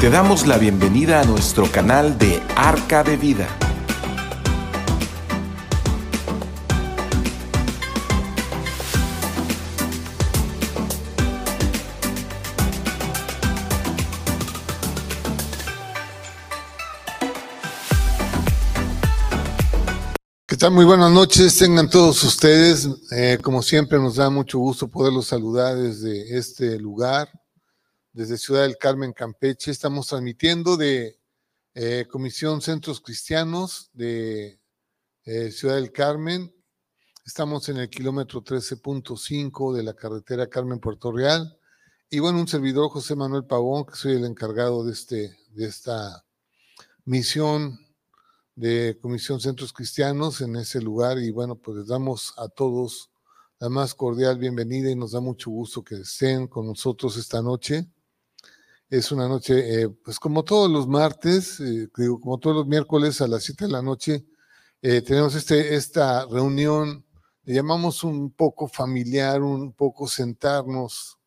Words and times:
Te 0.00 0.08
damos 0.08 0.46
la 0.46 0.56
bienvenida 0.56 1.20
a 1.20 1.24
nuestro 1.24 1.70
canal 1.70 2.16
de 2.16 2.42
Arca 2.56 3.04
de 3.04 3.18
Vida. 3.18 3.46
¿Qué 20.46 20.56
tal? 20.56 20.70
Muy 20.70 20.86
buenas 20.86 21.12
noches, 21.12 21.58
tengan 21.58 21.90
todos 21.90 22.24
ustedes. 22.24 22.88
Eh, 23.10 23.38
como 23.42 23.60
siempre, 23.60 23.98
nos 23.98 24.16
da 24.16 24.30
mucho 24.30 24.58
gusto 24.60 24.88
poderlos 24.88 25.26
saludar 25.26 25.76
desde 25.76 26.38
este 26.38 26.78
lugar 26.78 27.28
desde 28.12 28.38
Ciudad 28.38 28.62
del 28.62 28.76
Carmen, 28.76 29.12
Campeche. 29.12 29.70
Estamos 29.70 30.08
transmitiendo 30.08 30.76
de 30.76 31.18
eh, 31.74 32.06
Comisión 32.10 32.60
Centros 32.60 33.00
Cristianos 33.00 33.90
de 33.92 34.60
eh, 35.24 35.50
Ciudad 35.50 35.76
del 35.76 35.92
Carmen. 35.92 36.52
Estamos 37.24 37.68
en 37.68 37.76
el 37.76 37.88
kilómetro 37.88 38.42
13.5 38.42 39.74
de 39.74 39.82
la 39.82 39.94
carretera 39.94 40.48
Carmen 40.48 40.80
Puerto 40.80 41.12
Real. 41.12 41.56
Y 42.08 42.18
bueno, 42.18 42.40
un 42.40 42.48
servidor, 42.48 42.90
José 42.90 43.14
Manuel 43.14 43.44
Pavón, 43.44 43.84
que 43.84 43.94
soy 43.94 44.14
el 44.14 44.24
encargado 44.24 44.84
de, 44.84 44.92
este, 44.92 45.36
de 45.50 45.66
esta 45.66 46.24
misión 47.04 47.78
de 48.56 48.98
Comisión 49.00 49.40
Centros 49.40 49.72
Cristianos 49.72 50.40
en 50.40 50.56
ese 50.56 50.80
lugar. 50.80 51.18
Y 51.18 51.30
bueno, 51.30 51.54
pues 51.54 51.78
les 51.78 51.86
damos 51.86 52.34
a 52.36 52.48
todos 52.48 53.10
la 53.60 53.68
más 53.68 53.94
cordial 53.94 54.38
bienvenida 54.38 54.90
y 54.90 54.96
nos 54.96 55.12
da 55.12 55.20
mucho 55.20 55.50
gusto 55.50 55.84
que 55.84 55.96
estén 55.96 56.48
con 56.48 56.66
nosotros 56.66 57.16
esta 57.16 57.42
noche. 57.42 57.86
Es 58.90 59.12
una 59.12 59.28
noche, 59.28 59.82
eh, 59.82 59.88
pues 59.88 60.18
como 60.18 60.42
todos 60.42 60.68
los 60.68 60.88
martes, 60.88 61.60
eh, 61.60 61.88
digo, 61.96 62.20
como 62.20 62.38
todos 62.38 62.56
los 62.56 62.66
miércoles 62.66 63.20
a 63.20 63.28
las 63.28 63.44
7 63.44 63.66
de 63.66 63.70
la 63.70 63.82
noche, 63.82 64.24
eh, 64.82 65.00
tenemos 65.00 65.36
este, 65.36 65.76
esta 65.76 66.26
reunión, 66.26 67.04
le 67.44 67.54
llamamos 67.54 68.02
un 68.02 68.32
poco 68.32 68.66
familiar, 68.66 69.42
un 69.42 69.72
poco 69.72 70.08
sentarnos 70.08 71.18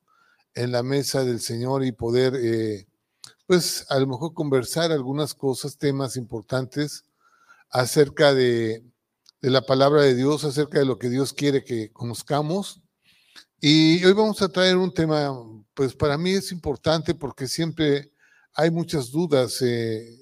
en 0.55 0.73
la 0.73 0.83
mesa 0.83 1.23
del 1.23 1.39
Señor 1.39 1.86
y 1.86 1.94
poder, 1.94 2.86
pues 3.47 3.86
a 3.89 3.98
lo 3.98 4.08
mejor 4.08 4.33
conversar 4.33 4.92
algunas 4.92 5.33
cosas, 5.33 5.77
temas 5.77 6.17
importantes 6.17 7.05
acerca 7.70 8.33
de, 8.33 8.83
de 9.42 9.50
la 9.50 9.61
palabra 9.61 10.02
de 10.02 10.16
Dios, 10.16 10.44
acerca 10.44 10.80
de 10.80 10.86
lo 10.86 11.00
que 11.00 11.09
Dios 11.09 11.31
quiere 11.31 11.64
que 11.64 11.94
conozcamos. 11.94 12.83
Y 13.66 14.03
hoy 14.03 14.11
vamos 14.11 14.42
a 14.42 14.50
traer 14.50 14.75
un 14.75 14.94
tema 14.94 15.31
pues 15.73 15.95
para 15.95 16.17
mí 16.17 16.31
es 16.31 16.52
importante 16.52 17.16
porque 17.16 17.47
siempre 17.47 18.11
hay 18.55 18.70
muchas 18.70 19.09
dudas, 19.09 19.61
eh, 19.61 20.20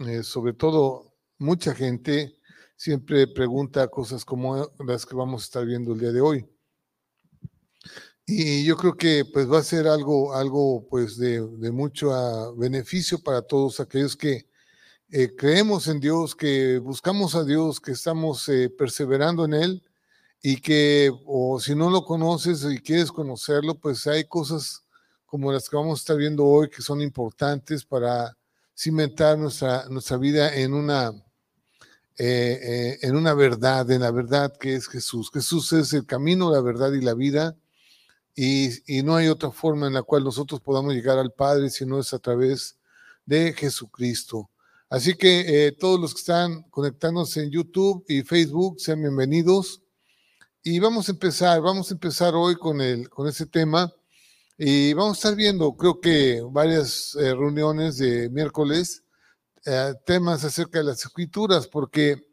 eh, 0.00 0.22
sobre 0.22 0.52
todo 0.52 1.14
mucha 1.38 1.74
gente 1.74 2.36
siempre 2.76 3.26
pregunta 3.26 3.88
cosas 3.88 4.22
como 4.26 4.70
las 4.86 5.06
que 5.06 5.14
vamos 5.14 5.40
a 5.40 5.44
estar 5.46 5.64
viendo 5.64 5.94
el 5.94 6.00
día 6.00 6.12
de 6.12 6.20
hoy. 6.20 6.46
Y 8.26 8.66
yo 8.66 8.76
creo 8.76 8.98
que 8.98 9.24
pues 9.24 9.50
va 9.50 9.60
a 9.60 9.64
ser 9.64 9.88
algo, 9.88 10.34
algo 10.34 10.86
pues 10.90 11.16
de, 11.16 11.40
mucho 11.72 12.12
ah, 12.12 12.52
beneficio 12.54 13.18
para 13.22 13.40
todos 13.40 13.80
aquellos 13.80 14.14
que 14.14 14.46
eh, 15.08 15.34
creemos 15.34 15.88
en 15.88 16.00
Dios, 16.00 16.36
que 16.36 16.76
buscamos 16.80 17.34
a 17.34 17.44
Dios, 17.44 17.80
que 17.80 17.92
estamos 17.92 18.46
perseverando 18.76 19.46
en 19.46 19.54
Él 19.54 19.82
y 20.42 20.56
que, 20.60 21.12
o 21.24 21.60
si 21.60 21.74
no 21.76 21.88
lo 21.88 22.04
conoces 22.04 22.64
y 22.64 22.78
quieres 22.80 23.12
conocerlo, 23.12 23.76
pues 23.76 24.06
hay 24.08 24.24
cosas 24.24 24.82
como 25.24 25.52
las 25.52 25.68
que 25.68 25.76
vamos 25.76 26.00
a 26.00 26.02
estar 26.02 26.16
viendo 26.16 26.44
hoy 26.44 26.68
que 26.68 26.82
son 26.82 27.00
importantes 27.00 27.84
para 27.84 28.36
cimentar 28.76 29.38
nuestra, 29.38 29.86
nuestra 29.88 30.16
vida 30.16 30.54
en 30.54 30.74
una, 30.74 31.10
eh, 32.18 32.58
eh, 32.62 32.98
en 33.02 33.16
una 33.16 33.34
verdad, 33.34 33.88
en 33.92 34.00
la 34.00 34.10
verdad 34.10 34.52
que 34.58 34.74
es 34.74 34.88
Jesús. 34.88 35.30
Jesús 35.32 35.72
es 35.74 35.92
el 35.92 36.06
camino, 36.06 36.50
la 36.50 36.60
verdad 36.60 36.92
y 36.92 37.00
la 37.00 37.14
vida. 37.14 37.56
Y, 38.34 38.70
y 38.86 39.02
no 39.02 39.14
hay 39.14 39.28
otra 39.28 39.50
forma 39.50 39.86
en 39.86 39.92
la 39.92 40.02
cual 40.02 40.24
nosotros 40.24 40.60
podamos 40.60 40.94
llegar 40.94 41.18
al 41.18 41.32
Padre 41.32 41.70
si 41.70 41.86
no 41.86 42.00
es 42.00 42.12
a 42.12 42.18
través 42.18 42.78
de 43.24 43.52
Jesucristo. 43.52 44.50
Así 44.88 45.14
que 45.14 45.66
eh, 45.66 45.72
todos 45.72 46.00
los 46.00 46.14
que 46.14 46.20
están 46.20 46.62
conectándose 46.64 47.42
en 47.42 47.50
YouTube 47.50 48.04
y 48.08 48.22
Facebook, 48.22 48.80
sean 48.80 49.00
bienvenidos. 49.00 49.81
Y 50.64 50.78
vamos 50.78 51.08
a 51.08 51.12
empezar, 51.12 51.60
vamos 51.60 51.90
a 51.90 51.94
empezar 51.94 52.36
hoy 52.36 52.54
con, 52.54 52.80
el, 52.80 53.08
con 53.08 53.26
ese 53.26 53.46
tema. 53.46 53.92
Y 54.56 54.92
vamos 54.92 55.16
a 55.16 55.18
estar 55.18 55.34
viendo, 55.34 55.76
creo 55.76 56.00
que 56.00 56.40
varias 56.52 57.16
eh, 57.16 57.34
reuniones 57.34 57.98
de 57.98 58.30
miércoles, 58.30 59.02
eh, 59.66 59.92
temas 60.06 60.44
acerca 60.44 60.78
de 60.78 60.84
las 60.84 61.04
escrituras, 61.04 61.66
porque, 61.66 62.28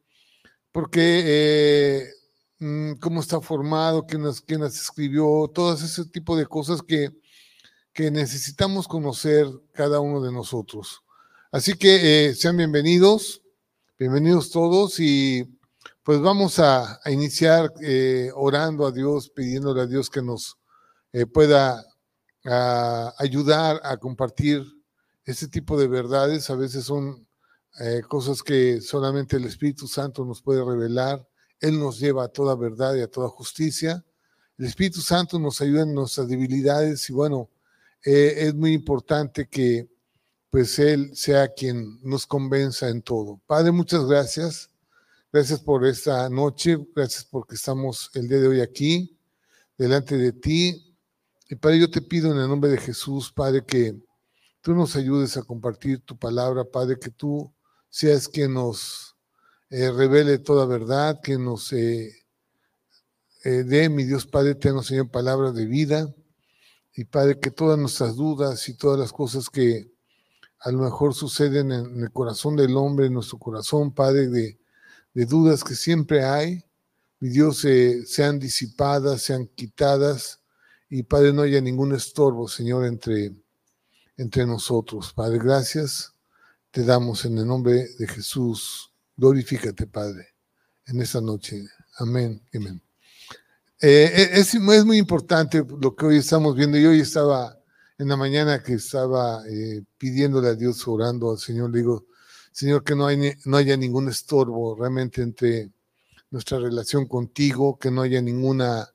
porque 0.71 1.23
eh, 1.25 2.09
mm, 2.59 2.93
cómo 2.99 3.21
está 3.21 3.41
formado, 3.41 4.05
quién 4.05 4.23
las, 4.23 4.41
quién 4.41 4.61
las 4.61 4.79
escribió, 4.79 5.49
todo 5.51 5.73
ese 5.73 6.05
tipo 6.05 6.37
de 6.37 6.45
cosas 6.45 6.83
que, 6.83 7.09
que 7.93 8.11
necesitamos 8.11 8.87
conocer 8.87 9.47
cada 9.73 10.01
uno 10.01 10.21
de 10.21 10.31
nosotros. 10.31 11.01
Así 11.51 11.73
que 11.73 12.35
sean 12.35 12.57
bienvenidos, 12.57 13.41
bienvenidos 13.97 14.51
todos 14.51 14.99
y 14.99 15.58
pues 16.09 16.21
vamos 16.21 16.57
a, 16.57 16.99
iniciar 17.05 17.71
eh, 17.83 18.31
orando 18.33 18.87
a 18.87 18.91
Dios, 18.91 19.29
pidiéndole 19.29 19.81
a 19.81 19.85
Dios 19.85 20.09
que 20.09 20.23
nos 20.23 20.57
eh, 21.13 21.27
pueda 21.27 21.85
ayudar 23.19 23.79
a 23.83 23.95
compartir 23.97 24.63
este 25.23 25.47
tipo 25.47 25.79
de 25.79 25.87
verdades. 25.87 26.49
A 26.49 26.55
veces 26.55 26.85
son 26.85 27.27
eh, 27.79 28.01
cosas 28.09 28.41
que 28.41 28.81
solamente 28.81 29.37
el 29.37 29.45
Espíritu 29.45 29.87
Santo 29.87 30.25
nos 30.25 30.41
puede 30.41 30.65
revelar. 30.65 31.23
Él 31.59 31.79
nos 31.79 31.99
lleva 31.99 32.23
a 32.23 32.29
toda 32.29 32.55
verdad 32.55 32.95
y 32.95 33.01
a 33.01 33.07
toda 33.07 33.29
justicia. 33.29 34.03
El 34.57 34.65
Espíritu 34.65 35.01
Santo 35.01 35.37
nos 35.37 35.61
ayuda 35.61 35.83
en 35.83 35.93
nuestras 35.93 36.27
debilidades 36.27 37.07
y 37.11 37.13
bueno, 37.13 37.51
es 38.01 38.55
muy 38.55 38.73
importante 38.73 39.47
que 39.47 39.87
pues 40.49 40.79
Él 40.79 41.11
sea 41.13 41.49
quien 41.49 41.99
nos 42.01 42.25
convenza 42.25 42.89
en 42.89 43.03
todo. 43.03 43.39
Padre, 43.45 43.71
muchas 43.71 44.05
gracias. 44.05 44.71
Gracias 45.31 45.59
por 45.59 45.85
esta 45.85 46.27
noche, 46.27 46.75
gracias 46.95 47.23
porque 47.23 47.53
estamos 47.53 48.09
el 48.15 48.27
día 48.27 48.39
de 48.39 48.47
hoy 48.47 48.61
aquí, 48.61 49.15
delante 49.77 50.17
de 50.17 50.31
ti. 50.31 50.97
Y 51.47 51.53
Padre, 51.53 51.81
yo 51.81 51.91
te 51.91 52.01
pido 52.01 52.31
en 52.31 52.39
el 52.39 52.47
nombre 52.47 52.71
de 52.71 52.79
Jesús, 52.79 53.31
Padre, 53.31 53.63
que 53.63 53.95
tú 54.61 54.73
nos 54.73 54.95
ayudes 54.95 55.37
a 55.37 55.43
compartir 55.43 56.01
tu 56.01 56.17
palabra, 56.17 56.63
Padre, 56.65 56.97
que 56.97 57.11
tú 57.11 57.53
seas 57.89 58.27
quien 58.27 58.55
nos 58.55 59.15
eh, 59.69 59.91
revele 59.91 60.39
toda 60.39 60.65
verdad, 60.65 61.21
que 61.21 61.37
nos 61.37 61.73
eh, 61.73 62.11
eh, 63.43 63.63
dé, 63.63 63.87
mi 63.87 64.05
Dios 64.05 64.25
Padre, 64.25 64.55
te 64.55 64.71
nos 64.71 64.87
Señor 64.87 65.11
palabras 65.11 65.53
de 65.53 65.67
vida. 65.67 66.11
Y 66.95 67.05
Padre, 67.05 67.39
que 67.39 67.51
todas 67.51 67.77
nuestras 67.77 68.15
dudas 68.15 68.67
y 68.67 68.73
todas 68.73 68.99
las 68.99 69.13
cosas 69.13 69.51
que 69.51 69.91
a 70.61 70.71
lo 70.71 70.79
mejor 70.79 71.13
suceden 71.13 71.71
en 71.71 72.01
el 72.01 72.11
corazón 72.11 72.55
del 72.55 72.75
hombre, 72.75 73.05
en 73.05 73.13
nuestro 73.13 73.37
corazón, 73.37 73.93
Padre, 73.93 74.27
de 74.27 74.58
de 75.13 75.25
dudas 75.25 75.63
que 75.63 75.75
siempre 75.75 76.23
hay, 76.23 76.63
mi 77.19 77.29
Dios, 77.29 77.65
sean 78.05 78.39
disipadas, 78.39 79.21
sean 79.23 79.47
quitadas, 79.47 80.39
y 80.89 81.03
Padre, 81.03 81.33
no 81.33 81.43
haya 81.43 81.61
ningún 81.61 81.93
estorbo, 81.93 82.47
Señor, 82.47 82.85
entre, 82.85 83.35
entre 84.17 84.45
nosotros. 84.45 85.13
Padre, 85.13 85.37
gracias 85.37 86.13
te 86.71 86.83
damos 86.83 87.25
en 87.25 87.37
el 87.37 87.47
nombre 87.47 87.89
de 87.97 88.07
Jesús. 88.07 88.91
Glorifícate, 89.15 89.87
Padre, 89.87 90.29
en 90.85 91.01
esta 91.01 91.21
noche. 91.21 91.67
Amén. 91.97 92.41
Amén. 92.53 92.81
Eh, 93.81 94.11
eh, 94.13 94.29
es, 94.33 94.53
es, 94.53 94.85
muy 94.85 94.97
importante 94.97 95.63
lo 95.81 95.95
que 95.95 96.05
hoy 96.05 96.17
estamos 96.17 96.55
viendo. 96.55 96.77
Yo 96.77 96.89
hoy 96.89 97.01
estaba 97.01 97.57
en 97.97 98.07
la 98.07 98.17
mañana 98.17 98.61
que 98.61 98.73
estaba 98.73 99.43
eh, 99.47 99.83
pidiéndole 99.97 100.49
a 100.49 100.55
Dios, 100.55 100.87
orando 100.87 101.31
al 101.31 101.37
Señor, 101.37 101.71
le 101.71 101.79
digo, 101.79 102.05
Señor, 102.59 102.83
que 102.83 102.93
no, 102.93 103.07
hay, 103.07 103.35
no 103.45 103.55
haya 103.55 103.77
ningún 103.77 104.09
estorbo 104.09 104.75
realmente 104.75 105.21
entre 105.21 105.71
nuestra 106.29 106.59
relación 106.59 107.07
contigo, 107.07 107.79
que 107.79 107.89
no 107.89 108.01
haya 108.01 108.21
ninguna 108.21 108.85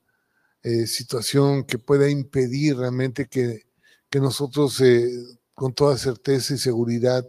eh, 0.61 0.85
situación 0.85 1.63
que 1.63 1.79
pueda 1.79 2.07
impedir 2.07 2.77
realmente 2.77 3.25
que, 3.25 3.63
que 4.07 4.19
nosotros 4.19 4.79
eh, 4.81 5.09
con 5.55 5.73
toda 5.73 5.97
certeza 5.97 6.53
y 6.53 6.59
seguridad 6.59 7.27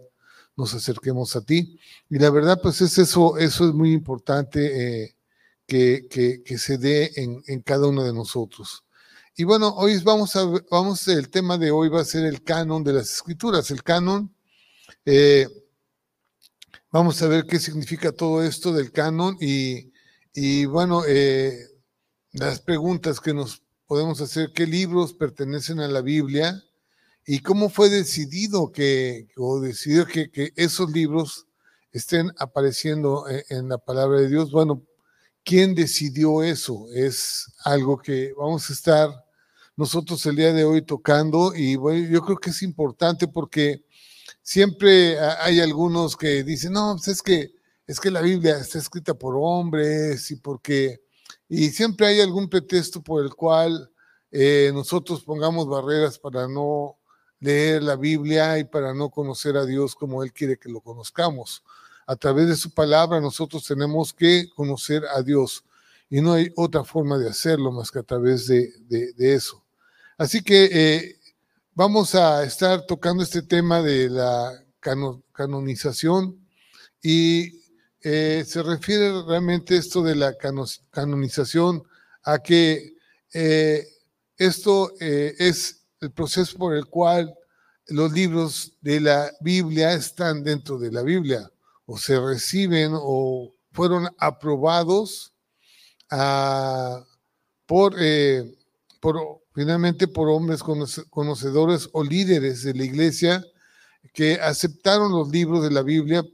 nos 0.59 0.75
acerquemos 0.75 1.35
a 1.37 1.41
ti. 1.41 1.81
Y 2.11 2.19
la 2.19 2.29
verdad, 2.29 2.61
pues 2.63 2.83
es 2.83 2.99
eso, 2.99 3.39
eso 3.39 3.67
es 3.67 3.73
muy 3.73 3.95
importante 3.95 5.05
eh, 5.05 5.17
que, 5.67 6.07
que, 6.45 6.59
se 6.59 6.77
dé 6.77 7.13
en, 7.17 7.43
en, 7.47 7.63
cada 7.63 7.87
uno 7.87 8.05
de 8.05 8.13
nosotros. 8.13 8.85
Y 9.35 9.45
bueno, 9.45 9.75
hoy 9.75 9.99
vamos 10.03 10.37
a, 10.37 10.45
vamos, 10.71 11.09
el 11.09 11.31
tema 11.31 11.57
de 11.57 11.71
hoy 11.71 11.89
va 11.89 12.03
a 12.03 12.05
ser 12.05 12.27
el 12.27 12.43
canon 12.43 12.85
de 12.85 12.93
las 12.93 13.11
escrituras. 13.11 13.71
El 13.71 13.83
canon, 13.83 14.35
eh, 15.07 15.49
Vamos 16.93 17.21
a 17.21 17.27
ver 17.27 17.47
qué 17.47 17.59
significa 17.59 18.13
todo 18.13 18.45
esto 18.45 18.73
del 18.73 18.93
canon 18.93 19.37
y, 19.41 20.67
bueno, 20.67 21.03
eh, 21.05 21.59
las 22.33 22.61
preguntas 22.61 23.19
que 23.19 23.35
nos 23.35 23.63
podemos 23.87 24.21
hacer, 24.21 24.53
qué 24.55 24.67
libros 24.67 25.13
pertenecen 25.13 25.81
a 25.81 25.89
la 25.89 26.01
Biblia 26.01 26.63
y 27.27 27.41
cómo 27.41 27.71
fue 27.71 27.91
decidido 27.91 28.71
que, 28.71 29.27
o 29.37 29.61
que, 29.61 30.31
que 30.31 30.53
esos 30.55 30.93
libros 30.93 31.47
estén 31.91 32.31
apareciendo 32.39 33.29
en, 33.29 33.43
en, 33.49 33.69
la 33.69 33.79
palabra 33.79 34.21
de 34.21 34.29
Dios. 34.29 34.53
Bueno, 34.53 34.83
¿quién 35.45 35.75
decidió 35.75 36.45
eso? 36.45 36.87
Es 36.95 37.53
algo 37.65 37.99
que 37.99 38.33
vamos 38.39 38.71
a 38.71 38.73
estar 38.73 39.11
nosotros 39.75 40.25
el 40.27 40.37
día 40.37 40.53
de 40.53 40.65
hoy 40.65 40.83
tocando 40.83 41.53
y 41.53 41.75
bueno, 41.75 42.09
yo 42.09 42.23
creo 42.23 42.39
que 42.39 42.51
es 42.51 42.63
importante 42.63 43.27
porque 43.27 43.86
siempre 44.47 45.19
hay 45.19 45.59
algunos 45.59 46.17
que 46.17 46.45
dicen, 46.45 46.75
no, 46.75 46.95
pues 46.95 47.09
es 47.09 47.21
que, 47.21 47.53
es 47.85 47.99
que 47.99 48.13
la 48.13 48.21
Biblia 48.21 48.59
está 48.59 48.79
escrita 48.79 49.13
por 49.13 49.35
hombres 49.37 50.31
y 50.31 50.37
porque, 50.37 51.01
y 51.49 51.71
siempre 51.71 52.07
hay 52.07 52.21
algún 52.21 52.49
pretexto 52.49 53.03
por 53.03 53.25
el 53.25 53.35
cual 53.35 53.91
eh, 54.31 54.71
nosotros 54.73 55.25
pongamos 55.25 55.69
barreras 55.69 56.17
para 56.21 56.47
no 56.47 56.97
leer 57.41 57.83
la 57.83 57.97
Biblia 57.97 58.57
y 58.61 58.65
para 58.65 58.95
no 58.95 59.11
conocer 59.11 59.57
a 59.57 59.67
Dios 59.67 59.97
como 59.97 60.23
Él 60.23 60.33
quiere 60.33 60.57
que 60.57 60.69
lo 60.69 60.81
conozcamos. 60.81 61.65
A 62.07 62.15
través 62.15 62.47
de 62.47 62.55
su 62.55 62.73
palabra 62.73 63.21
nosotros 63.21 63.67
tenemos 63.67 64.15
que 64.15 64.49
conocer 64.55 65.03
a 65.13 65.23
Dios 65.23 65.65
y 66.09 66.21
no 66.21 66.35
hay 66.35 66.53
otra 66.55 66.85
forma 66.85 67.19
de 67.19 67.29
hacerlo 67.29 67.73
más 67.73 67.91
que 67.91 67.99
a 67.99 68.05
través 68.05 68.47
de, 68.47 68.71
de, 68.87 69.35
eso. 69.35 69.65
Así 70.17 70.41
que 70.41 70.69
eh, 70.73 71.16
Vamos 71.79 72.15
a 72.15 72.43
estar 72.43 72.87
tocando 72.87 73.23
este 73.23 73.43
tema 73.43 73.83
de 73.83 74.09
la 74.09 74.65
canonización 75.31 76.49
y 77.03 77.61
eh, 78.01 78.45
se 78.47 78.63
refiere 78.63 79.23
realmente 79.25 79.77
esto 79.77 80.03
de 80.03 80.15
la 80.15 80.33
canonización 80.91 81.83
a 82.23 82.39
que 82.39 82.95
eh, 83.35 83.87
esto 84.39 84.91
eh, 85.01 85.35
es 85.39 85.85
el 86.01 86.13
proceso 86.13 86.57
por 86.57 86.75
el 86.75 86.87
cual 86.87 87.35
los 87.89 88.11
libros 88.11 88.73
de 88.81 89.01
la 89.01 89.31
Biblia 89.43 89.93
están 89.93 90.43
dentro 90.43 90.79
de 90.79 90.91
la 90.91 91.03
Biblia 91.03 91.51
o 91.85 91.99
se 91.99 92.19
reciben 92.19 92.93
o 92.95 93.53
fueron 93.73 94.09
aprobados 94.17 95.35
ah, 96.11 97.05
por, 97.67 97.97
finalmente 99.55 100.09
por 100.09 100.29
hombres 100.29 100.63
conocedores 101.11 101.89
o 101.93 102.03
líderes 102.03 102.63
de 102.63 102.75
la 102.75 102.85
iglesia 102.85 103.45
que 104.13 104.35
aceptaron 104.35 105.13
los 105.13 105.29
libros 105.29 105.63
de 105.63 105.71
la 105.71 105.83
Biblia 105.83 106.25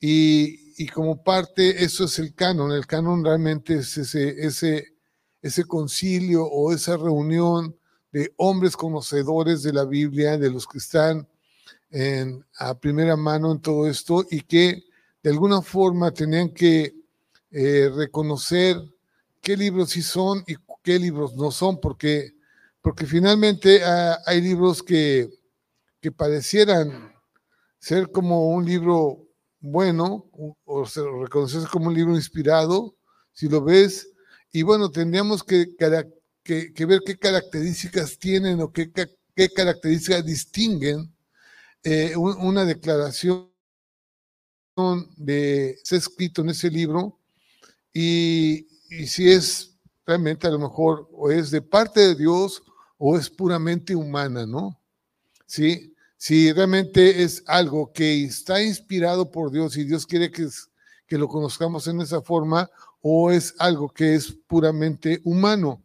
y, 0.00 0.86
como 0.88 1.22
parte, 1.22 1.82
eso 1.82 2.04
es 2.04 2.18
el 2.18 2.34
canon. 2.34 2.72
El 2.72 2.86
canon 2.86 3.24
realmente 3.24 3.76
es 3.76 3.96
ese, 3.96 4.84
ese, 5.40 5.64
concilio 5.64 6.44
o 6.44 6.72
esa 6.72 6.96
reunión 6.96 7.76
de 8.12 8.32
hombres 8.36 8.76
conocedores 8.76 9.62
de 9.62 9.72
la 9.72 9.84
Biblia, 9.84 10.36
de 10.36 10.50
los 10.50 10.66
que 10.66 10.78
están 10.78 11.26
a 12.58 12.74
primera 12.78 13.16
mano 13.16 13.52
en 13.52 13.60
todo 13.60 13.88
esto 13.88 14.26
y 14.30 14.40
que 14.40 14.84
de 15.22 15.30
alguna 15.30 15.62
forma 15.62 16.10
tenían 16.10 16.50
que 16.50 16.94
eh, 17.50 17.88
reconocer 17.94 18.76
qué 19.40 19.56
libros 19.56 19.90
sí 19.90 20.02
son 20.02 20.42
y 20.46 20.56
qué 20.84 21.00
libros 21.00 21.34
no 21.34 21.50
son, 21.50 21.80
porque 21.80 22.34
porque 22.84 23.06
finalmente 23.06 23.82
ah, 23.82 24.20
hay 24.26 24.42
libros 24.42 24.82
que, 24.82 25.30
que 26.02 26.12
parecieran 26.12 27.14
ser 27.78 28.10
como 28.10 28.50
un 28.50 28.66
libro 28.66 29.26
bueno 29.58 30.30
o, 30.66 30.84
se 30.84 31.00
reconocerse 31.02 31.66
como 31.66 31.86
un 31.86 31.94
libro 31.94 32.14
inspirado, 32.14 32.94
si 33.32 33.48
lo 33.48 33.64
ves, 33.64 34.10
y 34.52 34.62
bueno, 34.62 34.90
tendríamos 34.90 35.42
que, 35.42 35.74
que, 35.74 36.84
ver 36.84 37.00
qué 37.06 37.18
características 37.18 38.18
tienen 38.18 38.60
o 38.60 38.70
qué, 38.70 38.92
qué 38.92 39.48
características 39.48 40.26
distinguen 40.26 41.10
eh, 41.82 42.14
una 42.16 42.66
declaración 42.66 43.50
de 45.16 45.78
ser 45.82 45.98
escrito 45.98 46.42
en 46.42 46.50
ese 46.50 46.70
libro. 46.70 47.18
Y, 47.94 48.66
y 48.90 49.06
si 49.06 49.30
es 49.30 49.73
realmente 50.06 50.46
a 50.46 50.50
lo 50.50 50.58
mejor 50.58 51.08
o 51.12 51.30
es 51.30 51.50
de 51.50 51.62
parte 51.62 52.00
de 52.00 52.14
Dios 52.14 52.62
o 52.98 53.16
es 53.16 53.28
puramente 53.30 53.94
humana, 53.94 54.46
¿no? 54.46 54.80
Sí, 55.46 55.94
si 56.16 56.52
realmente 56.52 57.22
es 57.22 57.42
algo 57.46 57.92
que 57.92 58.24
está 58.24 58.62
inspirado 58.62 59.30
por 59.30 59.50
Dios 59.50 59.76
y 59.76 59.84
Dios 59.84 60.06
quiere 60.06 60.30
que, 60.30 60.48
que 61.06 61.18
lo 61.18 61.28
conozcamos 61.28 61.86
en 61.86 62.00
esa 62.00 62.22
forma, 62.22 62.70
o 63.00 63.30
es 63.30 63.54
algo 63.58 63.90
que 63.90 64.14
es 64.14 64.32
puramente 64.46 65.20
humano. 65.24 65.82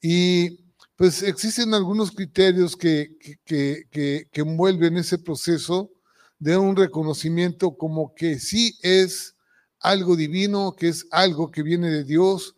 Y 0.00 0.60
pues 0.94 1.22
existen 1.22 1.74
algunos 1.74 2.12
criterios 2.12 2.76
que, 2.76 3.16
que, 3.44 3.88
que, 3.90 4.28
que 4.30 4.40
envuelven 4.42 4.96
ese 4.96 5.18
proceso 5.18 5.90
de 6.38 6.56
un 6.56 6.76
reconocimiento 6.76 7.76
como 7.76 8.14
que 8.14 8.38
sí 8.38 8.78
es 8.82 9.34
algo 9.80 10.14
divino, 10.14 10.76
que 10.76 10.88
es 10.88 11.06
algo 11.10 11.50
que 11.50 11.62
viene 11.62 11.90
de 11.90 12.04
Dios, 12.04 12.54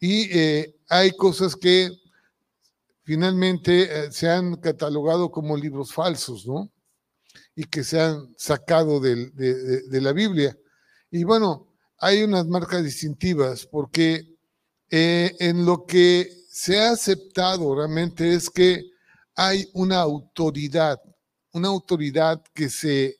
y 0.00 0.38
eh, 0.38 0.76
hay 0.88 1.12
cosas 1.12 1.56
que 1.56 1.90
finalmente 3.02 3.82
eh, 3.82 4.12
se 4.12 4.28
han 4.28 4.56
catalogado 4.56 5.30
como 5.30 5.56
libros 5.56 5.92
falsos, 5.92 6.46
¿no? 6.46 6.70
Y 7.54 7.64
que 7.64 7.82
se 7.82 8.00
han 8.00 8.34
sacado 8.36 9.00
de, 9.00 9.32
la 10.00 10.12
Biblia. 10.12 10.56
Y 11.10 11.24
bueno, 11.24 11.66
hay 11.98 12.22
unas 12.22 12.46
marcas 12.46 12.84
distintivas 12.84 13.66
porque 13.66 14.36
eh, 14.90 15.34
en 15.40 15.66
lo 15.66 15.84
que 15.84 16.30
se 16.48 16.78
ha 16.78 16.92
aceptado 16.92 17.74
realmente 17.74 18.32
es 18.34 18.48
que 18.48 18.90
hay 19.34 19.68
una 19.72 19.98
autoridad, 19.98 21.00
una 21.52 21.68
autoridad 21.68 22.42
que 22.54 22.68
se, 22.68 23.18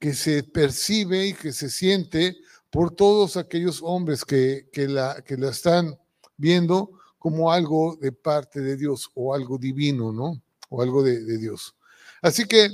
que 0.00 0.14
se 0.14 0.42
percibe 0.42 1.28
y 1.28 1.34
que 1.34 1.52
se 1.52 1.70
siente 1.70 2.36
por 2.74 2.90
todos 2.90 3.36
aquellos 3.36 3.80
hombres 3.84 4.24
que, 4.24 4.66
la, 4.74 5.22
que 5.24 5.36
la 5.36 5.50
están 5.50 5.96
viendo 6.36 6.90
como 7.20 7.52
algo 7.52 7.96
de 8.00 8.10
parte 8.10 8.60
de 8.60 8.76
Dios 8.76 9.12
o 9.14 9.32
algo 9.32 9.58
divino, 9.58 10.12
¿no? 10.12 10.42
O 10.70 10.82
algo 10.82 11.04
de, 11.04 11.38
Dios. 11.38 11.76
Así 12.20 12.46
que 12.46 12.68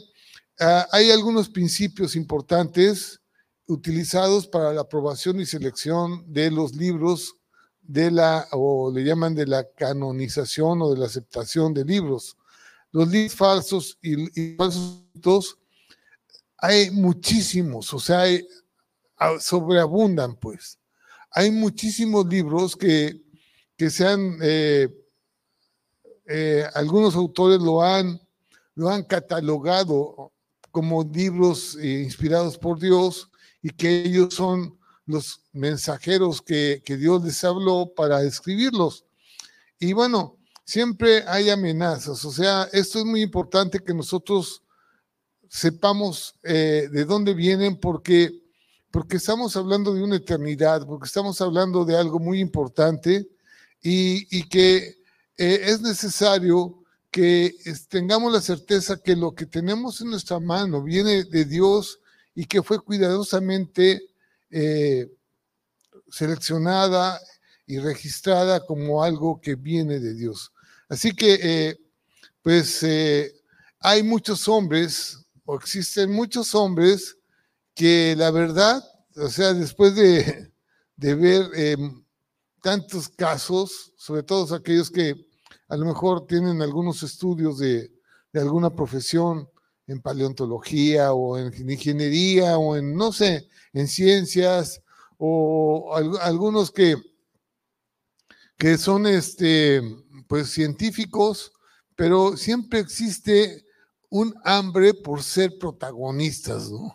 ah, 0.58 0.88
hay 0.90 1.10
algunos 1.10 1.50
principios 1.50 2.16
importantes 2.16 3.20
utilizados 3.66 4.46
para 4.46 4.72
la 4.72 4.80
aprobación 4.80 5.38
y 5.38 5.44
selección 5.44 6.24
de 6.32 6.50
los 6.50 6.74
libros 6.74 7.36
de 7.82 8.10
la, 8.10 8.48
o 8.52 8.90
le 8.90 9.04
llaman 9.04 9.34
de 9.34 9.48
la 9.48 9.68
canonización 9.68 10.80
o 10.80 10.94
de 10.94 10.98
la 10.98 11.06
aceptación 11.06 11.74
de 11.74 11.84
libros. 11.84 12.38
Los 12.90 13.06
libros 13.08 13.34
falsos 13.34 13.98
y, 14.00 14.56
falsos 14.56 15.58
hay 16.56 16.90
muchísimos, 16.90 17.92
o 17.92 18.00
sea, 18.00 18.22
ah, 18.22 18.38
sobreabundan, 19.40 20.36
pues. 20.36 20.78
Hay 21.30 21.50
muchísimos 21.50 22.26
libros 22.26 22.76
que 22.76 23.20
que 23.80 23.88
sean, 23.88 24.36
eh, 24.42 24.90
eh, 26.26 26.66
algunos 26.74 27.14
autores 27.14 27.62
lo 27.62 27.82
han, 27.82 28.20
lo 28.74 28.90
han 28.90 29.04
catalogado 29.04 30.34
como 30.70 31.02
libros 31.02 31.78
eh, 31.80 32.02
inspirados 32.04 32.58
por 32.58 32.78
Dios 32.78 33.30
y 33.62 33.70
que 33.70 34.02
ellos 34.02 34.34
son 34.34 34.78
los 35.06 35.40
mensajeros 35.54 36.42
que, 36.42 36.82
que, 36.84 36.98
Dios 36.98 37.24
les 37.24 37.42
habló 37.42 37.90
para 37.96 38.22
escribirlos. 38.22 39.06
Y 39.78 39.94
bueno, 39.94 40.36
siempre 40.66 41.24
hay 41.26 41.48
amenazas, 41.48 42.22
o 42.26 42.32
sea, 42.32 42.68
esto 42.74 42.98
es 42.98 43.06
muy 43.06 43.22
importante 43.22 43.80
que 43.80 43.94
nosotros 43.94 44.62
sepamos 45.48 46.34
de 46.42 47.04
dónde 47.06 47.32
vienen 47.32 47.80
porque, 47.80 48.42
porque 48.90 49.18
estamos 49.18 49.56
hablando 49.56 49.94
de 49.94 50.02
una 50.02 50.16
eternidad, 50.16 50.86
porque 50.86 51.06
estamos 51.06 51.40
hablando 51.40 51.84
de 51.84 51.96
algo 51.96 52.18
muy 52.18 52.40
importante 52.40 53.28
y, 53.82 54.48
que 54.48 54.98
eh, 55.36 55.60
es 55.64 55.80
necesario 55.80 56.82
que 57.10 57.54
tengamos 57.88 58.32
la 58.32 58.40
certeza 58.40 59.00
que 59.00 59.16
lo 59.16 59.34
que 59.34 59.46
tenemos 59.46 60.00
en 60.00 60.10
nuestra 60.10 60.38
mano 60.40 60.82
viene 60.82 61.24
de 61.24 61.44
Dios 61.44 62.00
y 62.34 62.44
que 62.46 62.62
fue 62.62 62.80
cuidadosamente 62.80 64.02
eh, 64.50 65.08
seleccionada 66.10 67.20
y 67.66 67.78
registrada 67.78 68.64
como 68.66 69.02
algo 69.02 69.40
que 69.40 69.54
viene 69.54 70.00
de 70.00 70.14
Dios. 70.14 70.52
Así 70.88 71.12
que, 71.12 71.38
eh, 71.40 71.80
pues, 72.42 72.84
hay 73.78 74.02
muchos 74.02 74.48
hombres, 74.48 75.24
o 75.44 75.56
existen 75.56 76.10
muchos 76.10 76.54
hombres, 76.54 77.16
que 77.80 78.14
la 78.14 78.30
verdad, 78.30 78.84
o 79.16 79.30
sea, 79.30 79.54
después 79.54 79.94
de, 79.94 80.52
de 80.96 81.14
ver 81.14 81.46
em, 81.54 82.04
tantos 82.60 83.08
casos, 83.08 83.94
sobre 83.96 84.22
todo 84.22 84.54
aquellos 84.54 84.90
que 84.90 85.14
a 85.66 85.78
lo 85.78 85.86
mejor 85.86 86.26
tienen 86.26 86.60
algunos 86.60 87.02
estudios 87.02 87.58
de, 87.58 87.90
alguna 88.34 88.68
profesión 88.68 89.48
en 89.86 90.02
paleontología 90.02 91.14
o 91.14 91.38
en 91.38 91.70
ingeniería 91.70 92.58
o 92.58 92.76
en, 92.76 92.94
no 92.94 93.12
sé, 93.12 93.48
en 93.72 93.88
ciencias 93.88 94.82
o 95.16 95.96
algunos 96.20 96.70
que, 96.70 96.96
que 98.58 98.76
son 98.76 99.06
este, 99.06 99.80
pues 100.28 100.50
científicos, 100.50 101.50
pero 101.96 102.36
siempre 102.36 102.80
existe 102.80 103.64
un 104.10 104.34
hambre 104.44 104.92
por 104.92 105.22
ser 105.22 105.56
protagonistas, 105.58 106.70
¿no? 106.70 106.94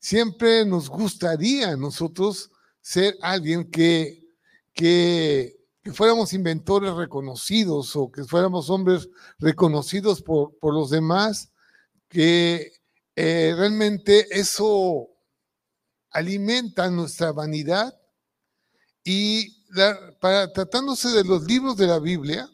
Siempre 0.00 0.64
nos 0.64 0.88
gustaría 0.88 1.76
nosotros 1.76 2.50
ser 2.80 3.16
alguien 3.22 3.70
que, 3.70 4.24
que, 4.72 5.56
fuéramos 5.94 6.32
inventores 6.32 6.92
reconocidos 6.94 7.94
o 7.96 8.10
que 8.10 8.24
fuéramos 8.24 8.68
hombres 8.70 9.08
reconocidos 9.38 10.22
por, 10.22 10.56
por 10.58 10.74
los 10.74 10.90
demás, 10.90 11.52
que 12.08 12.72
eh, 13.14 13.54
realmente 13.56 14.26
eso 14.30 15.08
alimenta 16.10 16.90
nuestra 16.90 17.32
vanidad. 17.32 17.94
Y 19.04 19.64
para, 20.20 20.52
tratándose 20.52 21.10
de 21.10 21.24
los 21.24 21.44
libros 21.44 21.76
de 21.76 21.86
la 21.86 21.98
Biblia, 21.98 22.48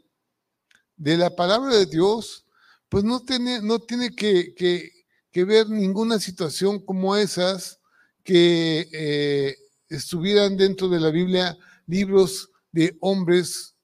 de 0.97 1.17
la 1.17 1.35
palabra 1.35 1.75
de 1.75 1.87
Dios, 1.87 2.45
pues 2.89 3.05
no 3.05 3.21
tiene, 3.21 3.61
no 3.63 3.79
tiene 3.79 4.15
que, 4.15 4.96
ver 5.45 5.69
ninguna 5.69 6.19
situación 6.19 6.81
como 6.85 7.17
esas 7.17 7.81
que 8.25 8.89
eh, 8.93 9.57
estuvieran 9.89 10.57
dentro 10.57 10.89
de 10.89 11.01
la 11.01 11.11
Biblia 11.11 11.57
libros 11.87 12.51
de 12.73 12.97
hombres 13.01 13.75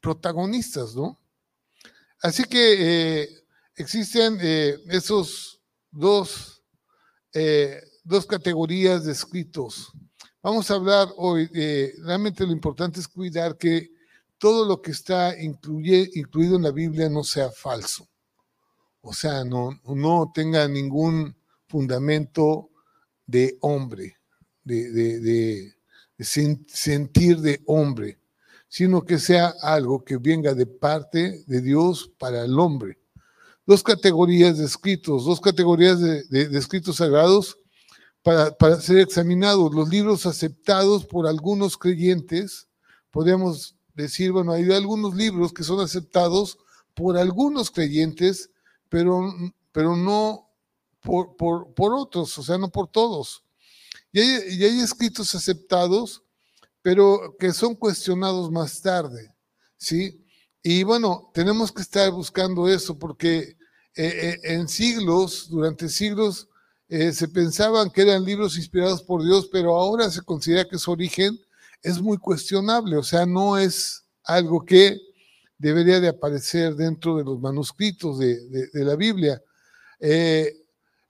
protagonistas, 0.00 0.94
¿no? 0.94 1.18
Así 2.22 2.44
que 2.44 3.22
eh, 3.22 3.28
existen 3.76 4.38
eh, 4.40 4.76
esos 4.88 5.60
dos, 5.90 6.62
dos 8.04 8.26
categorías 8.26 9.04
de 9.04 9.12
escritos 9.12 9.92
Vamos 10.42 10.70
a 10.70 10.74
hablar 10.74 11.08
hoy, 11.18 11.46
realmente 12.02 12.46
lo 12.46 12.52
importante 12.52 12.98
es 12.98 13.06
cuidar 13.06 13.58
que 13.58 13.90
todo 14.38 14.64
lo 14.64 14.80
que 14.80 14.90
está 14.90 15.38
incluido 15.38 16.56
en 16.56 16.62
la 16.62 16.70
Biblia 16.70 17.10
no 17.10 17.22
sea 17.22 17.50
falso. 17.50 18.09
O 19.02 19.12
sea, 19.12 19.44
no, 19.44 19.80
no 19.84 20.30
tenga 20.34 20.66
ningún 20.68 21.34
fundamento 21.68 22.70
de 23.26 23.56
hombre, 23.60 24.16
de, 24.64 25.74
sentir 26.18 27.38
de 27.38 27.62
hombre, 27.66 28.18
sino 28.68 29.02
que 29.04 29.18
sea 29.18 29.54
algo 29.62 30.04
que 30.04 30.16
venga 30.16 30.54
de 30.54 30.66
parte 30.66 31.44
de 31.46 31.60
Dios 31.60 32.10
para 32.18 32.44
el 32.44 32.58
hombre. 32.58 32.98
Dos 33.66 33.82
categorías 33.82 34.58
de 34.58 34.64
escritos, 34.64 35.24
dos 35.24 35.40
categorías 35.40 36.00
de, 36.00 36.24
de 36.24 36.58
escritos 36.58 36.96
sagrados 36.96 37.56
para, 38.22 38.80
ser 38.80 38.98
examinados. 38.98 39.74
Los 39.74 39.88
libros 39.88 40.26
aceptados 40.26 41.04
por 41.04 41.26
algunos 41.26 41.76
creyentes, 41.76 42.68
podríamos 43.10 43.76
decir, 43.94 44.32
bueno, 44.32 44.52
hay 44.52 44.70
algunos 44.72 45.14
libros 45.14 45.52
que 45.52 45.64
son 45.64 45.80
aceptados 45.80 46.58
por 46.94 47.16
algunos 47.16 47.70
creyentes, 47.70 48.50
pero, 48.90 49.32
pero 49.72 49.96
no 49.96 50.50
por, 51.00 51.34
por, 51.36 51.94
otros, 51.94 52.36
o 52.36 52.42
sea, 52.42 52.58
no 52.58 52.70
por 52.70 52.88
todos. 52.88 53.42
Y 54.12 54.20
hay, 54.20 54.58
y 54.58 54.64
hay, 54.64 54.80
escritos 54.80 55.34
aceptados, 55.34 56.22
pero 56.82 57.34
que 57.38 57.54
son 57.54 57.74
cuestionados 57.74 58.50
más 58.50 58.82
tarde, 58.82 59.34
¿sí? 59.78 60.22
Y 60.62 60.82
bueno, 60.82 61.30
tenemos 61.32 61.72
que 61.72 61.80
estar 61.80 62.10
buscando 62.10 62.68
eso 62.68 62.98
porque 62.98 63.56
eh, 63.96 64.34
eh, 64.34 64.38
en 64.42 64.68
siglos, 64.68 65.48
durante 65.48 65.88
siglos, 65.88 66.48
eh, 66.88 67.12
se 67.12 67.28
pensaban 67.28 67.90
que 67.90 68.02
eran 68.02 68.24
libros 68.24 68.56
inspirados 68.58 69.02
por 69.02 69.24
Dios, 69.24 69.48
pero 69.50 69.74
ahora 69.76 70.10
se 70.10 70.22
considera 70.22 70.68
que 70.68 70.78
su 70.78 70.90
origen 70.90 71.38
es 71.82 72.00
muy 72.00 72.18
cuestionable, 72.18 72.96
o 72.96 73.02
sea, 73.02 73.24
no 73.24 73.56
es 73.56 74.04
algo 74.24 74.64
que 74.64 74.98
debería 75.60 76.00
de 76.00 76.08
aparecer 76.08 76.74
dentro 76.74 77.18
de 77.18 77.24
los 77.24 77.38
manuscritos 77.38 78.18
de, 78.18 78.68
la 78.72 78.96
Biblia. 78.96 79.42
Eh, 80.00 80.56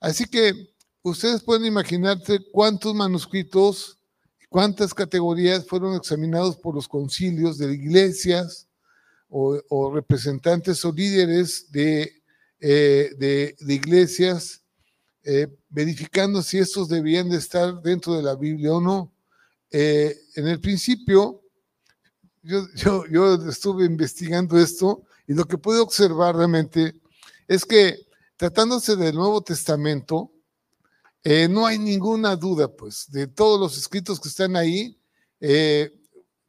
así 0.01 0.25
que 0.25 0.73
ustedes 1.01 1.41
pueden 1.41 1.65
imaginarse 1.65 2.39
cuántos 2.51 2.93
manuscritos, 2.93 3.97
cuántas 4.49 4.93
categorías 4.93 5.65
fueron 5.65 5.95
examinados 5.95 6.57
por 6.57 6.75
los 6.75 6.89
concilios 6.89 7.57
de 7.57 7.73
iglesias 7.73 8.67
o, 9.29 9.89
representantes 9.95 10.83
o 10.83 10.91
líderes 10.91 11.71
de, 11.71 12.11
eh, 12.59 13.55
iglesias 13.65 14.61
eh, 15.23 15.47
verificando 15.69 16.41
si 16.41 16.57
estos 16.57 16.89
debían 16.89 17.29
de 17.29 17.37
estar 17.37 17.81
dentro 17.81 18.15
de 18.15 18.23
la 18.23 18.35
Biblia 18.35 18.73
o 18.73 18.81
no. 18.81 19.13
En 19.71 20.47
el 20.47 20.59
principio, 20.59 21.41
yo, 22.43 23.05
yo, 23.07 23.49
estuve 23.49 23.85
investigando 23.85 24.57
esto 24.57 25.03
y 25.27 25.33
lo 25.33 25.45
que 25.45 25.57
pude 25.57 25.79
observar 25.79 26.35
realmente 26.35 26.95
es 27.47 27.65
que 27.65 28.07
tratándose 28.37 28.95
del 28.95 29.15
Nuevo 29.15 29.41
Testamento, 29.41 30.31
eh, 31.23 31.47
no 31.47 31.65
hay 31.65 31.77
ninguna 31.77 32.35
duda, 32.35 32.67
pues, 32.67 33.11
de 33.11 33.27
todos 33.27 33.59
los 33.59 33.77
escritos 33.77 34.19
que 34.19 34.29
están 34.29 34.55
ahí, 34.55 34.97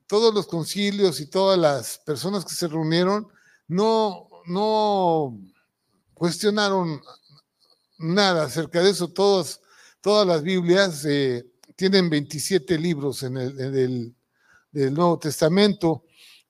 todos 0.07 0.35
los 0.35 0.47
concilios 0.47 1.21
y 1.21 1.27
todas 1.27 1.59
las 1.59 1.99
personas 1.99 2.45
que 2.45 2.55
se 2.55 2.69
reunieron, 2.69 3.29
no, 3.69 4.29
no 4.47 5.39
cuestionaron 6.15 7.01
nada 7.99 8.45
acerca 8.45 8.83
de 8.83 8.91
eso. 8.91 9.09
Todos, 9.09 9.61
todas 10.01 10.27
las 10.27 10.43
Biblias 10.43 11.05
eh, 11.05 11.47
tienen 11.77 12.11
27 12.11 12.79
libros 12.79 13.23
en 13.23 13.37
el, 13.37 14.15
Nuevo 14.73 15.19
Testamento. 15.19 16.05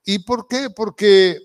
¿Y 0.05 0.19
por 0.19 0.47
qué? 0.47 0.69
Porque, 0.69 1.39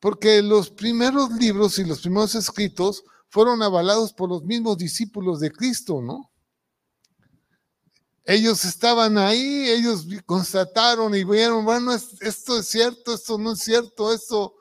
porque 0.00 0.42
los 0.42 0.70
primeros 0.70 1.30
libros 1.32 1.78
y 1.78 1.84
los 1.84 2.00
primeros 2.00 2.34
escritos 2.34 3.04
fueron 3.28 3.62
avalados 3.62 4.12
por 4.12 4.28
los 4.28 4.42
mismos 4.44 4.78
discípulos 4.78 5.40
de 5.40 5.50
Cristo, 5.50 6.00
¿no? 6.00 6.30
Ellos 8.24 8.64
estaban 8.64 9.18
ahí, 9.18 9.68
ellos 9.68 10.06
constataron 10.24 11.14
y 11.14 11.22
vieron, 11.22 11.64
bueno, 11.64 11.94
esto 11.94 12.58
es 12.58 12.66
cierto, 12.66 13.14
esto 13.14 13.38
no 13.38 13.52
es 13.52 13.60
cierto, 13.60 14.12
esto 14.12 14.56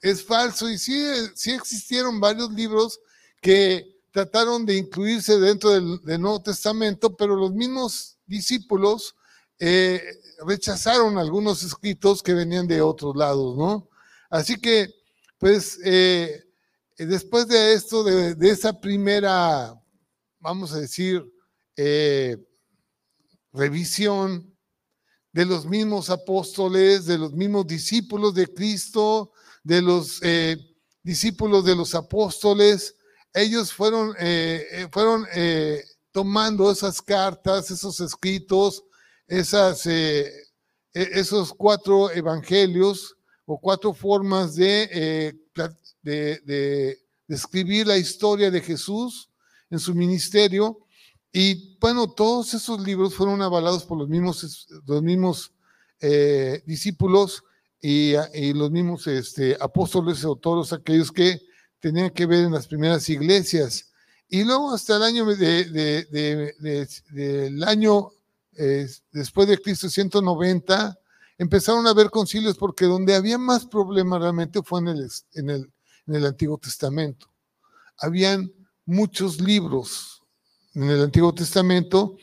es 0.00 0.24
falso. 0.24 0.70
Y 0.70 0.78
sí, 0.78 1.02
sí 1.34 1.50
existieron 1.50 2.18
varios 2.18 2.50
libros 2.52 2.98
que 3.42 4.00
trataron 4.10 4.64
de 4.64 4.76
incluirse 4.76 5.38
dentro 5.38 5.70
del, 5.70 6.20
Nuevo 6.20 6.42
Testamento, 6.42 7.14
pero 7.14 7.36
los 7.36 7.52
mismos 7.52 8.18
discípulos 8.26 9.14
eh, 9.58 10.02
rechazaron 10.46 11.18
algunos 11.18 11.62
escritos 11.62 12.22
que 12.22 12.34
venían 12.34 12.66
de 12.66 12.80
otros 12.80 13.16
lados, 13.16 13.56
¿no? 13.56 13.88
Así 14.28 14.56
que, 14.60 14.88
pues, 15.38 15.78
eh, 15.84 16.44
después 16.98 17.48
de 17.48 17.72
esto, 17.74 18.04
de, 18.04 18.50
esa 18.50 18.78
primera, 18.80 19.74
vamos 20.38 20.72
a 20.72 20.80
decir, 20.80 21.24
eh, 21.76 22.36
revisión 23.52 24.56
de 25.32 25.46
los 25.46 25.66
mismos 25.66 26.10
apóstoles, 26.10 27.06
de 27.06 27.18
los 27.18 27.32
mismos 27.32 27.66
discípulos 27.66 28.34
de 28.34 28.46
Cristo, 28.46 29.32
de 29.62 29.82
los 29.82 30.20
discípulos 31.02 31.64
de 31.64 31.76
los 31.76 31.94
apóstoles, 31.94 32.96
ellos 33.32 33.72
fueron, 33.72 34.14
eh, 34.18 34.66
eh, 34.72 34.88
fueron 34.90 35.26
eh, 35.34 35.84
tomando 36.10 36.70
esas 36.70 37.00
cartas, 37.00 37.70
esos 37.70 38.00
escritos, 38.00 38.84
esas, 39.30 39.86
e, 39.86 40.28
esos 40.92 41.54
cuatro 41.54 42.10
evangelios 42.10 43.16
o 43.46 43.58
cuatro 43.58 43.94
formas 43.94 44.56
de, 44.56 45.34
de, 46.02 46.98
escribir 47.28 47.86
la 47.86 47.96
historia 47.96 48.50
de 48.50 48.60
Jesús 48.60 49.30
en 49.70 49.78
su 49.78 49.94
ministerio. 49.94 50.78
Y 51.32 51.78
bueno, 51.78 52.10
todos 52.10 52.52
esos 52.54 52.80
libros 52.80 53.14
fueron 53.14 53.40
avalados 53.40 53.84
por 53.84 53.98
los 53.98 54.08
mismos, 54.08 54.66
los 54.84 55.02
mismos 55.02 55.52
discípulos 56.66 57.44
y, 57.80 58.14
los 58.52 58.70
mismos 58.72 59.06
este, 59.06 59.56
apóstoles 59.60 60.24
o 60.24 60.34
todos 60.34 60.72
aquellos 60.72 61.12
que 61.12 61.40
tenían 61.78 62.10
que 62.10 62.26
ver 62.26 62.44
en 62.44 62.52
las 62.52 62.66
primeras 62.66 63.08
iglesias. 63.08 63.92
Y 64.28 64.42
luego 64.44 64.74
hasta 64.74 64.96
el 64.96 65.04
año 65.04 65.24
de, 65.24 65.64
del 67.10 67.64
año 67.64 68.10
eh, 68.56 68.88
después 69.12 69.48
de 69.48 69.58
Cristo 69.58 69.88
190, 69.88 70.98
empezaron 71.38 71.86
a 71.86 71.90
haber 71.90 72.10
concilios 72.10 72.56
porque 72.56 72.84
donde 72.84 73.14
había 73.14 73.38
más 73.38 73.66
problemas 73.66 74.20
realmente 74.20 74.62
fue 74.62 74.80
en 74.80 74.88
el, 74.88 75.10
en 75.34 75.50
el, 75.50 75.72
en 76.06 76.14
el 76.14 76.26
Antiguo 76.26 76.58
Testamento. 76.58 77.30
Habían 77.98 78.52
muchos 78.84 79.40
libros 79.40 80.22
en 80.74 80.84
el 80.84 81.02
Antiguo 81.02 81.34
Testamento 81.34 82.16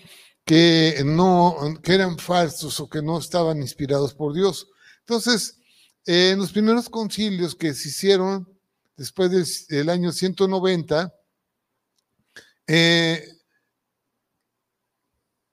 que, 0.44 1.02
no, 1.06 1.78
que 1.84 1.94
eran 1.94 2.18
falsos 2.18 2.80
o 2.80 2.90
que 2.90 3.02
no 3.02 3.20
estaban 3.20 3.62
inspirados 3.62 4.14
por 4.14 4.34
Dios. 4.34 4.70
Entonces, 5.00 5.60
en 6.06 6.40
los 6.40 6.52
primeros 6.52 6.90
concilios 6.90 7.54
que 7.54 7.74
se 7.74 7.90
hicieron, 7.90 8.48
después 8.96 9.68
del, 9.70 9.90
año 9.90 10.12
190, 10.12 11.14
eh, 12.68 13.37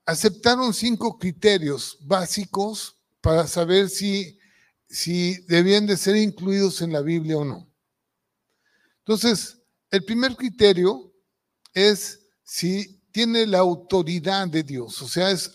aceptaron 0.06 0.74
cinco 0.74 1.18
criterios 1.18 1.98
básicos 2.00 2.96
para 3.20 3.46
saber 3.46 3.88
si, 3.88 4.38
si 4.88 5.38
debían 5.46 5.86
de 5.86 5.96
ser 5.96 6.16
incluidos 6.16 6.82
en 6.82 6.92
la 6.92 7.00
Biblia 7.00 7.38
o 7.38 7.44
no. 7.44 7.70
Entonces, 8.98 9.58
el 9.90 10.04
primer 10.04 10.36
criterio 10.36 11.12
es 11.72 12.20
si 12.42 13.00
tiene 13.12 13.46
la 13.46 13.58
autoridad 13.58 14.48
de 14.48 14.62
Dios, 14.62 15.00
o 15.02 15.08
sea, 15.08 15.30
es 15.30 15.52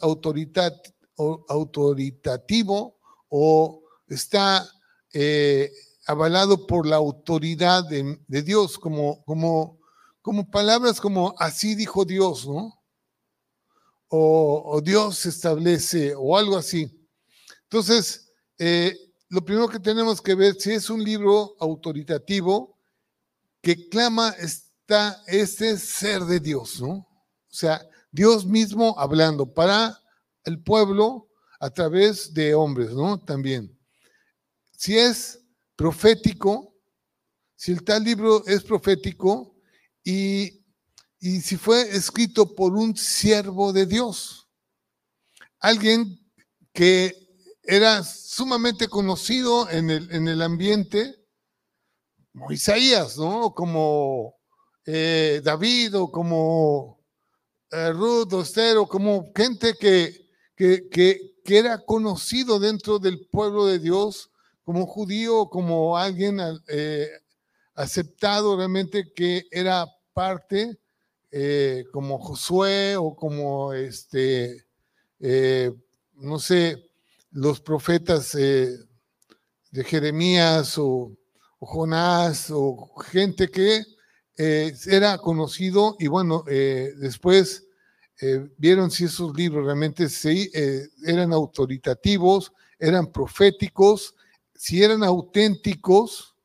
autoritativo 1.49 2.97
o 3.27 3.83
está 4.07 4.67
eh, 5.13 5.71
avalado 6.07 6.65
por 6.65 6.87
la 6.87 6.95
autoridad 6.95 7.83
de, 7.87 8.41
Dios, 8.41 8.79
como, 8.79 9.23
como, 9.25 9.79
como 10.21 10.49
palabras 10.49 10.99
como 10.99 11.35
así 11.37 11.75
dijo 11.75 12.05
Dios, 12.05 12.47
¿no? 12.47 12.78
O, 14.11 14.81
Dios 14.83 15.25
establece, 15.25 16.15
o 16.15 16.35
algo 16.35 16.57
así. 16.57 17.07
Entonces, 17.63 18.31
eh, 18.57 18.97
lo 19.29 19.45
primero 19.45 19.67
que 19.67 19.79
tenemos 19.79 20.21
que 20.21 20.33
ver 20.33 20.55
si 20.55 20.71
es 20.71 20.89
un 20.89 21.03
libro 21.03 21.55
autoritativo 21.59 22.77
que 23.61 23.87
clama 23.89 24.29
está 24.39 25.21
este 25.27 25.77
ser 25.77 26.23
de 26.25 26.39
Dios, 26.39 26.81
¿no? 26.81 26.89
O 26.91 27.07
sea, 27.47 27.87
Dios 28.11 28.45
mismo 28.45 28.95
hablando 28.97 29.53
para 29.53 29.99
el 30.43 30.61
pueblo 30.63 31.29
a 31.59 31.69
través 31.69 32.33
de 32.33 32.55
hombres, 32.55 32.91
¿no? 32.91 33.19
También. 33.19 33.77
Si 34.71 34.97
es 34.97 35.39
profético, 35.75 36.73
si 37.55 37.73
el 37.73 37.83
tal 37.83 38.03
libro 38.03 38.45
es 38.47 38.63
profético 38.63 39.55
y, 40.03 40.58
y 41.19 41.41
si 41.41 41.57
fue 41.57 41.95
escrito 41.95 42.55
por 42.55 42.73
un 42.73 42.95
siervo 42.95 43.73
de 43.73 43.85
Dios, 43.85 44.47
alguien 45.59 46.19
que 46.71 47.13
era 47.63 48.03
sumamente 48.03 48.87
conocido 48.87 49.69
en 49.69 49.89
el, 49.89 50.11
en 50.11 50.27
el 50.27 50.41
ambiente, 50.41 51.15
como 52.31 52.51
Isaías, 52.51 53.17
¿no? 53.17 53.53
Como 53.53 54.35
eh, 54.85 55.41
David 55.43 55.95
o 55.97 56.11
como 56.11 57.03
eh, 57.71 57.91
Ruth, 57.91 58.33
Ostero, 58.33 58.87
como 58.87 59.31
gente 59.35 59.73
que, 59.79 60.29
que, 60.55 60.89
que, 60.89 61.29
era 61.45 61.83
conocido 61.83 62.59
dentro 62.59 62.99
del 62.99 63.27
pueblo 63.27 63.65
de 63.65 63.79
Dios 63.79 64.29
como 64.63 64.85
judío, 64.85 65.49
como 65.49 65.97
alguien 65.97 66.39
eh, 66.67 67.09
aceptado 67.73 68.55
realmente 68.55 69.11
que 69.15 69.47
era 69.49 69.87
parte, 70.13 70.79
como 71.91 72.17
Josué 72.19 72.95
o 72.97 73.15
como 73.15 73.73
este, 73.73 74.65
no 76.15 76.39
sé, 76.39 76.89
los 77.31 77.61
profetas 77.61 78.33
de 78.33 79.83
Jeremías 79.83 80.77
o, 80.77 81.15
o, 81.59 81.65
Jonás 81.65 82.49
o 82.51 82.91
gente 83.11 83.49
que 83.49 83.83
eh, 84.41 84.73
era 84.87 85.17
conocido 85.17 85.97
y 85.99 86.07
bueno, 86.07 86.45
eh, 86.47 86.93
después 86.97 87.67
eh, 88.21 88.49
vieron 88.57 88.89
si 88.89 89.03
esos 89.05 89.35
libros 89.35 89.65
realmente 89.65 90.07
eran 91.03 91.33
autoritativos, 91.33 92.53
eran 92.79 93.11
proféticos, 93.11 94.15
si 94.55 94.81
eran 94.81 95.03
auténticos 95.03 96.35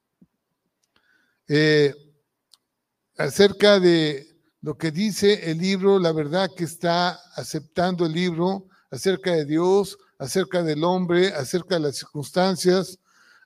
acerca 3.16 3.78
de 3.78 4.33
lo 4.64 4.78
que 4.78 4.90
dice 4.90 5.50
el 5.50 5.58
libro, 5.58 5.98
la 5.98 6.12
verdad 6.12 6.50
que 6.56 6.64
está 6.64 7.20
aceptando 7.36 8.06
el 8.06 8.12
libro 8.12 8.66
acerca 8.90 9.32
de 9.32 9.44
Dios, 9.44 9.98
acerca 10.18 10.62
del 10.62 10.84
hombre, 10.84 11.34
acerca 11.34 11.74
de 11.74 11.82
las 11.82 11.96
circunstancias, 11.96 12.98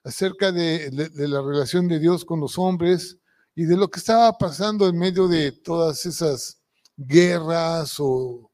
acerca 0.05 0.53
de 0.53 0.89
la 1.27 1.41
relación 1.41 1.89
de 1.89 1.99
Dios 1.99 2.23
con 2.23 2.39
los 2.39 2.57
hombres, 2.57 3.17
y 3.53 3.65
de 3.65 3.75
lo 3.75 3.89
que 3.89 3.99
estaba 3.99 4.37
pasando 4.37 4.87
en 4.87 4.97
medio 4.97 5.27
de 5.27 5.51
todas 5.51 6.05
esas 6.05 6.61
guerras 6.95 7.97
o, 7.99 8.49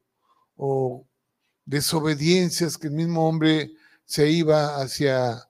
desobediencias 1.64 2.76
que 2.76 2.88
el 2.88 2.94
mismo 2.94 3.28
hombre 3.28 3.70
se 4.04 4.28
iba 4.28 4.80
hacia 4.82 5.40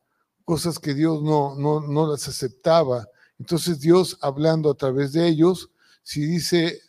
cosas 0.44 0.78
que 0.78 0.92
Dios 0.92 1.22
no, 1.22 1.56
no, 1.56 2.10
las 2.10 2.28
aceptaba. 2.28 3.06
Entonces 3.38 3.80
Dios 3.80 4.18
hablando 4.20 4.70
a 4.70 4.74
través 4.74 5.14
de 5.14 5.26
ellos, 5.26 5.70
si 6.02 6.20
dice, 6.26 6.82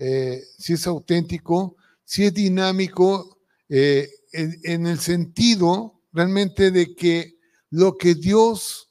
eh, 0.00 0.42
si 0.58 0.72
es 0.72 0.86
auténtico, 0.86 1.76
si 2.04 2.24
es 2.24 2.32
dinámico, 2.32 3.38
eh, 3.68 4.08
en, 4.32 4.86
el 4.86 4.98
sentido 4.98 6.00
realmente 6.10 6.70
de 6.70 6.94
que 6.94 7.38
lo 7.68 7.98
que 7.98 8.14
Dios 8.14 8.90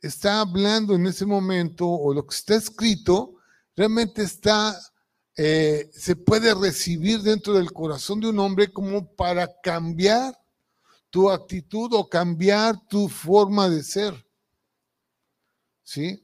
está 0.00 0.40
hablando 0.40 0.94
en 0.94 1.06
ese 1.06 1.26
momento 1.26 1.88
o 1.88 2.14
lo 2.14 2.24
que 2.24 2.36
está 2.36 2.54
escrito 2.54 3.34
realmente 3.74 4.22
está, 4.22 4.80
eh, 5.36 5.90
se 5.92 6.14
puede 6.14 6.54
recibir 6.54 7.20
dentro 7.22 7.54
del 7.54 7.72
corazón 7.72 8.20
de 8.20 8.28
un 8.28 8.38
hombre 8.38 8.72
como 8.72 9.12
para 9.14 9.50
cambiar 9.60 10.38
tu 11.10 11.30
actitud 11.30 11.92
o 11.94 12.08
cambiar 12.08 12.76
tu 12.86 13.08
forma 13.08 13.68
de 13.68 13.82
ser. 13.82 14.14
¿Sí? 15.82 16.23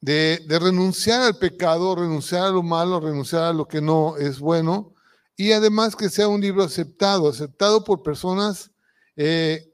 De, 0.00 0.40
renunciar 0.48 1.22
al 1.22 1.38
pecado, 1.38 1.96
renunciar 1.96 2.44
a 2.44 2.50
lo 2.50 2.62
malo, 2.62 3.00
renunciar 3.00 3.42
a 3.42 3.52
lo 3.52 3.66
que 3.66 3.80
no 3.80 4.16
es 4.16 4.38
bueno, 4.38 4.94
y 5.36 5.52
además 5.52 5.96
que 5.96 6.08
sea 6.08 6.28
un 6.28 6.40
libro 6.40 6.64
aceptado, 6.64 7.28
aceptado 7.28 7.84
por 7.84 8.02
personas 8.02 8.70
eh, 9.16 9.68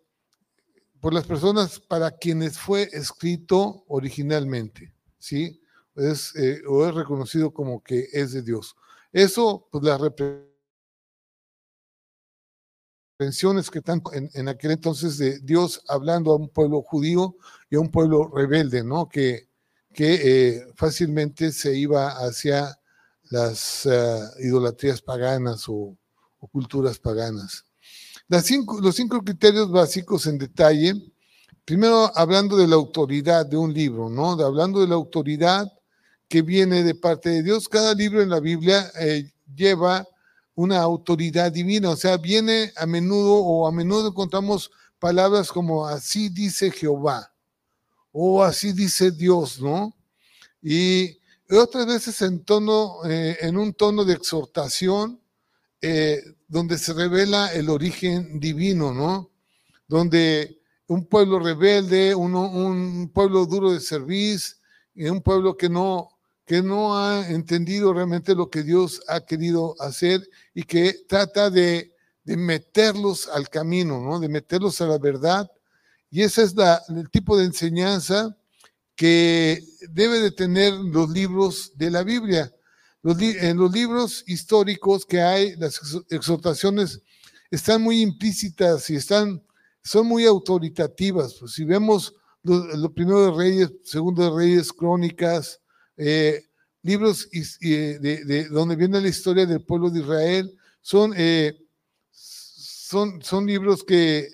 por 1.05 1.13
las 1.13 1.27
personas 1.27 1.81
para 1.81 2.13
quienes 2.13 2.59
fue 2.59 2.89
escrito 2.91 3.85
originalmente, 3.89 4.95
¿sí? 5.19 5.61
Es, 5.95 6.35
eh, 6.35 6.63
o 6.67 6.89
es 6.89 6.95
reconocido 6.95 7.53
como 7.53 7.83
que 7.83 8.09
es 8.11 8.33
de 8.33 8.41
Dios. 8.41 8.75
Eso, 9.13 9.69
pues 9.71 9.85
las 9.85 10.01
reprensiones 13.19 13.71
que 13.71 13.83
tanto 13.83 14.13
en, 14.15 14.49
aquel 14.49 14.71
entonces 14.71 15.19
de 15.19 15.41
Dios 15.41 15.83
hablando 15.89 16.33
a 16.33 16.37
un 16.37 16.49
pueblo 16.49 16.81
judío 16.81 17.37
y 17.69 17.77
a 17.77 17.81
un 17.81 17.91
pueblo 17.91 18.31
rebelde, 18.35 18.83
¿no? 18.83 19.07
Que, 19.07 19.51
que 19.95 20.15
eh, 20.15 20.67
fácilmente 20.75 21.53
se 21.53 21.77
iba 21.77 22.09
hacia 22.09 22.77
las 23.31 23.87
eh, 23.87 24.21
idolatrías 24.41 25.01
paganas 25.01 25.65
o, 25.69 25.97
culturas 26.53 26.99
paganas 26.99 27.65
los 28.29 28.45
cinco 28.97 29.23
criterios 29.23 29.71
básicos 29.71 30.27
en 30.27 30.39
detalle, 30.39 30.95
primero 31.65 32.11
hablando 32.15 32.57
de 32.57 32.67
la 32.67 32.75
autoridad 32.75 33.47
de 33.47 33.57
un 33.57 33.73
libro, 33.73 34.09
¿no? 34.09 34.33
hablando 34.33 34.81
de 34.81 34.89
la 34.89 34.95
autoridad 34.95 35.71
que 36.29 36.43
viene 36.43 36.83
de 36.83 36.95
parte 36.95 37.31
de 37.31 37.43
Dios. 37.43 37.69
Cada 37.69 37.95
libro 37.95 38.23
en 38.23 38.31
la 38.31 38.41
Biblia 38.41 38.91
eh, 38.99 39.31
lleva 39.55 40.07
una 40.55 40.81
autoridad 40.81 41.53
divina, 41.53 41.91
o 41.91 41.97
sea, 41.97 42.17
viene 42.17 42.73
a 42.77 42.87
menudo 42.87 43.37
o 43.37 43.67
a 43.67 43.73
menudo 43.73 44.09
encontramos 44.09 44.71
palabras 44.99 45.51
como 45.51 45.87
así 45.87 46.29
dice 46.29 46.71
Jehová 46.71 47.34
o 48.17 48.45
así 48.45 48.73
dice 48.73 49.11
Dios, 49.11 49.61
¿no? 49.61 49.93
Y 50.63 51.19
otras 51.51 51.85
veces 51.85 52.23
en 52.23 52.45
tono, 52.45 53.01
eh, 53.05 53.51
un 53.53 53.75
tono 53.75 54.05
de 54.05 54.15
exhortación, 54.15 55.21
eh, 55.81 56.23
donde 56.47 56.79
se 56.79 56.93
revela 56.93 57.53
el 57.53 57.69
origen 57.69 58.39
divino, 58.39 58.95
¿no? 58.95 59.33
Donde 59.89 60.61
un 60.87 61.07
pueblo 61.07 61.41
rebelde, 61.41 62.15
un 62.15 63.11
pueblo 63.13 63.47
duro 63.47 63.73
de 63.73 63.81
servicio, 63.81 64.59
y 64.95 65.07
un 65.07 65.21
pueblo 65.21 65.57
que 65.57 65.69
no, 65.69 66.11
que 66.47 66.63
no 66.63 66.97
ha 66.97 67.29
entendido 67.29 67.93
realmente 67.93 68.37
lo 68.37 68.49
que 68.49 68.63
Dios 68.63 69.03
ha 69.09 69.21
querido 69.23 69.75
hacer 69.81 70.21
y 70.55 70.63
que 70.63 70.95
trata 71.09 71.51
de, 71.51 71.93
de 72.23 72.37
meterlos 72.37 73.27
al 73.27 73.49
camino, 73.49 74.01
¿no? 74.01 74.21
De 74.21 74.29
meterlos 74.29 74.81
a 74.81 74.87
la 74.87 74.99
verdad. 74.99 75.51
Y 76.15 76.23
ese 76.23 76.45
es 76.45 76.55
la, 76.55 76.81
el 76.91 77.11
tipo 77.11 77.37
de 77.37 77.45
enseñanza 77.45 78.37
que 78.95 79.61
debe 79.91 80.21
de 80.21 80.31
tener 80.31 80.73
los 80.73 81.11
libros 81.11 81.73
de 81.75 81.91
la 81.91 82.05
Biblia 82.05 82.53
en 83.03 83.57
los 83.57 83.73
libros 83.73 84.23
históricos 84.29 85.05
que 85.05 85.21
hay, 85.21 85.57
las 85.57 85.81
exhortaciones 86.11 87.03
están 87.51 87.83
muy 87.83 88.01
implícitas 88.01 88.89
y 88.91 88.95
están, 88.95 89.43
son 89.83 90.07
muy 90.07 90.25
autoritativas. 90.25 91.35
Pues 91.35 91.51
si 91.51 91.65
vemos 91.65 92.15
lo, 92.45 92.95
primero 92.95 93.25
de 93.25 93.37
Reyes, 93.37 93.73
segundo 93.83 94.23
de 94.23 94.37
Reyes, 94.37 94.73
Crónicas, 94.73 95.61
eh, 95.97 96.45
libros 96.83 97.29
de, 97.61 98.49
donde 98.53 98.77
viene 98.77 99.01
la 99.01 99.09
historia 99.09 99.47
del 99.47 99.65
pueblo 99.65 99.91
de 99.91 99.99
Israel, 99.99 100.57
son, 100.81 101.13
eh, 101.17 101.59
son, 102.13 103.21
son 103.21 103.47
libros 103.47 103.83
que, 103.83 104.29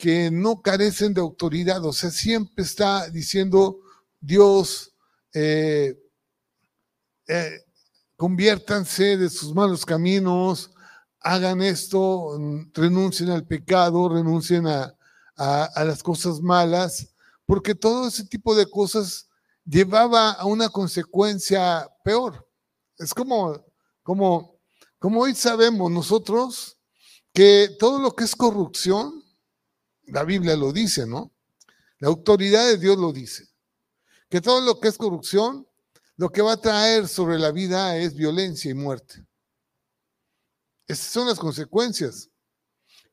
que 0.00 0.30
no 0.30 0.62
carecen 0.62 1.12
de 1.12 1.20
autoridad, 1.20 1.84
o 1.84 1.92
sea, 1.92 2.10
siempre 2.10 2.64
está 2.64 3.10
diciendo 3.10 3.80
Dios, 4.18 4.94
eh, 5.34 5.94
eh, 7.28 7.60
conviértanse 8.16 9.18
de 9.18 9.28
sus 9.28 9.54
malos 9.54 9.84
caminos, 9.84 10.70
hagan 11.20 11.60
esto, 11.60 12.38
renuncien 12.72 13.28
al 13.28 13.46
pecado, 13.46 14.08
renuncien 14.08 14.66
a, 14.66 14.96
las 15.36 16.02
cosas 16.02 16.40
malas, 16.40 17.14
porque 17.44 17.74
todo 17.74 18.08
ese 18.08 18.24
tipo 18.24 18.54
de 18.54 18.70
cosas 18.70 19.28
llevaba 19.66 20.32
a 20.32 20.46
una 20.46 20.70
consecuencia 20.70 21.86
peor. 22.02 22.48
Es 22.98 23.12
como, 23.12 23.62
como, 24.02 24.58
como 24.98 25.20
hoy 25.20 25.34
sabemos 25.34 25.90
nosotros 25.90 26.78
que 27.34 27.68
todo 27.78 28.00
lo 28.00 28.14
que 28.14 28.24
es 28.24 28.34
corrupción, 28.34 29.19
la 30.10 30.24
Biblia 30.24 30.56
lo 30.56 30.72
dice, 30.72 31.06
¿no? 31.06 31.32
La 31.98 32.08
autoridad 32.08 32.66
de 32.66 32.78
Dios 32.78 32.98
lo 32.98 33.12
dice. 33.12 33.48
Que 34.28 34.40
todo 34.40 34.60
lo 34.60 34.80
que 34.80 34.88
es 34.88 34.96
corrupción, 34.96 35.66
lo 36.16 36.30
que 36.30 36.42
va 36.42 36.52
a 36.52 36.60
traer 36.60 37.08
sobre 37.08 37.38
la 37.38 37.50
vida 37.50 37.96
es 37.96 38.14
violencia 38.14 38.70
y 38.70 38.74
muerte. 38.74 39.24
Esas 40.86 41.06
son 41.06 41.26
las 41.28 41.38
consecuencias. 41.38 42.28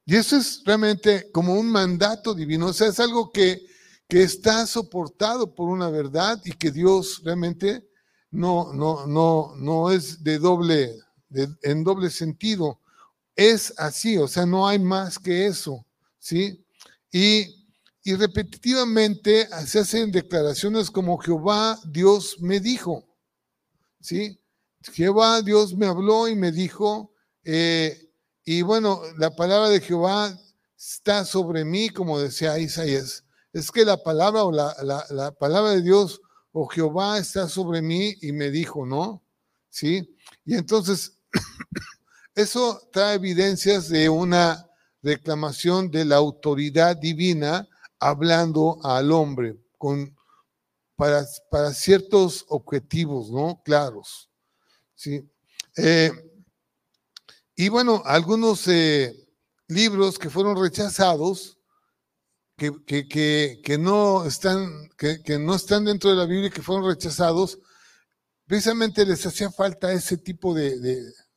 Y 0.05 0.15
eso 0.15 0.38
es 0.38 0.62
realmente 0.65 1.29
como 1.31 1.53
un 1.53 1.69
mandato 1.69 2.33
divino, 2.33 2.67
o 2.67 2.73
sea, 2.73 2.88
es 2.88 2.99
algo 2.99 3.29
que, 3.29 3.62
que 4.07 4.23
está 4.23 4.65
soportado 4.65 5.53
por 5.53 5.67
una 5.67 5.89
verdad 5.89 6.41
y 6.45 6.53
que 6.53 6.71
Dios 6.71 7.21
realmente 7.25 7.86
no, 8.31 8.71
no, 8.71 9.05
no, 9.05 9.53
no 9.57 9.91
es 9.91 10.23
de 10.23 10.39
doble, 10.39 10.97
en 11.62 11.83
doble 11.83 12.10
sentido. 12.10 12.79
Es 13.36 13.73
así, 13.77 14.17
o 14.17 14.27
sea, 14.27 14.45
no 14.45 14.65
hay 14.67 14.79
más 14.79 15.19
que 15.19 15.45
eso, 15.45 15.86
¿sí? 16.19 16.65
Y, 17.17 18.15
repetitivamente 18.15 19.47
se 19.65 19.80
hacen 19.80 20.12
declaraciones 20.12 20.91
como 20.91 21.17
Jehová 21.17 21.80
Dios 21.84 22.38
me 22.39 22.60
dijo, 22.60 23.03
¿sí? 23.99 24.39
Jehová 24.93 25.41
Dios 25.41 25.75
me 25.75 25.88
habló 25.88 26.27
y 26.27 26.36
me 26.36 26.51
dijo, 26.51 27.12
eh, 27.43 28.12
y 28.45 28.62
bueno, 28.62 29.01
la 29.17 29.36
palabra 29.36 29.69
de 29.69 29.82
Jehová 29.82 30.39
está 30.77 31.25
sobre 31.25 31.65
mí, 31.65 31.89
como 31.89 32.19
decía 32.19 32.60
Isaías. 32.60 33.25
Es 33.51 33.71
que 33.71 33.84
la 33.84 33.97
palabra 33.97 34.43
o 34.43 34.51
la, 34.51 35.32
palabra 35.39 35.71
de 35.71 35.82
Dios 35.82 36.21
o 36.51 36.67
Jehová 36.67 37.17
está 37.17 37.49
sobre 37.49 37.82
mí 37.82 38.13
y 38.21 38.32
me 38.32 38.51
dijo, 38.51 38.86
¿no? 38.86 39.23
¿Sí? 39.71 40.15
Y 40.45 40.53
entonces, 40.53 41.17
eso 42.36 42.80
trae 42.93 43.15
evidencias 43.15 43.89
de 43.89 44.08
una 44.08 44.66
reclamación 45.15 45.89
de 45.89 46.05
la 46.05 46.17
autoridad 46.17 46.95
divina 46.97 47.67
hablando 47.99 48.77
al 48.83 49.11
hombre 49.11 49.57
con, 49.77 50.15
para, 50.95 51.25
para 51.49 51.73
ciertos 51.73 52.45
objetivos, 52.49 53.31
¿no? 53.31 53.61
Claros. 53.63 54.29
¿Sí? 54.95 55.29
Eh, 55.77 56.11
y 57.55 57.69
bueno, 57.69 58.01
algunos 58.05 58.67
eh, 58.67 59.15
libros 59.67 60.19
que 60.19 60.29
fueron 60.29 60.61
rechazados, 60.61 61.57
que, 62.55 62.71
que, 63.07 63.77
no 63.77 64.25
están, 64.25 64.89
que, 64.97 65.37
no 65.39 65.55
están 65.55 65.85
dentro 65.85 66.09
de 66.09 66.15
la 66.15 66.25
Biblia, 66.25 66.49
que 66.49 66.63
fueron 66.63 66.87
rechazados, 66.87 67.59
precisamente 68.47 69.05
les 69.05 69.23
hacía 69.25 69.51
falta 69.51 69.91
ese 69.91 70.17
tipo 70.17 70.55
de, 70.55 70.79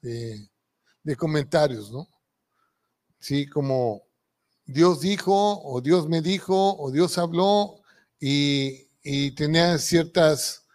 de, 0.00 1.16
comentarios, 1.16 1.90
¿no? 1.90 2.08
Sí, 3.20 3.46
como 3.46 4.02
Dios 4.66 5.00
dijo, 5.00 5.60
o 5.62 5.80
Dios 5.80 6.08
me 6.08 6.22
dijo, 6.22 6.76
o 6.78 6.90
Dios 6.90 7.18
habló, 7.18 7.80
y, 8.18 8.86
tenía 9.32 9.78
ciertas 9.78 10.66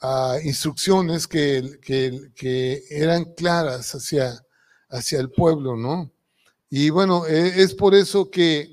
ah, 0.00 0.36
instrucciones 0.44 1.26
que, 1.26 1.78
que, 1.82 2.82
eran 2.90 3.24
claras 3.34 3.94
hacia, 3.94 4.44
hacia 4.88 5.20
el 5.20 5.30
pueblo, 5.30 5.76
¿no? 5.76 6.12
Y 6.70 6.90
bueno, 6.90 7.26
e, 7.26 7.62
es 7.62 7.74
por 7.74 7.94
eso 7.94 8.30
que 8.30 8.68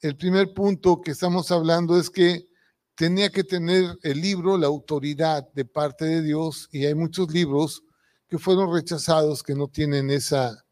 el 0.00 0.16
primer 0.16 0.52
punto 0.54 1.00
que 1.00 1.12
estamos 1.12 1.50
hablando 1.50 1.98
es 1.98 2.10
que 2.10 2.48
tenía 2.94 3.30
que 3.30 3.44
tener 3.44 3.98
el 4.02 4.20
libro 4.20 4.58
la 4.58 4.66
autoridad 4.66 5.46
de 5.52 5.64
parte 5.64 6.04
de 6.06 6.22
Dios 6.22 6.68
y 6.72 6.86
hay 6.86 6.94
muchos 6.94 7.30
libros 7.30 7.82
que 8.28 8.38
fueron 8.38 8.72
rechazados 8.72 9.42
que 9.42 9.54
no 9.54 9.68
tienen 9.68 10.10
esa, 10.10 10.64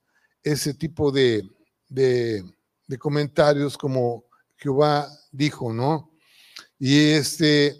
ese 0.43 0.75
tipo 0.75 1.13
de, 1.13 1.49
de, 1.95 2.45
comentarios 2.99 3.77
como 3.77 4.25
Jehová 4.57 5.09
dijo, 5.33 5.73
¿no? 5.73 6.11
Y 6.79 7.11
este, 7.11 7.77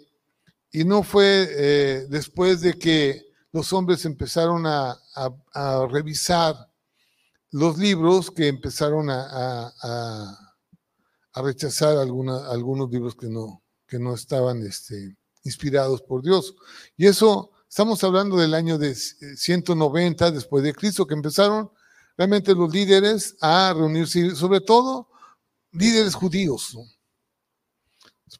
y 0.71 0.83
no 0.83 1.03
fue 1.03 1.47
eh, 1.49 2.05
después 2.09 2.61
de 2.61 2.73
que 2.73 3.25
los 3.51 3.71
hombres 3.71 4.03
empezaron 4.05 4.65
a, 4.65 4.97
revisar 5.89 6.55
los 7.51 7.77
libros 7.77 8.29
que 8.29 8.47
empezaron 8.47 9.09
a, 9.09 9.71
a, 9.81 11.41
rechazar 11.41 11.97
algunos 11.97 12.91
libros 12.91 13.15
que 13.15 13.27
no, 13.27 13.63
que 13.87 13.99
no 13.99 14.13
estaban 14.13 14.61
este, 14.63 15.15
inspirados 15.43 16.01
por 16.01 16.21
Dios. 16.21 16.55
Y 16.97 17.07
eso, 17.07 17.51
estamos 17.69 18.03
hablando 18.03 18.37
del 18.37 18.53
año 18.53 18.77
de 18.77 18.95
190 18.95 20.31
después 20.31 20.63
de 20.63 20.73
Cristo, 20.73 21.07
que 21.07 21.13
empezaron 21.13 21.71
realmente 22.17 22.53
los 22.53 22.71
líderes 22.71 23.35
a 23.41 23.73
reunirse, 23.73 24.35
sobre 24.35 24.61
todo 24.61 25.09
líderes 25.71 26.15
judíos. 26.15 26.77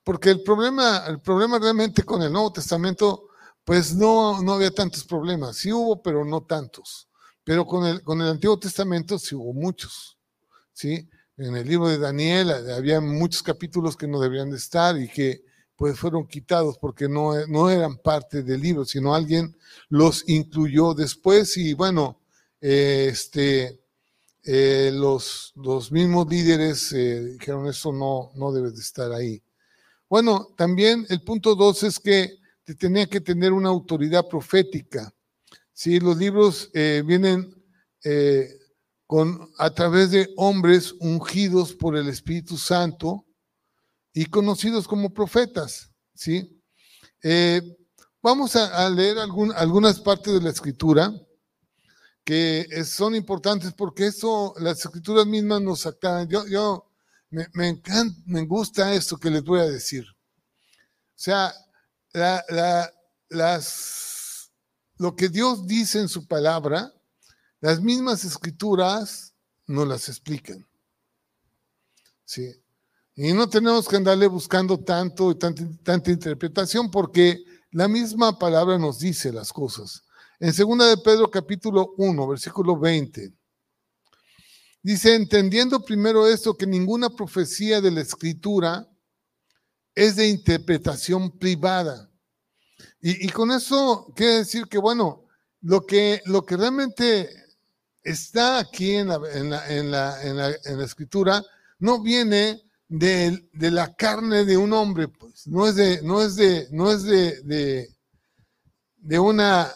Porque 0.03 0.29
el 0.29 0.43
problema, 0.43 1.05
el 1.07 1.21
problema 1.21 1.59
realmente 1.59 2.03
con 2.03 2.21
el 2.21 2.31
Nuevo 2.31 2.51
Testamento, 2.51 3.29
pues 3.63 3.95
no, 3.95 4.41
no 4.41 4.53
había 4.53 4.71
tantos 4.71 5.03
problemas. 5.03 5.57
Sí 5.57 5.71
hubo, 5.71 6.01
pero 6.01 6.23
no 6.25 6.43
tantos. 6.43 7.07
Pero 7.43 7.65
con 7.65 7.85
el, 7.85 8.03
con 8.03 8.21
el 8.21 8.29
Antiguo 8.29 8.57
Testamento 8.57 9.19
sí 9.19 9.35
hubo 9.35 9.53
muchos, 9.53 10.17
¿sí? 10.73 11.07
En 11.37 11.55
el 11.55 11.67
libro 11.67 11.89
de 11.89 11.97
Daniel 11.97 12.51
había 12.71 13.01
muchos 13.01 13.43
capítulos 13.43 13.97
que 13.97 14.07
no 14.07 14.19
deberían 14.19 14.49
de 14.49 14.57
estar 14.57 14.97
y 14.97 15.09
que 15.09 15.43
pues 15.75 15.99
fueron 15.99 16.25
quitados 16.27 16.77
porque 16.79 17.09
no, 17.09 17.33
no 17.47 17.69
eran 17.69 17.97
parte 17.97 18.41
del 18.41 18.61
libro, 18.61 18.85
sino 18.85 19.13
alguien 19.13 19.55
los 19.89 20.23
incluyó 20.27 20.93
después 20.93 21.57
y 21.57 21.73
bueno, 21.73 22.21
este, 22.61 23.81
eh, 24.43 24.91
los, 24.93 25.53
los 25.55 25.91
mismos 25.91 26.27
líderes 26.27 26.91
eh, 26.93 27.23
dijeron 27.23 27.67
eso 27.67 27.91
no, 27.91 28.31
no 28.35 28.51
debe 28.51 28.71
de 28.71 28.79
estar 28.79 29.11
ahí. 29.11 29.41
Bueno, 30.09 30.53
también 30.55 31.05
el 31.09 31.21
punto 31.21 31.55
dos 31.55 31.83
es 31.83 31.99
que 31.99 32.37
tenía 32.73 33.07
que 33.07 33.21
tener 33.21 33.51
una 33.53 33.69
autoridad 33.69 34.27
profética. 34.27 35.13
Sí, 35.73 35.99
los 35.99 36.17
libros 36.17 36.69
eh, 36.73 37.03
vienen 37.05 37.53
eh, 38.03 38.47
con, 39.05 39.51
a 39.57 39.69
través 39.71 40.11
de 40.11 40.29
hombres 40.37 40.93
ungidos 40.99 41.73
por 41.73 41.97
el 41.97 42.07
Espíritu 42.07 42.57
Santo 42.57 43.25
y 44.13 44.25
conocidos 44.25 44.87
como 44.87 45.13
profetas. 45.13 45.91
¿sí? 46.13 46.61
Eh, 47.21 47.61
vamos 48.21 48.55
a, 48.55 48.89
leer 48.89 49.17
algunas 49.19 49.99
partes 49.99 50.33
de 50.33 50.41
la 50.41 50.49
escritura 50.49 51.13
que 52.25 52.67
son 52.83 53.15
importantes 53.15 53.71
porque 53.73 54.07
eso, 54.07 54.53
las 54.57 54.79
escrituras 54.79 55.25
mismas 55.27 55.61
nos 55.61 55.85
aclaran. 55.85 56.27
Yo, 56.27 56.45
yo 56.47 56.89
me, 57.29 57.47
me, 57.53 57.69
encanta, 57.69 58.19
me 58.25 58.45
gusta 58.45 58.93
esto 58.93 59.17
que 59.17 59.29
les 59.29 59.43
voy 59.43 59.59
a 59.61 59.65
decir. 59.65 60.03
O 60.09 61.17
sea, 61.17 61.53
las 62.11 62.91
lo 64.97 65.15
que 65.15 65.29
Dios 65.29 65.67
dice 65.67 65.99
en 65.99 66.09
su 66.09 66.27
palabra, 66.27 66.93
las 67.59 67.81
mismas 67.81 68.23
escrituras 68.23 69.33
no 69.67 69.85
las 69.85 70.09
explican. 70.09 70.65
Sí. 72.23 72.49
Y 73.15 73.33
no 73.33 73.47
tenemos 73.47 73.87
que 73.87 73.97
andarle 73.97 74.27
buscando 74.27 74.79
tanto 74.79 75.31
y 75.31 75.35
tanta, 75.35 75.63
tanta 75.83 76.11
interpretación 76.11 76.91
porque 76.91 77.43
la 77.71 77.87
misma 77.87 78.37
palabra 78.37 78.77
nos 78.77 78.99
dice 78.99 79.31
las 79.31 79.53
cosas. 79.53 80.04
En 80.39 80.53
2 80.53 80.89
de 80.89 80.97
Pedro 80.97 81.31
capítulo 81.31 81.93
1, 81.97 82.27
versículo 82.27 82.77
20, 82.77 83.31
dice, 84.83 85.15
entendiendo 85.15 85.79
primero 85.79 86.27
esto, 86.27 86.57
que 86.57 86.67
ninguna 86.67 87.09
profecía 87.09 87.79
de 87.79 87.91
la 87.91 88.01
escritura 88.01 88.85
es 89.93 90.17
de 90.17 90.27
interpretación 90.27 91.37
privada 91.39 92.11
y, 92.99 93.29
con 93.29 93.51
eso 93.51 94.11
quiere 94.13 94.37
decir 94.37 94.65
que, 94.67 94.77
bueno, 94.77 95.25
lo 95.61 95.85
que, 95.85 96.21
lo 96.25 96.45
que 96.45 96.57
realmente 96.57 97.29
está 98.03 98.57
aquí 98.57 98.95
en 98.95 99.07
la, 99.07 99.21
en 99.33 99.49
la, 99.49 99.71
en 99.71 99.91
la, 99.91 100.23
en 100.23 100.37
la, 100.37 100.49
en 100.65 100.77
la 100.79 100.85
escritura 100.85 101.41
no 101.79 102.01
viene 102.01 102.61
de, 102.89 103.47
de, 103.53 103.71
la 103.71 103.95
carne 103.95 104.43
de 104.43 104.57
un 104.57 104.73
hombre, 104.73 105.07
pues, 105.07 105.47
no 105.47 105.65
es 105.65 105.75
de, 105.75 106.01
no 106.01 106.21
es 106.21 106.35
de, 106.35 106.67
no 106.71 106.91
es 106.91 107.03
de, 107.03 107.41
de, 107.43 107.95
de 108.97 109.19
una 109.19 109.71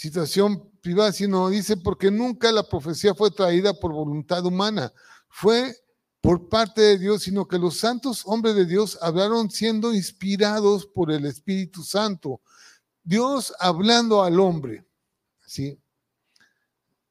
situación 0.00 0.66
privada, 0.80 1.12
sino 1.12 1.50
dice, 1.50 1.76
porque 1.76 2.10
nunca 2.10 2.50
la 2.52 2.66
profecía 2.66 3.14
fue 3.14 3.30
traída 3.30 3.74
por 3.74 3.92
voluntad 3.92 4.42
humana, 4.46 4.90
fue 5.28 5.76
por 6.22 6.48
parte 6.48 6.80
de 6.80 6.98
Dios, 6.98 7.24
sino 7.24 7.46
que 7.46 7.58
los 7.58 7.76
santos 7.76 8.22
hombres 8.24 8.54
de 8.54 8.64
Dios 8.64 8.98
hablaron 9.02 9.50
siendo 9.50 9.92
inspirados 9.92 10.86
por 10.86 11.12
el 11.12 11.26
Espíritu 11.26 11.82
Santo. 11.82 12.40
Dios 13.02 13.52
hablando 13.58 14.22
al 14.22 14.40
hombre, 14.40 14.86
¿sí? 15.46 15.78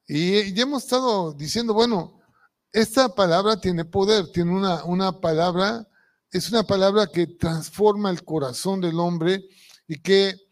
Y 0.08 0.52
ya 0.52 0.64
hemos 0.64 0.82
estado 0.82 1.32
diciendo, 1.32 1.72
bueno, 1.72 2.20
esta 2.72 3.14
palabra 3.14 3.60
tiene 3.60 3.84
poder, 3.84 4.32
tiene 4.32 4.50
una, 4.50 4.82
una 4.82 5.20
palabra, 5.20 5.86
es 6.32 6.50
una 6.50 6.64
palabra 6.64 7.06
que 7.06 7.28
transforma 7.28 8.10
el 8.10 8.24
corazón 8.24 8.80
del 8.80 8.98
hombre 8.98 9.44
y 9.86 10.00
que 10.00 10.49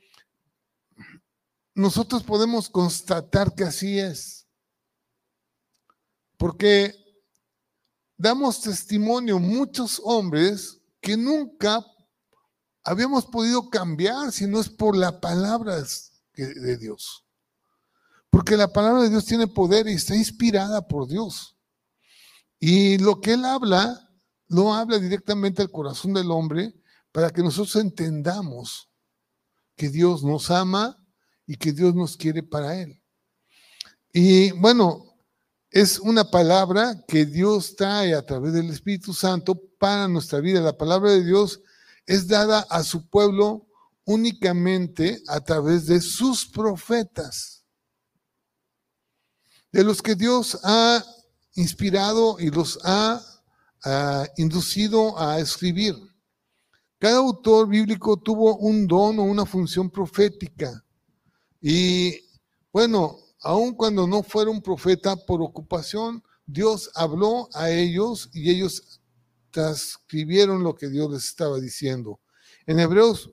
nosotros 1.78 2.24
podemos 2.24 2.68
constatar 2.68 3.54
que 3.54 3.62
así 3.62 4.00
es. 4.00 4.48
Porque 6.36 6.92
damos 8.16 8.60
testimonio 8.60 9.38
muchos 9.38 10.02
hombres 10.02 10.80
que 11.00 11.16
nunca 11.16 11.86
habíamos 12.82 13.26
podido 13.26 13.70
cambiar 13.70 14.32
si 14.32 14.48
no 14.48 14.58
es 14.58 14.68
por 14.68 14.96
la 14.96 15.20
palabra 15.20 15.80
de 16.34 16.76
Dios. 16.78 17.24
Porque 18.28 18.56
la 18.56 18.72
palabra 18.72 19.02
de 19.02 19.10
Dios 19.10 19.24
tiene 19.24 19.46
poder 19.46 19.86
y 19.86 19.92
está 19.92 20.16
inspirada 20.16 20.88
por 20.88 21.06
Dios. 21.06 21.56
Y 22.58 22.98
lo 22.98 23.20
que 23.20 23.34
Él 23.34 23.44
habla, 23.44 24.10
lo 24.48 24.74
habla 24.74 24.98
directamente 24.98 25.62
al 25.62 25.70
corazón 25.70 26.12
del 26.12 26.32
hombre 26.32 26.74
para 27.12 27.30
que 27.30 27.40
nosotros 27.40 27.76
entendamos 27.76 28.90
que 29.76 29.90
Dios 29.90 30.24
nos 30.24 30.50
ama 30.50 30.97
y 31.48 31.56
que 31.56 31.72
Dios 31.72 31.94
nos 31.94 32.16
quiere 32.16 32.44
para 32.44 32.80
Él. 32.80 33.02
Y 34.12 34.52
bueno, 34.52 35.16
es 35.70 35.98
una 35.98 36.30
palabra 36.30 37.04
que 37.08 37.24
Dios 37.24 37.74
trae 37.74 38.14
a 38.14 38.24
través 38.24 38.52
del 38.52 38.68
Espíritu 38.70 39.14
Santo 39.14 39.60
para 39.78 40.06
nuestra 40.06 40.40
vida. 40.40 40.60
La 40.60 40.76
palabra 40.76 41.10
de 41.10 41.24
Dios 41.24 41.60
es 42.06 42.28
dada 42.28 42.66
a 42.70 42.84
su 42.84 43.08
pueblo 43.08 43.66
únicamente 44.04 45.22
a 45.26 45.40
través 45.40 45.86
de 45.86 46.00
sus 46.00 46.46
profetas, 46.46 47.64
de 49.72 49.84
los 49.84 50.02
que 50.02 50.14
Dios 50.14 50.58
ha 50.64 51.02
inspirado 51.54 52.38
y 52.38 52.50
los 52.50 52.78
ha, 52.84 53.24
inducido 54.36 55.18
a 55.18 55.38
escribir. 55.38 55.94
Cada 56.98 57.18
autor 57.18 57.68
bíblico 57.68 58.16
tuvo 58.18 58.56
un 58.56 58.86
don 58.86 59.18
o 59.20 59.22
una 59.22 59.46
función 59.46 59.88
profética. 59.88 60.84
Y 61.60 62.20
bueno, 62.72 63.18
aun 63.40 63.74
cuando 63.74 64.06
no 64.06 64.22
fuera 64.22 64.50
un 64.50 64.62
profeta 64.62 65.16
por 65.16 65.42
ocupación, 65.42 66.22
Dios 66.46 66.90
habló 66.94 67.48
a 67.54 67.70
ellos 67.70 68.30
y 68.32 68.50
ellos 68.50 69.00
transcribieron 69.50 70.62
lo 70.62 70.74
que 70.74 70.88
Dios 70.88 71.10
les 71.10 71.24
estaba 71.24 71.58
diciendo. 71.58 72.20
En 72.66 72.78
Hebreos 72.80 73.30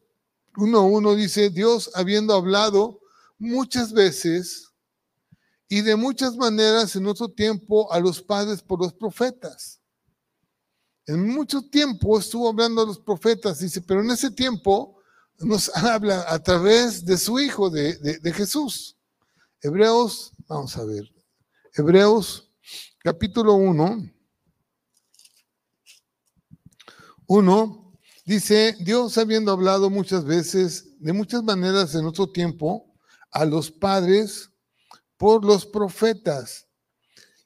1.1 0.55 1.15
dice, 1.15 1.49
Dios 1.49 1.91
habiendo 1.93 2.33
hablado 2.33 2.99
muchas 3.37 3.93
veces 3.93 4.71
y 5.67 5.81
de 5.81 5.95
muchas 5.95 6.35
maneras 6.35 6.95
en 6.95 7.07
otro 7.07 7.29
tiempo 7.29 7.91
a 7.91 7.99
los 7.99 8.21
padres 8.21 8.61
por 8.61 8.79
los 8.81 8.93
profetas. 8.93 9.81
En 11.07 11.27
mucho 11.27 11.61
tiempo 11.61 12.17
estuvo 12.17 12.49
hablando 12.49 12.81
a 12.81 12.85
los 12.85 12.99
profetas, 12.99 13.59
dice, 13.59 13.81
pero 13.81 14.01
en 14.01 14.11
ese 14.11 14.31
tiempo 14.31 14.94
nos 15.39 15.69
habla 15.75 16.25
a 16.27 16.39
través 16.39 17.05
de 17.05 17.17
su 17.17 17.39
Hijo, 17.39 17.69
de, 17.69 17.95
de 18.19 18.33
Jesús. 18.33 18.97
Hebreos, 19.61 20.31
vamos 20.47 20.75
a 20.77 20.85
ver, 20.85 21.11
Hebreos 21.73 22.51
capítulo 22.99 23.55
1, 23.55 24.11
1 27.27 27.99
dice, 28.25 28.75
Dios 28.79 29.17
habiendo 29.17 29.51
hablado 29.51 29.89
muchas 29.89 30.25
veces, 30.25 30.99
de 30.99 31.13
muchas 31.13 31.43
maneras 31.43 31.93
en 31.95 32.05
otro 32.05 32.31
tiempo, 32.31 32.95
a 33.31 33.45
los 33.45 33.69
padres 33.69 34.49
por 35.17 35.43
los 35.43 35.65
profetas. 35.65 36.67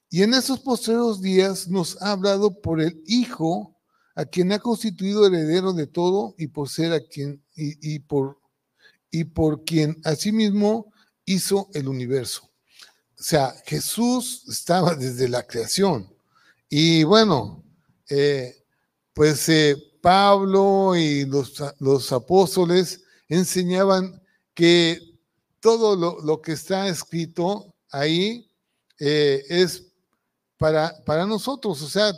Y 0.10 0.24
en 0.24 0.34
esos 0.34 0.60
postreros 0.60 1.22
días 1.22 1.68
nos 1.68 2.02
ha 2.02 2.12
hablado 2.12 2.62
por 2.62 2.82
el 2.82 3.02
Hijo, 3.06 3.76
a 4.16 4.26
quien 4.26 4.52
ha 4.52 4.60
constituido 4.60 5.26
heredero 5.26 5.74
de 5.74 5.88
todo 5.88 6.36
y 6.38 6.48
por 6.48 6.70
ser 6.70 6.94
a 6.94 7.00
quien 7.00 7.44
y, 7.60 8.00
por 8.00 8.40
y 9.12 9.24
por 9.26 9.64
quien 9.64 10.00
asimismo 10.04 10.94
hizo 11.26 11.70
el 11.74 11.88
universo. 11.88 12.50
O 13.20 13.24
sea, 13.24 13.54
Jesús 13.66 14.46
estaba 14.48 14.96
desde 14.96 15.28
la 15.28 15.46
creación. 15.46 16.14
Y 16.70 17.04
bueno, 17.04 17.64
eh, 18.10 18.64
pues 19.14 19.50
eh, 19.50 19.76
Pablo 20.02 20.96
y 20.96 21.26
los, 21.26 21.62
los, 21.80 22.12
apóstoles 22.12 23.04
enseñaban 23.28 24.22
que 24.54 25.00
todo 25.60 25.96
lo, 26.22 26.42
que 26.42 26.54
está 26.54 26.88
escrito 26.88 27.76
ahí 27.92 28.50
eh, 29.00 29.44
es 29.50 29.92
para, 30.58 30.94
para 31.06 31.26
nosotros, 31.26 31.82
o 31.82 31.90
sea, 31.90 32.14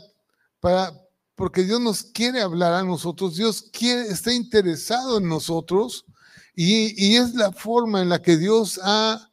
para, 0.59 1.00
porque 1.41 1.63
Dios 1.63 1.81
nos 1.81 2.03
quiere 2.03 2.39
hablar 2.39 2.71
a 2.71 2.83
nosotros, 2.83 3.35
Dios 3.35 3.63
quiere, 3.63 4.03
está 4.09 4.31
interesado 4.31 5.17
en 5.17 5.27
nosotros 5.27 6.05
y, 6.53 7.15
es 7.15 7.33
la 7.33 7.51
forma 7.51 7.99
en 7.99 8.09
la 8.09 8.21
que 8.21 8.37
Dios 8.37 8.79
ha, 8.83 9.27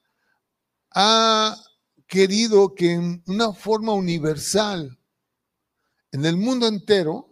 ha 0.94 1.54
querido 2.06 2.74
que 2.74 2.92
en 2.92 3.22
una 3.26 3.52
forma 3.52 3.92
universal, 3.92 4.98
en 6.10 6.24
el 6.24 6.38
mundo 6.38 6.66
entero, 6.66 7.28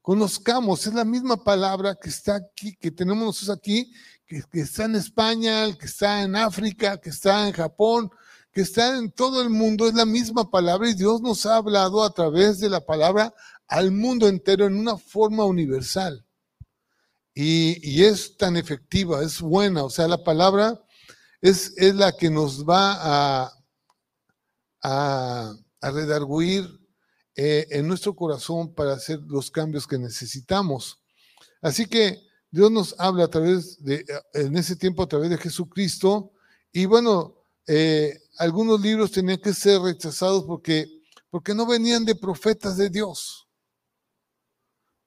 conozcamos, 0.00 0.86
es 0.86 0.94
la 0.94 1.04
misma 1.04 1.44
palabra 1.44 1.94
que 1.94 2.08
está 2.08 2.36
aquí, 2.36 2.74
que 2.76 2.90
tenemos 2.90 3.26
nosotros 3.26 3.58
aquí, 3.58 3.92
que, 4.24 4.42
que, 4.50 4.60
está 4.60 4.86
en 4.86 4.94
España, 4.94 5.70
que 5.76 5.84
está 5.84 6.22
en 6.22 6.34
África, 6.34 6.98
que 6.98 7.10
está 7.10 7.46
en 7.46 7.52
Japón, 7.52 8.10
que 8.52 8.62
está 8.62 8.96
en 8.96 9.12
todo 9.12 9.42
el 9.42 9.50
mundo, 9.50 9.86
es 9.86 9.92
la 9.92 10.06
misma 10.06 10.50
palabra 10.50 10.88
y 10.88 10.94
Dios 10.94 11.20
nos 11.20 11.44
ha 11.44 11.56
hablado 11.56 12.02
a 12.02 12.14
través 12.14 12.58
de 12.58 12.70
la 12.70 12.80
palabra 12.80 13.34
al 13.68 13.92
mundo 13.92 14.26
entero 14.26 14.66
en 14.66 14.74
una 14.74 14.96
forma 14.96 15.44
universal. 15.44 16.24
Y, 17.34 18.02
es 18.02 18.36
tan 18.36 18.56
efectiva, 18.56 19.22
es 19.22 19.40
buena, 19.40 19.84
o 19.84 19.90
sea, 19.90 20.08
la 20.08 20.24
palabra 20.24 20.82
es, 21.40 21.72
es 21.76 21.94
la 21.94 22.10
que 22.10 22.30
nos 22.30 22.64
va 22.64 23.44
a, 23.44 23.52
a, 24.82 25.54
redarguir 25.80 26.68
eh, 27.36 27.68
en 27.70 27.86
nuestro 27.86 28.16
corazón 28.16 28.74
para 28.74 28.94
hacer 28.94 29.20
los 29.28 29.52
cambios 29.52 29.86
que 29.86 29.98
necesitamos. 29.98 31.00
Así 31.62 31.86
que 31.86 32.20
Dios 32.50 32.72
nos 32.72 32.98
habla 32.98 33.24
a 33.24 33.30
través 33.30 33.84
de, 33.84 34.04
en 34.34 34.56
ese 34.56 34.74
tiempo 34.74 35.04
a 35.04 35.08
través 35.08 35.30
de 35.30 35.38
Jesucristo. 35.38 36.32
Y 36.72 36.86
bueno, 36.86 37.36
eh, 37.68 38.18
algunos 38.38 38.80
libros 38.80 39.12
tenían 39.12 39.38
que 39.38 39.54
ser 39.54 39.80
rechazados 39.80 40.42
porque, 40.42 40.88
porque 41.30 41.54
no 41.54 41.66
venían 41.66 42.04
de 42.04 42.16
profetas 42.16 42.76
de 42.76 42.90
Dios 42.90 43.47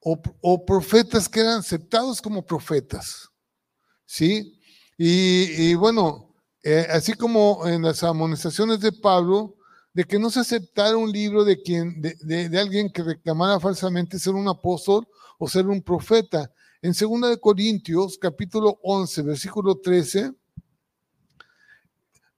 o, 0.03 0.65
profetas 0.65 1.29
que 1.29 1.41
eran 1.41 1.59
aceptados 1.59 2.21
como 2.21 2.45
profetas. 2.45 3.29
¿Sí? 4.05 4.59
Y, 4.97 5.73
bueno, 5.75 6.35
eh, 6.63 6.87
así 6.89 7.13
como 7.13 7.67
en 7.67 7.83
las 7.83 8.03
amonestaciones 8.03 8.79
de 8.79 8.91
Pablo, 8.91 9.55
de 9.93 10.03
que 10.03 10.19
no 10.19 10.29
se 10.29 10.41
aceptara 10.41 10.95
un 10.95 11.11
libro 11.11 11.43
de, 11.43 11.61
quien, 11.61 12.01
de, 12.01 12.59
alguien 12.59 12.91
que 12.91 13.03
reclamara 13.03 13.59
falsamente 13.59 14.19
ser 14.19 14.33
un 14.33 14.47
apóstol 14.47 15.07
o 15.37 15.47
ser 15.47 15.67
un 15.67 15.81
profeta. 15.81 16.51
En 16.81 16.93
2 16.93 17.29
de 17.29 17.39
Corintios, 17.39 18.17
capítulo 18.17 18.79
11, 18.83 19.21
versículo 19.21 19.79
13, 19.79 20.31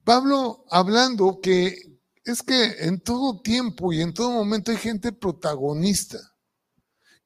Pablo 0.04 0.66
hablando 0.70 1.40
que 1.42 1.78
es 2.26 2.42
que 2.44 2.86
en 2.86 3.00
todo 3.00 3.42
tiempo 3.42 3.94
y 3.94 4.02
en 4.02 4.14
todo 4.14 4.32
momento 4.32 4.72
hay 4.72 4.78
gente 4.78 5.14
protagonista 5.14 6.33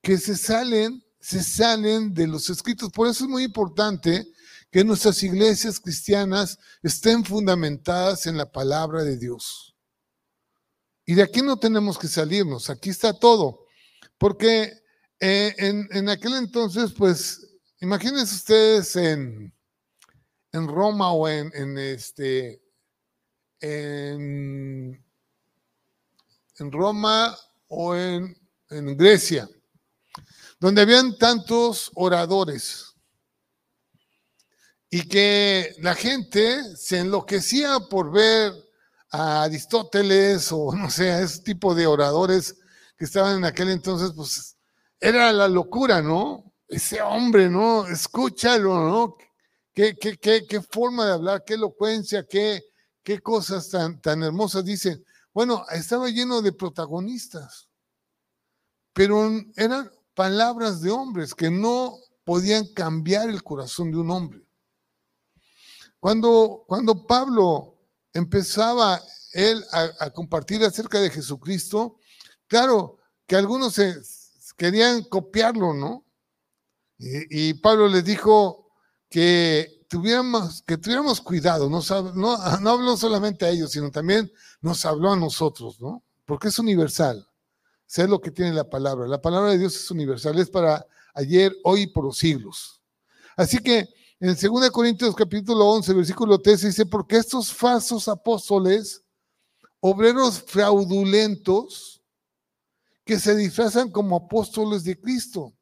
que 0.02 0.18
se 0.18 0.36
salen, 0.36 1.04
se 1.20 1.44
salen 1.44 2.14
de 2.14 2.28
los 2.28 2.50
escritos. 2.50 2.92
Por 2.92 3.08
eso 3.08 3.26
es 3.26 3.30
muy 3.30 3.44
importante 3.44 4.28
que 4.72 4.84
nuestras 4.84 5.22
iglesias 5.24 5.80
cristianas 5.80 6.60
estén 6.84 7.24
fundamentadas 7.24 8.28
en 8.28 8.38
la 8.38 8.52
palabra 8.52 9.04
de 9.04 9.18
Dios. 9.18 9.76
Y 11.06 11.16
de 11.16 11.24
aquí 11.24 11.42
no 11.42 11.58
tenemos 11.58 11.98
que 11.98 12.08
salirnos, 12.08 12.70
aquí 12.70 12.90
está 12.90 13.14
todo. 13.14 13.66
Porque 14.18 14.74
eh, 15.20 15.54
en, 15.58 16.10
aquel 16.10 16.36
entonces, 16.36 16.92
pues, 16.92 17.48
imagínense 17.80 18.36
ustedes 18.36 18.96
en, 18.96 19.54
en 20.52 20.68
Roma 20.68 21.14
o 21.14 21.28
en, 21.30 21.50
en 21.54 21.78
este, 21.78 22.62
en, 23.62 25.04
en 26.60 26.72
Roma 26.72 27.38
o 27.68 27.96
en, 27.96 28.38
en 28.70 28.98
Grecia 28.98 29.50
donde 30.60 30.82
habían 30.82 31.17
tantos 31.17 31.91
oradores 31.96 32.96
y 34.89 35.08
que 35.08 35.76
la 35.80 35.96
gente 35.96 36.76
se 36.76 37.00
enloquecía 37.00 37.80
por 37.89 38.12
ver 38.12 38.54
a 39.12 39.43
Aristóteles 39.43 40.52
o 40.52 40.72
no 40.76 40.89
sé, 40.89 41.22
ese 41.22 41.41
tipo 41.41 41.76
de 41.76 41.88
oradores 41.88 42.56
que 42.98 43.06
estaban 43.06 43.38
en 43.38 43.46
aquel 43.46 43.70
entonces, 43.70 44.12
pues 44.15 44.58
era 45.00 45.32
la 45.32 45.48
locura, 45.48 46.02
¿no? 46.02 46.52
Ese 46.67 47.02
hombre, 47.02 47.50
¿no? 47.50 47.86
Escúchalo, 47.88 48.89
¿no? 48.89 49.15
Qué, 49.74 49.96
qué, 49.96 50.17
qué, 50.17 50.46
qué 50.48 50.62
forma 50.62 51.06
de 51.06 51.13
hablar, 51.13 51.43
qué 51.46 51.54
elocuencia, 51.54 52.26
qué, 52.28 52.63
qué 53.04 53.20
cosas 53.20 53.70
tan, 53.70 54.02
tan 54.02 54.24
hermosas 54.24 54.65
dicen. 54.65 55.04
Bueno, 55.32 55.63
estaba 55.72 56.10
lleno 56.10 56.41
de 56.41 56.52
protagonistas, 56.52 57.70
pero 58.91 59.30
eran 59.56 59.91
palabras 60.18 60.82
de 60.82 60.90
hombres 60.90 61.36
que 61.36 61.52
no 61.52 62.00
podían 62.26 62.66
cambiar 62.74 63.30
el 63.30 63.44
corazón 63.44 63.92
de 63.92 63.98
un 63.98 64.10
hombre. 64.10 64.44
Cuando, 66.00 66.64
cuando 66.68 67.06
Pablo 67.06 67.78
empezaba 68.12 69.00
él 69.34 69.64
a, 69.72 70.10
compartir 70.10 70.64
acerca 70.64 71.00
de 71.00 71.12
Jesucristo, 71.12 72.00
claro 72.48 72.98
que 73.28 73.36
algunos 73.36 73.80
querían 74.58 75.04
copiarlo, 75.04 75.76
¿no? 75.76 76.04
Y, 76.98 77.54
Pablo 77.54 77.88
les 77.88 78.04
dijo 78.04 78.72
que 79.12 79.86
tuviéramos, 79.88 80.64
que 80.64 80.78
tuviéramos 80.78 81.22
cuidado, 81.22 81.70
no, 81.70 81.82
no 82.16 82.70
habló 82.72 82.98
solamente 82.98 83.46
a 83.46 83.50
ellos, 83.50 83.72
sino 83.72 83.92
también 83.92 84.32
nos 84.62 84.84
habló 84.84 85.12
a 85.12 85.16
nosotros, 85.16 85.80
¿no? 85.80 86.04
Porque 86.26 86.48
es 86.48 86.58
universal. 86.58 87.27
Sé 87.88 88.08
lo 88.08 88.19
que 88.19 88.32
tiene 88.32 88.54
la 88.54 88.69
palabra. 88.69 89.08
La 89.08 89.21
palabra 89.21 89.52
de 89.52 89.58
Dios 89.58 89.76
es 89.76 89.89
universal, 89.89 90.38
es 90.38 90.50
para 90.50 90.86
ayer, 91.13 91.56
hoy 91.63 91.84
y 91.84 91.88
por 91.88 92.04
los 92.04 92.17
siglos. 92.17 92.82
Así 93.36 93.58
que 93.60 93.88
en 94.19 94.36
2 94.36 94.69
Corintios 94.71 95.15
capítulo 95.15 95.65
11, 95.69 95.93
versículo 95.93 96.39
13 96.39 96.67
dice, 96.67 96.86
porque 96.86 97.15
estos 97.15 97.52
falsos 97.52 98.08
apóstoles, 98.08 99.04
obreros 99.80 100.43
fraudulentos, 100.45 102.02
que 103.06 103.19
se 103.19 103.36
disfrazan 103.36 103.89
como 103.89 104.17
apóstoles 104.17 104.84
de 104.84 105.00
Cristo, 105.00 105.54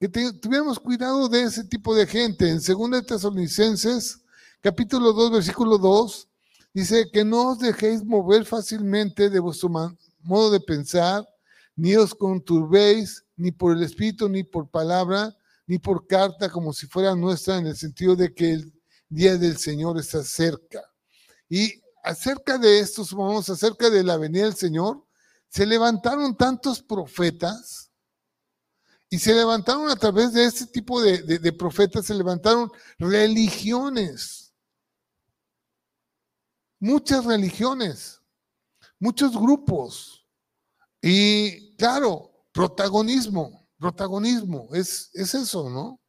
que 0.00 0.08
tuviéramos 0.08 0.80
cuidado 0.80 1.28
de 1.28 1.44
ese 1.44 1.62
tipo 1.62 1.94
de 1.94 2.04
gente. 2.04 2.48
En 2.48 2.58
2 2.58 3.06
Tesalonicenses 3.06 4.18
capítulo 4.60 5.12
2, 5.12 5.30
versículo 5.30 5.78
2, 5.78 6.28
dice 6.74 7.08
que 7.12 7.24
no 7.24 7.52
os 7.52 7.60
dejéis 7.60 8.04
mover 8.04 8.44
fácilmente 8.44 9.30
de 9.30 9.38
vuestro 9.38 9.70
modo 10.22 10.50
de 10.50 10.58
pensar, 10.58 11.24
ni 11.80 11.96
os 11.96 12.12
conturbéis, 12.12 13.24
ni 13.36 13.52
por 13.52 13.74
el 13.74 13.82
espíritu, 13.82 14.28
ni 14.28 14.44
por 14.44 14.68
palabra, 14.68 15.34
ni 15.66 15.78
por 15.78 16.06
carta 16.06 16.50
como 16.50 16.74
si 16.74 16.86
fuera 16.86 17.16
nuestra 17.16 17.56
en 17.56 17.68
el 17.68 17.74
sentido 17.74 18.14
de 18.14 18.34
que 18.34 18.52
el 18.52 18.72
día 19.08 19.38
del 19.38 19.56
Señor 19.56 19.98
está 19.98 20.22
cerca. 20.22 20.82
Y 21.48 21.80
acerca 22.04 22.58
de 22.58 22.80
estos, 22.80 23.14
vamos, 23.14 23.48
acerca 23.48 23.88
de 23.88 24.04
la 24.04 24.18
venida 24.18 24.44
del 24.44 24.56
Señor, 24.56 25.06
se 25.48 25.64
levantaron 25.64 26.36
tantos 26.36 26.82
profetas 26.82 27.90
y 29.08 29.18
se 29.18 29.32
levantaron 29.32 29.88
a 29.88 29.96
través 29.96 30.34
de 30.34 30.44
este 30.44 30.66
tipo 30.66 31.00
de, 31.00 31.22
de 31.38 31.52
profetas, 31.54 32.04
se 32.04 32.14
levantaron 32.14 32.70
religiones, 32.98 34.52
muchas 36.78 37.24
religiones, 37.24 38.20
muchos 38.98 39.32
grupos 39.32 40.20
y 41.02 41.69
claro, 41.80 42.30
protagonismo 42.52 43.60
protagonismo, 43.80 44.68
es, 44.74 45.10
es 45.14 45.34
eso, 45.34 45.70
¿no? 45.70 46.00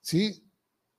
Sí, 0.00 0.48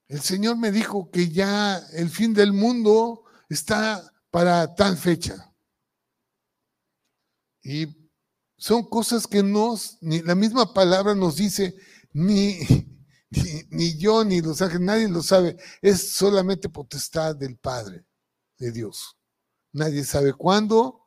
el 0.10 0.20
Señor 0.22 0.58
me 0.58 0.72
dijo 0.72 1.10
que 1.10 1.30
ya 1.30 1.78
el 1.94 2.10
fin 2.10 2.34
del 2.34 2.52
mundo 2.52 3.24
está 3.50 4.14
para 4.30 4.76
tal 4.76 4.98
fecha. 4.98 5.52
Y 7.64 7.88
son 8.58 8.84
cosas 8.84 9.26
que 9.26 9.42
nos, 9.42 9.98
ni 10.02 10.22
la 10.22 10.36
misma 10.36 10.74
palabra 10.74 11.16
nos 11.16 11.38
dice, 11.38 11.76
ni, 12.12 12.60
ni, 13.30 13.64
ni, 13.70 13.98
yo 13.98 14.26
ni 14.26 14.42
los 14.42 14.62
ángeles, 14.62 14.86
nadie 14.86 15.08
lo 15.08 15.24
sabe. 15.24 15.58
Es 15.82 16.12
solamente 16.12 16.68
potestad 16.68 17.38
del 17.38 17.58
Padre, 17.58 18.06
de 18.58 18.72
Dios. 18.72 19.18
Nadie 19.72 20.04
sabe 20.04 20.34
cuándo, 20.34 21.01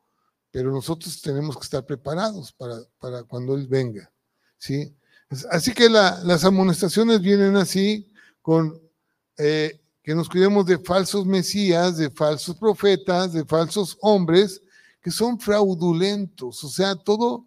pero 0.55 0.71
nosotros 0.71 1.21
tenemos 1.21 1.57
que 1.57 1.64
estar 1.64 1.85
preparados 1.85 2.53
para, 2.53 2.77
para 3.01 3.25
cuando 3.25 3.57
Él 3.57 3.67
venga. 3.67 4.09
¿sí? 4.57 4.95
Así 5.51 5.75
que 5.75 5.88
las 5.88 6.45
amonestaciones 6.45 7.21
vienen 7.21 7.57
así, 7.57 8.09
con 8.40 8.81
eh, 9.37 9.81
que 10.01 10.14
nos 10.14 10.29
cuidemos 10.29 10.64
de 10.64 10.79
falsos 10.79 11.27
mesías, 11.27 11.97
de 11.97 12.09
falsos 12.09 12.55
profetas, 12.57 13.33
de 13.33 13.45
falsos 13.45 13.99
hombres, 14.01 14.62
que 15.03 15.11
son 15.11 15.40
fraudulentos, 15.40 16.62
o 16.62 16.69
sea, 16.69 16.95
todo, 16.95 17.45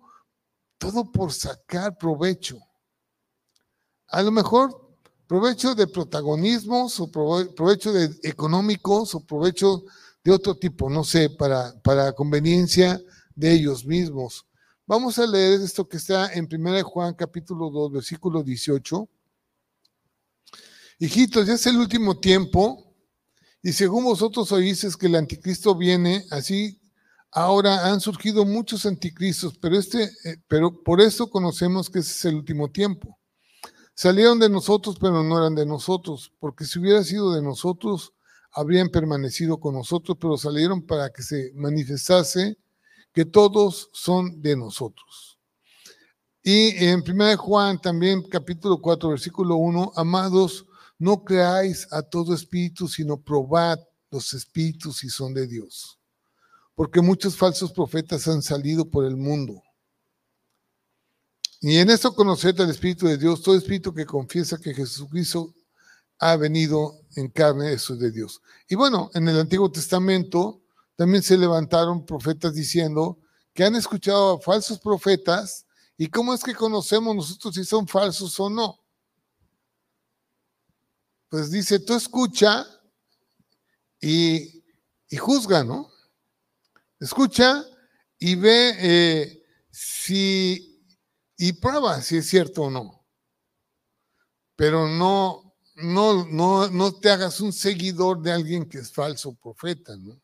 todo 0.77 1.09
por 1.09 1.31
sacar 1.31 1.97
provecho. 1.97 2.59
A 4.09 4.21
lo 4.21 4.31
mejor 4.33 4.85
provecho 5.27 5.75
de 5.75 5.87
protagonismos 5.87 6.99
o 6.99 7.09
provecho 7.09 7.93
de 7.93 8.13
económicos 8.23 9.15
o 9.15 9.21
provecho 9.21 9.85
de 10.27 10.33
otro 10.33 10.57
tipo, 10.57 10.89
no 10.89 11.05
sé, 11.05 11.29
para, 11.29 11.73
para 11.81 12.11
conveniencia 12.11 13.01
de 13.33 13.53
ellos 13.53 13.85
mismos. 13.85 14.45
Vamos 14.85 15.17
a 15.19 15.25
leer 15.25 15.61
esto 15.61 15.87
que 15.87 15.95
está 15.95 16.33
en 16.33 16.49
1 16.51 16.83
Juan 16.83 17.13
capítulo 17.13 17.69
2, 17.69 17.93
versículo 17.93 18.43
18. 18.43 19.07
Hijitos, 20.99 21.47
ya 21.47 21.53
es 21.53 21.65
el 21.65 21.77
último 21.77 22.19
tiempo, 22.19 22.93
y 23.61 23.71
según 23.71 24.03
vosotros 24.03 24.51
oísteis 24.51 24.97
que 24.97 25.05
el 25.05 25.15
anticristo 25.15 25.73
viene, 25.75 26.25
así 26.31 26.77
ahora 27.31 27.87
han 27.87 28.01
surgido 28.01 28.43
muchos 28.43 28.85
anticristos, 28.85 29.57
pero, 29.57 29.79
este, 29.79 30.11
eh, 30.25 30.35
pero 30.49 30.83
por 30.83 30.99
eso 30.99 31.29
conocemos 31.29 31.89
que 31.89 31.99
ese 31.99 32.11
es 32.11 32.25
el 32.25 32.35
último 32.35 32.69
tiempo. 32.69 33.17
Salieron 33.93 34.39
de 34.39 34.49
nosotros, 34.49 34.97
pero 34.99 35.23
no 35.23 35.37
eran 35.37 35.55
de 35.55 35.65
nosotros, 35.65 36.33
porque 36.37 36.65
si 36.65 36.79
hubiera 36.79 37.01
sido 37.05 37.31
de 37.31 37.41
nosotros, 37.41 38.11
habrían 38.57 38.89
permanecido 38.89 39.59
con 39.59 39.75
nosotros, 39.75 40.17
pero 40.19 40.35
salieron 40.35 40.81
para 40.81 41.11
que 41.11 41.21
se 41.21 41.51
manifestase 41.53 42.57
que 43.13 43.23
todos 43.23 43.89
son 43.93 44.41
de 44.41 44.57
nosotros. 44.57 45.37
Y 46.41 46.69
en 46.83 47.03
1 47.07 47.37
Juan 47.37 47.79
también 47.79 48.23
capítulo 48.23 48.81
4 48.81 49.09
versículo 49.09 49.57
1, 49.57 49.91
amados, 49.95 50.65
no 50.97 51.23
creáis 51.23 51.87
a 51.91 52.01
todo 52.01 52.33
espíritu, 52.33 52.87
sino 52.87 53.21
probad 53.21 53.77
los 54.09 54.33
espíritus 54.33 54.97
si 54.97 55.09
son 55.09 55.35
de 55.35 55.45
Dios. 55.45 55.99
Porque 56.73 56.99
muchos 56.99 57.35
falsos 57.37 57.71
profetas 57.71 58.27
han 58.27 58.41
salido 58.41 58.89
por 58.89 59.05
el 59.05 59.17
mundo. 59.17 59.61
Y 61.61 61.77
en 61.77 61.91
esto 61.91 62.15
conoced 62.15 62.59
al 62.59 62.69
Espíritu 62.69 63.07
de 63.07 63.17
Dios, 63.17 63.41
todo 63.41 63.55
espíritu 63.55 63.93
que 63.93 64.05
confiesa 64.05 64.59
que 64.59 64.75
Jesucristo 64.75 65.53
ha 66.19 66.35
venido 66.35 66.99
en 67.17 67.29
carne, 67.29 67.73
eso 67.73 67.95
es 67.95 67.99
de 67.99 68.11
Dios. 68.11 68.41
Y 68.69 68.75
bueno, 68.75 69.09
en 69.13 69.27
el 69.27 69.39
Antiguo 69.39 69.71
Testamento, 69.71 70.61
también 70.95 71.23
se 71.23 71.37
levantaron 71.37 72.05
profetas 72.05 72.53
diciendo 72.53 73.19
que 73.53 73.63
han 73.63 73.75
escuchado 73.75 74.35
a 74.35 74.39
falsos 74.39 74.79
profetas 74.79 75.65
y 75.97 76.07
cómo 76.07 76.33
es 76.33 76.43
que 76.43 76.53
conocemos 76.53 77.15
nosotros 77.15 77.55
si 77.55 77.63
son 77.63 77.87
falsos 77.87 78.39
o 78.39 78.49
no. 78.49 78.79
Pues 81.29 81.49
dice, 81.51 81.79
tú 81.79 81.95
escucha 81.95 82.65
y, 83.99 84.63
juzga, 85.17 85.63
¿no? 85.63 85.89
Escucha 86.99 87.65
y 88.19 88.35
ve 88.35 88.75
eh, 88.77 89.43
si 89.71 90.83
y 91.35 91.53
prueba 91.53 92.01
si 92.01 92.17
es 92.17 92.27
cierto 92.27 92.63
o 92.63 92.69
no. 92.69 93.05
Pero 94.55 94.87
no, 94.87 95.46
no, 95.77 96.25
no, 96.25 96.69
no 96.69 96.91
te 96.93 97.09
hagas 97.09 97.39
un 97.39 97.53
seguidor 97.53 98.21
de 98.21 98.31
alguien 98.31 98.67
que 98.67 98.79
es 98.79 98.91
falso 98.91 99.35
profeta, 99.35 99.95
¿no? 99.95 100.19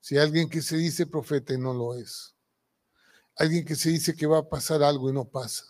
Si 0.00 0.18
alguien 0.18 0.48
que 0.48 0.60
se 0.62 0.76
dice 0.76 1.06
profeta 1.06 1.54
y 1.54 1.58
no 1.58 1.72
lo 1.72 1.94
es. 1.94 2.34
Alguien 3.36 3.64
que 3.64 3.74
se 3.74 3.90
dice 3.90 4.14
que 4.14 4.26
va 4.26 4.38
a 4.38 4.48
pasar 4.48 4.82
algo 4.82 5.08
y 5.08 5.14
no 5.14 5.24
pasa. 5.24 5.64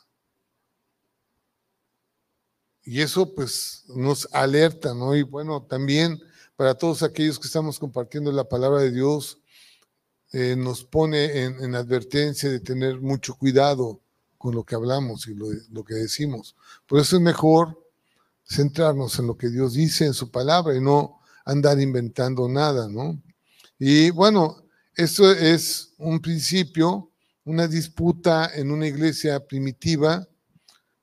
Y 2.83 3.01
eso 3.01 3.33
pues 3.35 3.85
nos 3.89 4.29
alerta, 4.33 4.95
¿no? 4.95 5.15
Y 5.15 5.23
bueno, 5.23 5.63
también 5.63 6.21
para 6.57 6.75
todos 6.75 7.03
aquellos 7.03 7.39
que 7.39 7.47
estamos 7.47 7.79
compartiendo 7.79 8.33
la 8.33 8.49
palabra 8.49 8.81
de 8.81 8.91
Dios, 8.91 9.39
eh, 10.33 10.57
nos 10.57 10.85
pone 10.85 11.45
en, 11.45 11.75
advertencia 11.75 12.49
de 12.51 12.61
tener 12.61 13.01
mucho 13.01 13.35
cuidado 13.37 14.01
con 14.39 14.55
lo 14.55 14.65
que 14.65 14.75
hablamos 14.75 15.27
y 15.27 15.35
lo, 15.35 15.47
lo 15.71 15.85
que 15.85 15.95
decimos. 15.95 16.57
Por 16.87 17.01
eso 17.01 17.17
es 17.17 17.23
mejor 17.23 17.81
centrarnos 18.51 19.19
en 19.19 19.29
lo 19.29 19.37
que 19.37 19.49
Dios 19.49 19.75
dice 19.75 20.07
en 20.07 20.15
su 20.15 20.31
palabra 20.31 20.75
y 20.75 20.81
no 20.81 21.21
andar 21.45 21.81
inventando 21.81 22.49
nada, 22.49 22.89
¿no? 22.89 23.23
Y 23.79 24.11
bueno, 24.11 24.65
eso 24.95 25.31
es 25.33 25.95
un 25.99 26.21
principio, 26.21 27.13
una 27.45 27.69
disputa 27.69 28.51
en 28.55 28.71
una 28.71 28.87
iglesia 28.87 29.41
primitiva, 29.47 30.27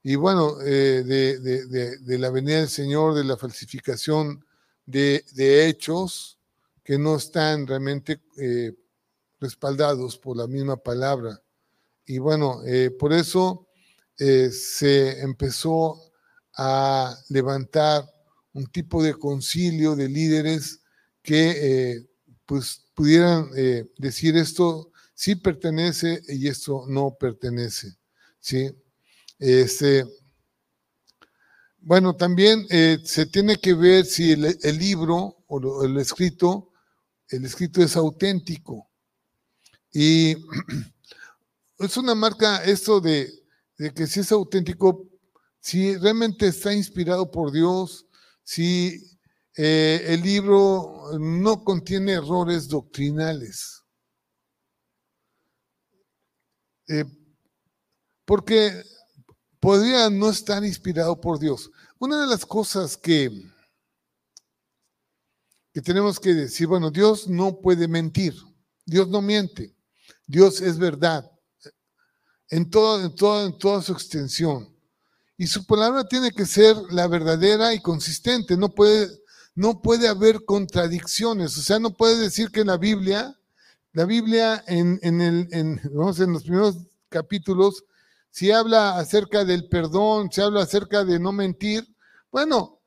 y 0.04 0.16
bueno, 0.16 0.62
eh, 0.62 1.04
de, 1.04 2.18
la 2.18 2.30
venida 2.30 2.60
del 2.60 2.70
Señor, 2.70 3.14
de 3.14 3.26
la 3.26 3.36
falsificación 3.36 4.46
de, 4.86 5.26
hechos 5.68 6.40
que 6.84 6.98
no 6.98 7.18
están 7.18 7.68
realmente 7.68 8.22
eh, 8.38 8.74
respaldados 9.42 10.18
por 10.18 10.38
la 10.38 10.48
misma 10.48 10.78
palabra. 10.78 11.42
Y 12.06 12.20
bueno, 12.20 12.62
eh, 12.66 12.92
por 12.92 13.12
eso 13.12 13.68
se 14.16 15.20
empezó 15.20 16.07
a 16.58 17.16
levantar 17.30 18.04
un 18.54 18.66
tipo 18.68 19.04
de 19.04 19.14
concilio 19.14 19.96
de 19.96 20.10
líderes 20.10 20.82
que 21.22 22.08
pues 22.48 22.88
pudieran 22.96 23.52
eh, 23.56 23.86
decir 23.98 24.36
esto 24.38 24.92
sí 25.14 25.36
pertenece 25.36 26.22
y 26.30 26.48
esto 26.48 26.86
no 26.88 27.16
pertenece. 27.20 27.96
¿sí? 28.40 28.72
Este, 29.38 30.06
bueno, 31.80 32.16
también 32.16 32.66
eh, 32.70 32.98
se 33.04 33.28
tiene 33.28 33.58
que 33.58 33.74
ver 33.74 34.06
si 34.06 34.32
el, 34.32 34.58
el 34.62 34.78
libro 34.80 35.44
o 35.48 35.84
el 35.84 35.98
escrito, 35.98 36.72
el 37.30 37.46
escrito 37.46 37.84
es 37.84 37.96
auténtico. 37.96 38.90
Y 39.92 40.36
es 41.80 41.98
una 41.98 42.16
marca 42.16 42.64
esto 42.64 43.02
de, 43.02 43.30
de 43.78 43.94
que 43.94 44.08
si 44.08 44.22
es 44.22 44.32
auténtico, 44.32 45.07
si 45.60 45.96
realmente 45.98 46.48
está 46.48 46.74
inspirado 46.74 47.30
por 47.30 47.52
Dios, 47.52 48.06
si 48.44 49.02
eh, 49.56 50.06
el 50.08 50.22
libro 50.22 51.18
no 51.20 51.64
contiene 51.64 52.14
errores 52.14 52.68
doctrinales. 52.68 53.84
Eh, 56.88 57.04
porque 58.24 58.84
podría 59.60 60.10
no 60.10 60.30
estar 60.30 60.64
inspirado 60.64 61.20
por 61.20 61.40
Dios. 61.40 61.70
Una 62.00 62.22
de 62.22 62.28
las 62.28 62.46
cosas 62.46 62.96
que, 62.96 63.30
que 65.74 65.82
tenemos 65.82 66.20
que 66.20 66.34
decir, 66.34 66.68
bueno, 66.68 66.92
Dios 66.92 67.28
no 67.28 67.60
puede 67.60 67.88
mentir, 67.88 68.36
Dios 68.86 69.08
no 69.10 69.22
miente, 69.22 69.76
Dios 70.26 70.62
es 70.62 70.78
verdad 70.78 71.30
en, 72.50 72.70
en, 72.72 73.02
en 73.02 73.58
toda 73.58 73.82
su 73.82 73.92
extensión. 73.92 74.77
Y 75.38 75.48
su 75.48 75.66
palabra 75.66 76.08
tiene 76.08 76.32
que 76.32 76.46
ser 76.46 76.76
la 76.90 77.08
verdadera 77.08 77.74
y 77.74 77.82
consistente, 77.82 78.58
no 78.58 78.70
puede, 78.70 79.08
no 79.54 79.82
puede 79.82 80.08
haber 80.08 80.46
contradicciones, 80.46 81.58
o 81.58 81.62
sea, 81.62 81.80
no 81.80 81.92
puede 81.92 82.18
decir 82.18 82.50
que 82.50 82.66
la 82.66 82.78
Biblia, 82.78 83.38
la 83.94 84.06
Biblia 84.06 84.64
en, 84.68 85.00
en, 85.04 85.22
el, 85.22 85.48
en, 85.52 85.80
en 85.84 86.34
los 86.34 86.44
primeros 86.44 86.78
capítulos, 87.10 87.84
si 88.32 88.52
habla 88.52 88.98
acerca 88.98 89.46
del 89.46 89.68
perdón, 89.68 90.30
si 90.32 90.42
habla 90.42 90.64
acerca 90.64 91.04
de 91.04 91.20
no 91.20 91.32
mentir, 91.32 91.88
bueno, 92.32 92.78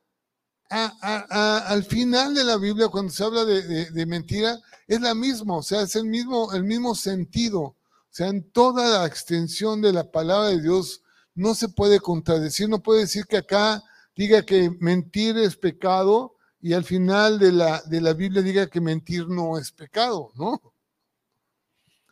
al 0.71 1.83
final 1.83 2.33
de 2.33 2.43
la 2.43 2.57
Biblia, 2.57 2.87
cuando 2.87 3.11
se 3.11 3.23
habla 3.23 3.43
de, 3.43 4.05
mentira, 4.05 4.57
es 4.87 5.01
la 5.01 5.13
misma, 5.13 5.57
o 5.57 5.63
sea, 5.63 5.81
es 5.81 5.95
el 5.95 6.05
mismo, 6.05 6.53
el 6.53 6.63
mismo 6.63 6.95
sentido. 6.95 7.61
O 7.61 8.13
sea, 8.13 8.27
en 8.27 8.49
toda 8.51 8.99
la 8.99 9.05
extensión 9.05 9.81
de 9.81 9.93
la 9.93 10.09
palabra 10.11 10.49
de 10.49 10.61
Dios 10.61 11.01
no 11.35 11.55
se 11.55 11.69
puede 11.69 11.99
contradecir, 11.99 12.69
no 12.69 12.81
puede 12.81 13.01
decir 13.01 13.25
que 13.25 13.37
acá 13.37 13.83
diga 14.15 14.43
que 14.43 14.69
mentir 14.79 15.37
es 15.37 15.55
pecado 15.55 16.35
y 16.61 16.73
al 16.73 16.83
final 16.83 17.39
de 17.39 17.51
la, 17.51 17.81
de 17.81 18.01
la 18.01 18.13
Biblia 18.13 18.41
diga 18.41 18.67
que 18.67 18.81
mentir 18.81 19.27
no 19.27 19.57
es 19.57 19.71
pecado, 19.71 20.31
¿no? 20.35 20.61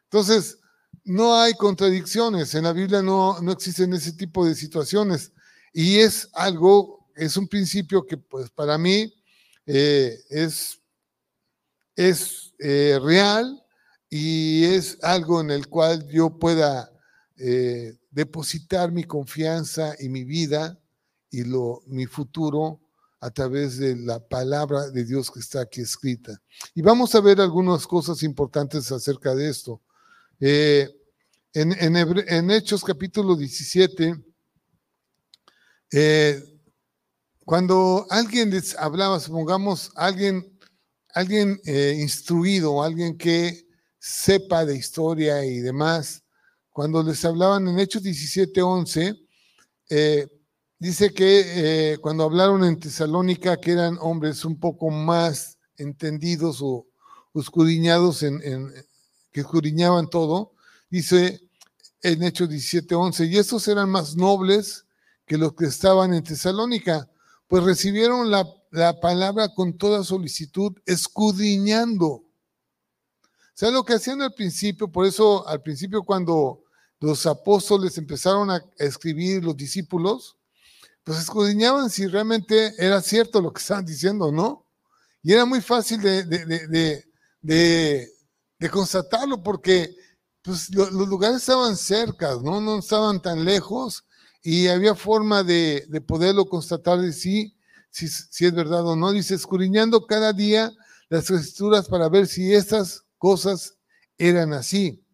Entonces, 0.05 0.57
no 1.03 1.35
hay 1.35 1.53
contradicciones, 1.53 2.55
en 2.55 2.63
la 2.63 2.73
Biblia 2.73 3.01
no, 3.01 3.39
no 3.41 3.51
existen 3.51 3.93
ese 3.93 4.13
tipo 4.13 4.45
de 4.45 4.55
situaciones 4.55 5.31
y 5.73 5.99
es 5.99 6.29
algo, 6.33 7.07
es 7.15 7.37
un 7.37 7.47
principio 7.47 8.05
que 8.05 8.17
pues 8.17 8.49
para 8.49 8.77
mí 8.77 9.13
eh, 9.65 10.17
es, 10.29 10.79
es 11.95 12.53
eh, 12.59 12.99
real 13.01 13.63
y 14.09 14.65
es 14.65 14.97
algo 15.03 15.41
en 15.41 15.51
el 15.51 15.67
cual 15.67 16.07
yo 16.09 16.39
pueda 16.39 16.91
eh, 17.37 17.98
depositar 18.11 18.91
mi 18.91 19.03
confianza 19.03 19.95
y 19.99 20.09
mi 20.09 20.23
vida 20.23 20.79
y 21.29 21.43
lo, 21.43 21.81
mi 21.87 22.05
futuro 22.05 22.81
a 23.21 23.31
través 23.31 23.77
de 23.77 23.95
la 23.97 24.19
palabra 24.19 24.89
de 24.89 25.03
Dios 25.03 25.29
que 25.29 25.39
está 25.39 25.61
aquí 25.61 25.81
escrita. 25.81 26.41
Y 26.73 26.81
vamos 26.81 27.13
a 27.15 27.21
ver 27.21 27.41
algunas 27.41 27.85
cosas 27.85 28.23
importantes 28.23 28.91
acerca 28.91 29.35
de 29.35 29.49
esto. 29.49 29.81
Eh, 30.39 30.89
en, 31.53 32.51
Hechos 32.51 32.83
capítulo 32.83 33.35
17, 33.35 34.15
eh, 35.91 36.43
cuando 37.43 38.05
alguien 38.09 38.51
les 38.51 38.77
hablaba, 38.77 39.19
supongamos 39.19 39.91
alguien, 39.95 40.57
alguien 41.13 41.59
eh, 41.65 41.97
instruido, 41.99 42.83
alguien 42.83 43.17
que 43.17 43.67
sepa 43.97 44.65
de 44.65 44.77
historia 44.77 45.43
y 45.43 45.59
demás, 45.59 46.23
cuando 46.71 47.03
les 47.03 47.23
hablaban 47.25 47.67
en 47.67 47.79
Hechos 47.79 48.03
17, 48.03 48.61
11, 48.61 49.15
dice 50.77 51.13
que 51.13 51.97
cuando 52.01 52.23
hablaron 52.23 52.63
en 52.63 52.79
Tesalónica, 52.79 53.57
que 53.57 53.71
eran 53.71 53.97
hombres 53.99 54.45
un 54.45 54.59
poco 54.59 54.89
más 54.89 55.57
entendidos 55.77 56.59
o, 56.61 56.85
escudriñados 57.35 58.23
en, 58.23 58.39
que 59.31 59.41
escudriñaban 59.41 60.09
todo, 60.09 60.53
dice 60.89 61.41
en 62.01 62.23
Hechos 62.23 62.49
17:11, 62.49 63.29
y 63.29 63.37
estos 63.37 63.67
eran 63.67 63.89
más 63.89 64.15
nobles 64.15 64.85
que 65.25 65.37
los 65.37 65.53
que 65.53 65.65
estaban 65.65 66.13
en 66.13 66.23
Tesalónica, 66.23 67.09
pues 67.47 67.63
recibieron 67.63 68.31
la, 68.31 68.45
palabra 69.01 69.49
con 69.49 69.77
toda 69.77 70.03
solicitud, 70.03 70.73
escudriñando. 70.85 72.23
Sea, 73.59 73.71
lo 73.71 73.83
que 73.83 73.91
hacían 73.91 74.21
al 74.21 74.33
principio, 74.33 74.89
por 74.89 75.05
eso 75.05 75.45
al 75.45 75.61
principio 75.61 76.03
cuando 76.03 76.63
los 77.01 77.25
apóstoles 77.25 77.97
empezaron 77.97 78.49
a 78.49 78.63
escribir, 78.77 79.43
los 79.43 79.57
discípulos, 79.57 80.37
pues 81.03 81.19
escudriñaban 81.19 81.89
si 81.89 82.07
realmente 82.07 82.73
era 82.77 83.01
cierto 83.01 83.41
lo 83.41 83.51
que 83.51 83.59
estaban 83.59 83.83
diciendo, 83.83 84.31
¿no? 84.31 84.65
Y 85.21 85.33
era 85.33 85.43
muy 85.43 85.59
fácil 85.59 86.01
de, 86.01 86.23
de, 86.23 87.03
de, 87.41 88.69
constatarlo 88.69 89.43
porque 89.43 89.93
pues, 90.41 90.73
los 90.73 90.93
lugares 91.09 91.39
estaban 91.39 91.75
cerca, 91.75 92.37
¿no? 92.41 92.61
No 92.61 92.79
estaban 92.79 93.21
tan 93.21 93.43
lejos 93.43 94.05
y 94.41 94.69
había 94.69 94.95
forma 94.95 95.43
de, 95.43 95.85
poderlo 96.07 96.45
constatar 96.45 97.01
de 97.01 97.11
sí, 97.11 97.57
si, 97.89 98.07
si, 98.07 98.45
es 98.45 98.53
verdad 98.53 98.87
o 98.87 98.95
no. 98.95 99.11
Dice, 99.11 99.35
escudriñando 99.35 100.07
cada 100.07 100.31
día 100.31 100.71
las 101.09 101.29
escrituras 101.29 101.89
para 101.89 102.07
ver 102.07 102.25
si 102.25 102.53
estas 102.53 103.03
cosas 103.19 103.77
eran 104.17 104.53
así. 104.53 105.05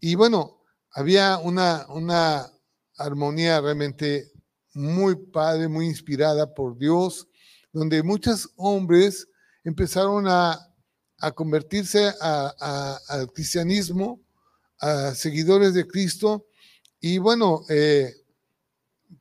Y 0.00 0.14
bueno, 0.14 0.60
había 0.92 1.38
una, 1.38 1.86
una 1.88 2.52
armonía 2.98 3.62
realmente 3.62 4.30
muy 4.74 5.16
padre, 5.16 5.68
muy 5.68 5.86
inspirada 5.86 6.52
por 6.52 6.76
Dios, 6.76 7.26
donde 7.72 8.02
muchos 8.02 8.50
hombres 8.56 9.26
empezaron 9.64 10.28
a 10.28 10.68
a 11.18 11.32
convertirse 11.32 12.12
al 12.20 13.32
cristianismo, 13.32 14.20
a 14.80 15.14
seguidores 15.14 15.74
de 15.74 15.86
Cristo. 15.86 16.46
Y 17.00 17.18
bueno, 17.18 17.64
eh, 17.68 18.12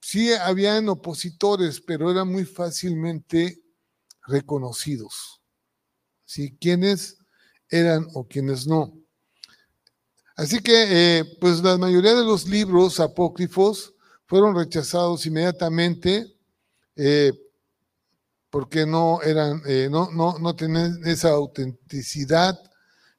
sí 0.02 0.32
habían 0.34 0.90
opositores, 0.90 1.82
pero 1.82 2.12
eran 2.12 2.32
muy 2.32 2.46
fácilmente 2.46 3.62
reconocidos. 4.28 5.42
¿Sí? 6.26 6.58
¿Quiénes 6.60 7.17
eran 7.70 8.08
o 8.14 8.28
quiénes 8.28 8.68
no? 8.68 8.94
Así 10.38 10.60
que, 10.60 11.20
eh, 11.20 11.26
pues 11.42 11.62
la 11.64 11.78
mayoría 11.80 12.14
de 12.14 12.24
los 12.24 12.48
libros 12.48 13.00
apócrifos 13.00 13.96
fueron 14.28 14.56
rechazados 14.56 15.26
inmediatamente 15.26 16.38
eh, 16.96 17.34
porque 18.52 18.86
no 18.86 19.20
eran, 19.24 19.64
eh, 19.66 19.88
no, 19.90 20.12
no, 20.12 20.38
no 20.38 20.56
tenían 20.56 21.02
esa 21.08 21.32
autenticidad, 21.32 22.56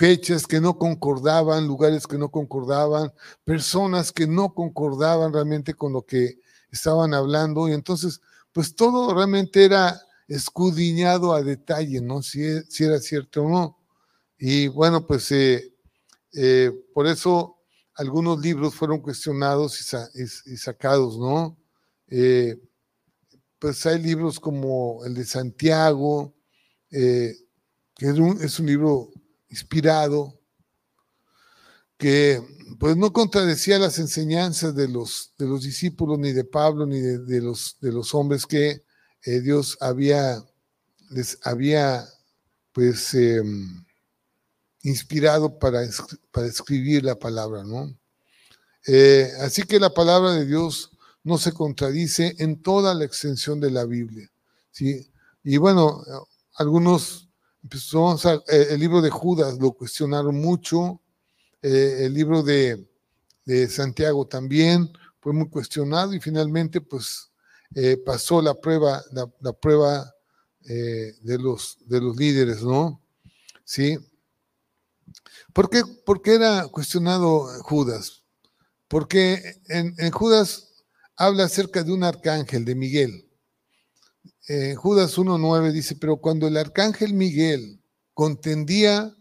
fechas 0.00 0.46
que 0.46 0.62
no 0.62 0.78
concordaban, 0.78 1.66
lugares 1.66 2.06
que 2.06 2.16
no 2.16 2.30
concordaban, 2.30 3.12
personas 3.44 4.12
que 4.12 4.26
no 4.26 4.54
concordaban 4.54 5.30
realmente 5.30 5.74
con 5.74 5.92
lo 5.92 6.06
que 6.06 6.38
estaban 6.70 7.12
hablando 7.12 7.68
y 7.68 7.74
entonces, 7.74 8.22
pues 8.50 8.74
todo 8.74 9.12
realmente 9.14 9.62
era 9.62 10.00
escudriñado 10.26 11.34
a 11.34 11.42
detalle, 11.42 12.00
¿no? 12.00 12.22
Si, 12.22 12.42
e, 12.42 12.62
si, 12.62 12.84
era 12.84 12.98
cierto 12.98 13.42
o 13.42 13.50
no. 13.50 13.78
Y 14.38 14.68
bueno, 14.68 15.06
pues 15.06 15.30
eh, 15.32 15.70
eh, 16.32 16.72
por 16.94 17.06
eso 17.06 17.58
algunos 17.92 18.40
libros 18.40 18.74
fueron 18.74 19.00
cuestionados 19.00 19.78
y, 20.14 20.56
sacados, 20.56 21.18
¿no? 21.18 21.58
Eh, 22.08 22.58
pues 23.58 23.84
hay 23.84 24.00
libros 24.00 24.40
como 24.40 25.04
el 25.04 25.12
de 25.12 25.26
Santiago, 25.26 26.34
que 26.88 27.36
es 27.98 28.18
un, 28.18 28.40
es 28.40 28.58
un, 28.58 28.64
libro 28.66 29.10
inspirado, 29.50 30.40
que 31.98 32.42
pues 32.78 32.96
no 32.96 33.12
contradecía 33.12 33.78
las 33.78 33.98
enseñanzas 33.98 34.74
de 34.74 34.88
los, 34.88 35.34
de 35.36 35.46
los 35.46 35.62
discípulos, 35.62 36.18
ni 36.18 36.32
de 36.32 36.44
Pablo, 36.44 36.86
ni 36.86 37.00
de, 37.00 37.40
los, 37.42 37.76
de 37.80 37.92
los 37.92 38.14
hombres 38.14 38.46
que 38.46 38.84
eh, 39.24 39.40
Dios 39.40 39.76
había, 39.80 40.42
les 41.10 41.38
había 41.42 42.06
pues 42.72 43.12
em, 43.14 43.84
inspirado 44.82 45.58
para, 45.58 45.82
para, 46.30 46.46
escribir 46.46 47.04
la 47.04 47.18
palabra, 47.18 47.64
¿no? 47.64 47.94
Eh, 48.86 49.30
así 49.40 49.64
que 49.64 49.78
la 49.78 49.92
palabra 49.92 50.32
de 50.32 50.46
Dios 50.46 50.90
no 51.22 51.38
se 51.38 51.52
contradice 51.52 52.34
en 52.38 52.62
toda 52.62 52.94
la 52.94 53.04
extensión 53.04 53.60
de 53.60 53.70
la 53.70 53.84
Biblia. 53.84 54.30
¿sí? 54.70 55.10
Y 55.42 55.56
bueno, 55.58 56.02
algunos, 56.54 57.28
eh, 57.62 58.66
el 58.70 58.80
libro 58.80 59.00
de 59.00 59.10
Judas 59.10 59.58
lo 59.58 59.72
cuestionaron 59.72 60.40
mucho, 60.40 61.00
eh, 61.62 62.06
el 62.06 62.14
libro 62.14 62.42
de, 62.42 62.86
Santiago 63.68 64.28
también 64.28 64.92
fue 65.18 65.32
muy 65.32 65.48
cuestionado 65.48 66.14
y 66.14 66.20
finalmente 66.20 66.80
pues 66.80 67.32
eh, 67.74 67.96
pasó 67.96 68.40
la 68.40 68.54
prueba, 68.54 69.02
la, 69.10 69.52
prueba 69.52 70.14
de, 70.60 71.36
los, 71.36 71.78
de 71.84 72.00
los 72.00 72.16
líderes, 72.16 72.62
¿no? 72.62 73.02
Sí. 73.64 73.98
¿Por 75.52 75.68
qué, 75.68 75.82
por 76.06 76.22
qué 76.22 76.34
era 76.36 76.68
cuestionado 76.68 77.48
Judas? 77.62 78.22
Porque 78.86 79.60
en 79.66 80.10
Judas 80.12 80.84
habla 81.16 81.44
acerca 81.44 81.82
de 81.82 81.92
un 81.92 82.04
arcángel, 82.04 82.64
de 82.64 82.74
Miguel. 82.76 83.29
En 84.52 84.74
Judas 84.74 85.16
1.9 85.16 85.70
dice, 85.70 85.94
pero 85.94 86.16
cuando 86.16 86.48
el 86.48 86.56
arcángel 86.56 87.14
Miguel 87.14 87.78
contendía 88.14 89.14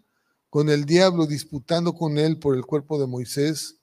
con 0.49 0.69
el 0.69 0.86
diablo 0.86 1.27
disputando 1.27 1.93
con 1.93 2.17
él 2.17 2.39
por 2.39 2.55
el 2.55 2.65
cuerpo 2.65 2.99
de 2.99 3.05
Moisés, 3.05 3.75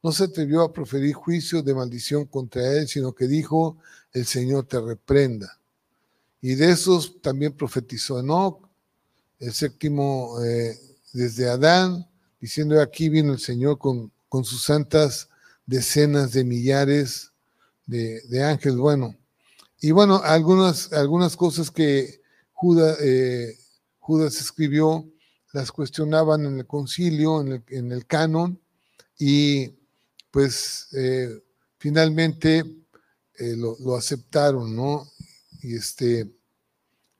no 0.00 0.12
se 0.12 0.22
atrevió 0.22 0.62
a 0.62 0.72
proferir 0.72 1.12
juicio 1.14 1.60
de 1.60 1.74
maldición 1.74 2.26
contra 2.26 2.78
él, 2.78 2.86
sino 2.86 3.16
que 3.16 3.26
dijo, 3.26 3.78
el 4.12 4.26
Señor 4.26 4.66
te 4.66 4.80
reprenda. 4.80 5.58
Y 6.40 6.54
de 6.54 6.70
esos 6.70 7.20
también 7.20 7.56
profetizó 7.56 8.20
Enoch, 8.20 8.64
el 9.40 9.52
séptimo 9.52 10.40
eh, 10.40 10.78
desde 11.12 11.48
Adán, 11.48 12.08
diciendo, 12.40 12.80
aquí 12.80 13.08
vino 13.08 13.32
el 13.32 13.40
Señor 13.40 13.76
con, 13.76 14.12
con 14.28 14.44
sus 14.44 14.62
santas 14.62 15.28
decenas 15.66 16.30
de 16.30 16.44
millares 16.44 17.32
de, 17.86 18.44
Ángel. 18.44 18.76
Bueno, 18.76 19.16
y 19.82 19.90
bueno, 19.90 20.22
algunas, 20.24 20.92
algunas 20.92 21.36
cosas 21.36 21.70
que 21.70 22.22
Judas, 22.52 22.98
eh, 23.00 23.58
Judas 23.98 24.40
escribió 24.40 25.12
las 25.52 25.72
cuestionaban 25.72 26.46
en 26.46 26.60
el 26.60 26.66
concilio, 26.66 27.40
en 27.40 27.48
el, 27.48 27.64
en 27.68 27.92
el 27.92 28.06
canon, 28.06 28.60
y 29.18 29.74
pues 30.30 30.88
eh, 30.92 31.28
finalmente 31.78 32.64
eh, 33.38 33.56
lo, 33.56 33.96
aceptaron, 33.96 34.74
¿no? 34.74 35.06
Y 35.62 35.74
este, 35.74 36.32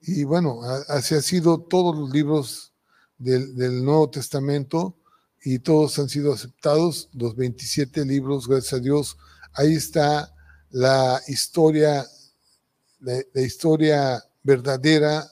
y 0.00 0.22
bueno, 0.22 0.60
así 0.88 1.16
ha 1.16 1.20
sido 1.20 1.60
todos 1.62 1.96
los 1.96 2.10
libros 2.10 2.72
del, 3.18 3.56
del, 3.56 3.84
Nuevo 3.84 4.08
Testamento 4.08 4.96
y 5.44 5.58
todos 5.58 5.98
han 5.98 6.08
sido 6.08 6.32
aceptados, 6.32 7.10
los 7.12 7.34
27 7.34 8.04
libros, 8.04 8.46
gracias 8.46 8.74
a 8.74 8.78
Dios. 8.78 9.16
Ahí 9.52 9.74
está 9.74 10.32
la 10.70 11.20
historia, 11.26 12.06
la, 13.02 13.40
historia 13.40 14.22
verdadera 14.42 15.28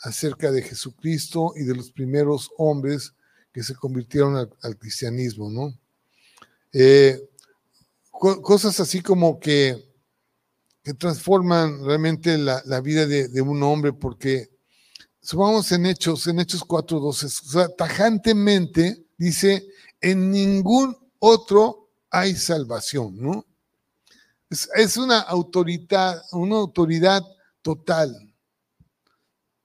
acerca 0.00 0.50
de 0.50 0.62
Jesucristo 0.62 1.52
y 1.56 1.64
de 1.64 1.74
los 1.74 1.90
primeros 1.90 2.50
hombres 2.58 3.14
que 3.52 3.62
se 3.62 3.74
convirtieron 3.74 4.36
al, 4.36 4.78
cristianismo, 4.78 5.48
¿no? 5.48 5.72
Eh, 6.72 7.20
cosas 8.10 8.80
así 8.80 9.00
como 9.00 9.38
que, 9.38 9.76
que 10.82 10.94
transforman 10.94 11.84
realmente 11.84 12.36
la, 12.36 12.80
vida 12.80 13.06
de, 13.06 13.40
un 13.40 13.62
hombre, 13.62 13.92
porque 13.92 14.50
subamos 15.20 15.70
en 15.72 15.86
Hechos, 15.86 16.26
en 16.26 16.40
Hechos 16.40 16.62
4.12, 16.62 17.24
o 17.24 17.50
sea, 17.50 17.68
tajantemente 17.68 19.06
dice, 19.16 19.66
en 20.00 20.30
ningún 20.30 20.96
otro 21.18 21.90
hay 22.10 22.34
salvación, 22.34 23.16
¿no? 23.16 23.46
Es, 24.74 24.96
una 24.96 25.20
autoridad, 25.20 26.22
una 26.32 26.56
autoridad 26.56 27.22
total. 27.62 28.32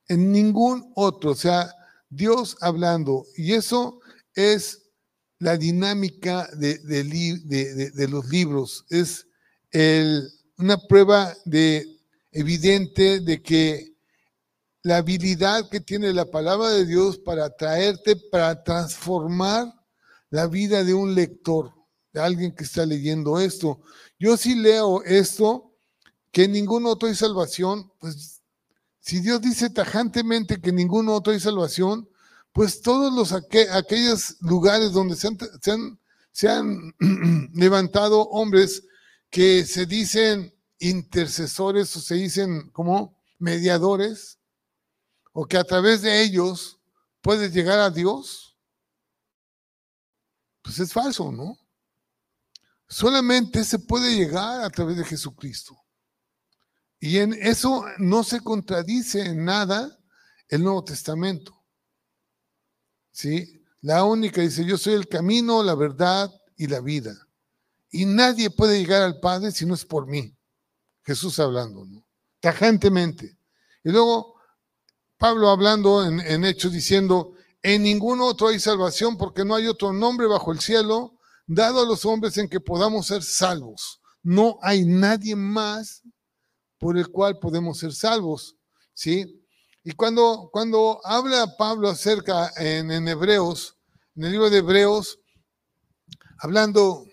En 0.08 0.32
ningún 0.32 0.92
otro, 0.96 1.32
o 1.32 1.36
sea, 1.36 1.72
Dios 2.10 2.58
hablando. 2.62 3.26
Y 3.38 3.54
eso 3.54 4.00
es 4.34 4.90
la 5.38 5.58
dinámica 5.58 6.50
de, 6.58 8.08
los 8.10 8.28
libros. 8.30 8.86
Es 8.90 9.28
una 10.58 10.78
prueba 10.88 11.36
de, 11.46 11.86
evidente 12.32 13.20
de 13.20 13.42
que 13.42 13.94
la 14.84 14.98
habilidad 14.98 15.70
que 15.70 15.80
tiene 15.80 16.14
la 16.14 16.26
palabra 16.26 16.70
de 16.70 16.86
Dios 16.86 17.18
para 17.18 17.50
traerte, 17.56 18.16
para 18.16 18.64
transformar 18.64 19.74
la 20.30 20.48
vida 20.48 20.84
de 20.84 20.94
un 20.94 21.16
lector, 21.16 21.74
de 22.12 22.22
alguien 22.22 22.54
que 22.54 22.64
está 22.64 22.86
leyendo 22.86 23.40
esto. 23.40 23.80
Yo 24.20 24.38
sí 24.38 24.56
leo 24.56 25.04
esto, 25.04 25.76
que 26.32 26.48
ningún 26.48 26.86
otro 26.86 27.08
hay 27.08 27.16
salvación, 27.16 27.92
pues 28.00 28.42
si 29.00 29.20
Dios 29.20 29.42
dice 29.42 29.70
tajantemente 29.70 30.62
que 30.62 30.72
ningún 30.72 31.10
otro 31.10 31.34
hay 31.34 31.40
salvación, 31.40 32.08
pues 32.52 32.82
todos 32.82 33.14
los 33.14 33.32
aquellos 33.32 34.36
lugares 34.42 34.92
donde 34.92 35.16
se 35.16 35.28
han, 35.28 36.00
se 36.32 36.50
han, 36.50 36.94
levantado 37.54 38.22
hombres 38.30 38.84
que 39.30 39.66
se 39.66 39.86
dicen 39.86 40.54
intercesores 40.80 41.96
o 41.96 42.02
se 42.02 42.16
dicen 42.16 42.70
como 42.72 43.18
mediadores, 43.38 44.40
o 45.32 45.46
que 45.46 45.58
a 45.58 45.64
través 45.64 46.02
de 46.02 46.22
ellos 46.22 46.80
puedes 47.22 47.54
llegar 47.54 47.80
a 47.80 47.90
Dios, 47.90 48.58
pues 50.62 50.80
es 50.80 50.92
falso, 50.92 51.32
¿no? 51.32 51.58
Solamente 52.90 53.64
se 53.64 53.78
puede 53.78 54.16
llegar 54.16 54.64
a 54.64 54.70
través 54.72 54.98
de 54.98 55.06
Jesucristo. 55.06 55.80
Y 57.00 57.20
en 57.20 57.34
eso 57.34 57.86
no 58.00 58.24
se 58.24 58.42
contradice 58.42 59.22
en 59.22 59.46
nada 59.46 59.98
el 60.48 60.64
Nuevo 60.64 60.84
Testamento. 60.84 61.56
¿Sí? 63.12 63.64
La 63.82 64.04
única 64.04 64.42
dice, 64.42 64.66
yo 64.66 64.78
soy 64.78 64.96
el 64.96 65.08
camino, 65.08 65.62
la 65.62 65.76
verdad 65.76 66.34
y 66.58 66.66
la 66.66 66.82
vida. 66.82 67.16
Y 67.92 68.06
nadie 68.06 68.50
puede 68.50 68.80
llegar 68.80 69.04
al 69.04 69.20
Padre 69.20 69.52
si 69.52 69.68
no 69.68 69.76
es 69.76 69.86
por 69.86 70.08
mí. 70.08 70.36
Jesús 71.04 71.40
hablando, 71.40 71.86
¿no? 71.86 72.04
Tajantemente. 72.40 73.38
Y 73.84 73.92
luego 73.92 74.36
Pablo 75.18 75.50
hablando 75.50 76.04
en, 76.04 76.20
en 76.22 76.44
Hechos 76.44 76.74
diciendo, 76.74 77.34
en 77.62 77.84
ningún 77.84 78.20
otro 78.20 78.48
hay 78.48 78.60
salvación 78.60 79.16
porque 79.16 79.46
no 79.46 79.54
hay 79.54 79.68
otro 79.68 79.94
nombre 79.94 80.26
bajo 80.26 80.52
el 80.52 80.60
cielo 80.60 81.19
dado 81.50 81.82
a 81.82 81.86
los 81.86 82.06
hombres 82.06 82.38
en 82.38 82.48
que 82.48 82.60
podamos 82.60 83.08
ser 83.08 83.24
salvos. 83.24 84.00
No 84.22 84.60
hay 84.62 84.86
nadie 84.86 85.36
más 85.36 86.04
por 86.78 86.96
el 86.96 87.10
cual 87.10 87.40
podemos 87.40 87.80
ser 87.80 87.92
salvos, 87.92 88.56
¿sí? 88.94 89.44
Y 89.84 89.94
cuando, 89.94 90.50
cuando 90.54 91.02
habla 91.04 91.56
Pablo 91.58 91.90
acerca 91.90 92.52
en, 92.56 93.08
Hebreos, 93.08 93.76
en 94.16 94.26
el 94.26 94.32
libro 94.32 94.50
de 94.52 94.60
Hebreos, 94.60 95.20
hablando, 96.38 97.06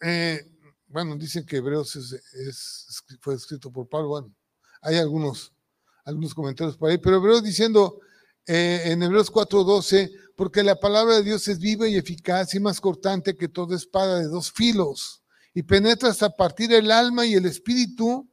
eh, 0.00 0.48
bueno, 0.86 1.16
dicen 1.16 1.44
que 1.44 1.56
Hebreos 1.56 1.96
es, 1.96 3.02
fue 3.20 3.34
escrito 3.34 3.72
por 3.72 3.88
Pablo, 3.88 4.08
bueno, 4.08 4.34
hay 4.82 4.98
algunos, 4.98 5.52
algunos 6.04 6.32
comentarios 6.32 6.76
por 6.76 6.90
ahí, 6.90 6.98
pero 6.98 7.16
Hebreos 7.16 7.42
diciendo 7.42 7.98
eh, 8.46 8.82
en 8.84 9.02
Hebreos 9.02 9.32
4:12, 9.32 10.12
porque 10.36 10.62
la 10.62 10.78
palabra 10.78 11.16
de 11.16 11.22
Dios 11.22 11.46
es 11.48 11.58
viva 11.58 11.88
y 11.88 11.96
eficaz 11.96 12.54
y 12.54 12.60
más 12.60 12.80
cortante 12.80 13.36
que 13.36 13.48
toda 13.48 13.76
espada 13.76 14.18
de 14.18 14.28
dos 14.28 14.52
filos, 14.52 15.22
y 15.54 15.62
penetra 15.62 16.10
hasta 16.10 16.34
partir 16.34 16.72
el 16.72 16.90
alma 16.90 17.26
y 17.26 17.34
el 17.34 17.46
espíritu, 17.46 18.28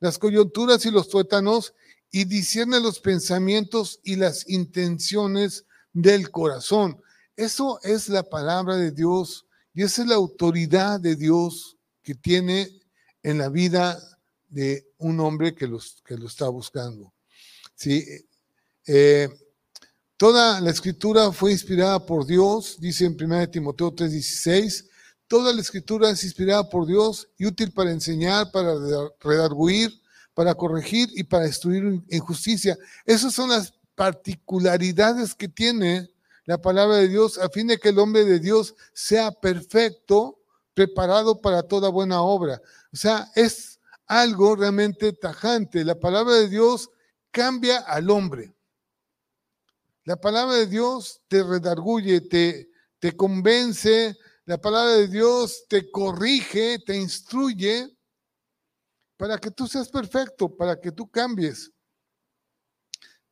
las 0.00 0.18
coyunturas 0.18 0.84
y 0.86 0.90
los 0.90 1.08
tuétanos, 1.08 1.74
y 2.10 2.24
discierne 2.24 2.78
los 2.78 3.00
pensamientos 3.00 4.00
y 4.04 4.16
las 4.16 4.48
intenciones 4.48 5.64
del 5.92 6.30
corazón. 6.30 7.00
Eso 7.36 7.80
es 7.82 8.08
la 8.08 8.22
palabra 8.22 8.76
de 8.76 8.92
Dios 8.92 9.46
y 9.74 9.82
esa 9.82 10.02
es 10.02 10.08
la 10.08 10.16
autoridad 10.16 11.00
de 11.00 11.16
Dios 11.16 11.78
que 12.02 12.14
tiene 12.14 12.68
en 13.22 13.38
la 13.38 13.48
vida 13.48 13.98
de 14.48 14.86
un 14.98 15.18
hombre 15.20 15.54
que, 15.54 15.66
los, 15.66 16.02
que 16.04 16.16
lo 16.16 16.26
está 16.26 16.48
buscando. 16.48 17.12
¿Sí? 17.74 18.04
Eh, 18.86 19.28
Toda 20.22 20.60
la 20.60 20.70
escritura 20.70 21.32
fue 21.32 21.50
inspirada 21.50 22.06
por 22.06 22.24
Dios, 22.24 22.76
dice 22.78 23.06
en 23.06 23.16
1 23.16 23.50
Timoteo 23.50 23.92
3:16. 23.92 24.88
Toda 25.26 25.52
la 25.52 25.60
escritura 25.60 26.10
es 26.10 26.22
inspirada 26.22 26.70
por 26.70 26.86
Dios 26.86 27.28
y 27.36 27.44
útil 27.44 27.72
para 27.72 27.90
enseñar, 27.90 28.52
para 28.52 28.72
redarguir, 29.18 29.90
para 30.32 30.54
corregir 30.54 31.08
y 31.16 31.24
para 31.24 31.46
destruir 31.46 32.04
injusticia. 32.08 32.78
Esas 33.04 33.34
son 33.34 33.50
las 33.50 33.74
particularidades 33.96 35.34
que 35.34 35.48
tiene 35.48 36.08
la 36.44 36.56
palabra 36.62 36.98
de 36.98 37.08
Dios 37.08 37.36
a 37.38 37.48
fin 37.48 37.66
de 37.66 37.78
que 37.78 37.88
el 37.88 37.98
hombre 37.98 38.24
de 38.24 38.38
Dios 38.38 38.76
sea 38.92 39.32
perfecto, 39.32 40.38
preparado 40.72 41.40
para 41.40 41.64
toda 41.64 41.88
buena 41.88 42.22
obra. 42.22 42.62
O 42.92 42.96
sea, 42.96 43.28
es 43.34 43.80
algo 44.06 44.54
realmente 44.54 45.14
tajante. 45.14 45.84
La 45.84 45.98
palabra 45.98 46.34
de 46.34 46.48
Dios 46.48 46.90
cambia 47.32 47.78
al 47.78 48.08
hombre. 48.08 48.54
La 50.04 50.16
palabra 50.16 50.56
de 50.56 50.66
Dios 50.66 51.20
te 51.28 51.42
redarguye, 51.42 52.20
te, 52.22 52.70
te 52.98 53.16
convence, 53.16 54.16
la 54.44 54.58
palabra 54.58 54.94
de 54.94 55.08
Dios 55.08 55.64
te 55.68 55.90
corrige, 55.90 56.80
te 56.80 56.96
instruye 56.96 57.96
para 59.16 59.38
que 59.38 59.52
tú 59.52 59.68
seas 59.68 59.88
perfecto, 59.88 60.56
para 60.56 60.80
que 60.80 60.90
tú 60.90 61.08
cambies. 61.08 61.70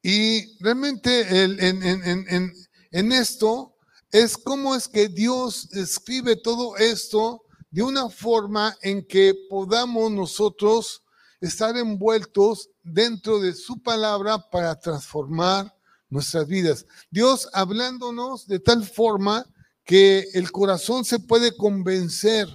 Y 0.03 0.57
realmente 0.63 1.45
en, 1.45 3.13
esto 3.13 3.77
es 4.13 4.39
cómo 4.39 4.75
es 4.77 4.87
que 4.87 5.09
Dios 5.09 5.69
escribe 5.73 6.37
todo 6.37 6.77
esto 6.77 7.43
de 7.71 7.83
una 7.83 8.09
forma 8.09 8.77
en 8.83 9.05
que 9.07 9.35
podamos 9.49 10.11
nosotros 10.13 11.03
estar 11.41 11.77
envueltos 11.77 12.71
dentro 12.83 13.41
de 13.41 13.53
su 13.53 13.83
palabra 13.83 14.39
para 14.51 14.79
transformar 14.79 15.75
nuestras 16.11 16.47
vidas. 16.47 16.85
Dios 17.11 17.49
hablándonos 17.53 18.47
de 18.47 18.59
tal 18.59 18.85
forma 18.85 19.47
que 19.85 20.29
el 20.35 20.53
corazón 20.53 21.05
se 21.05 21.19
puede 21.19 21.57
convencer 21.57 22.49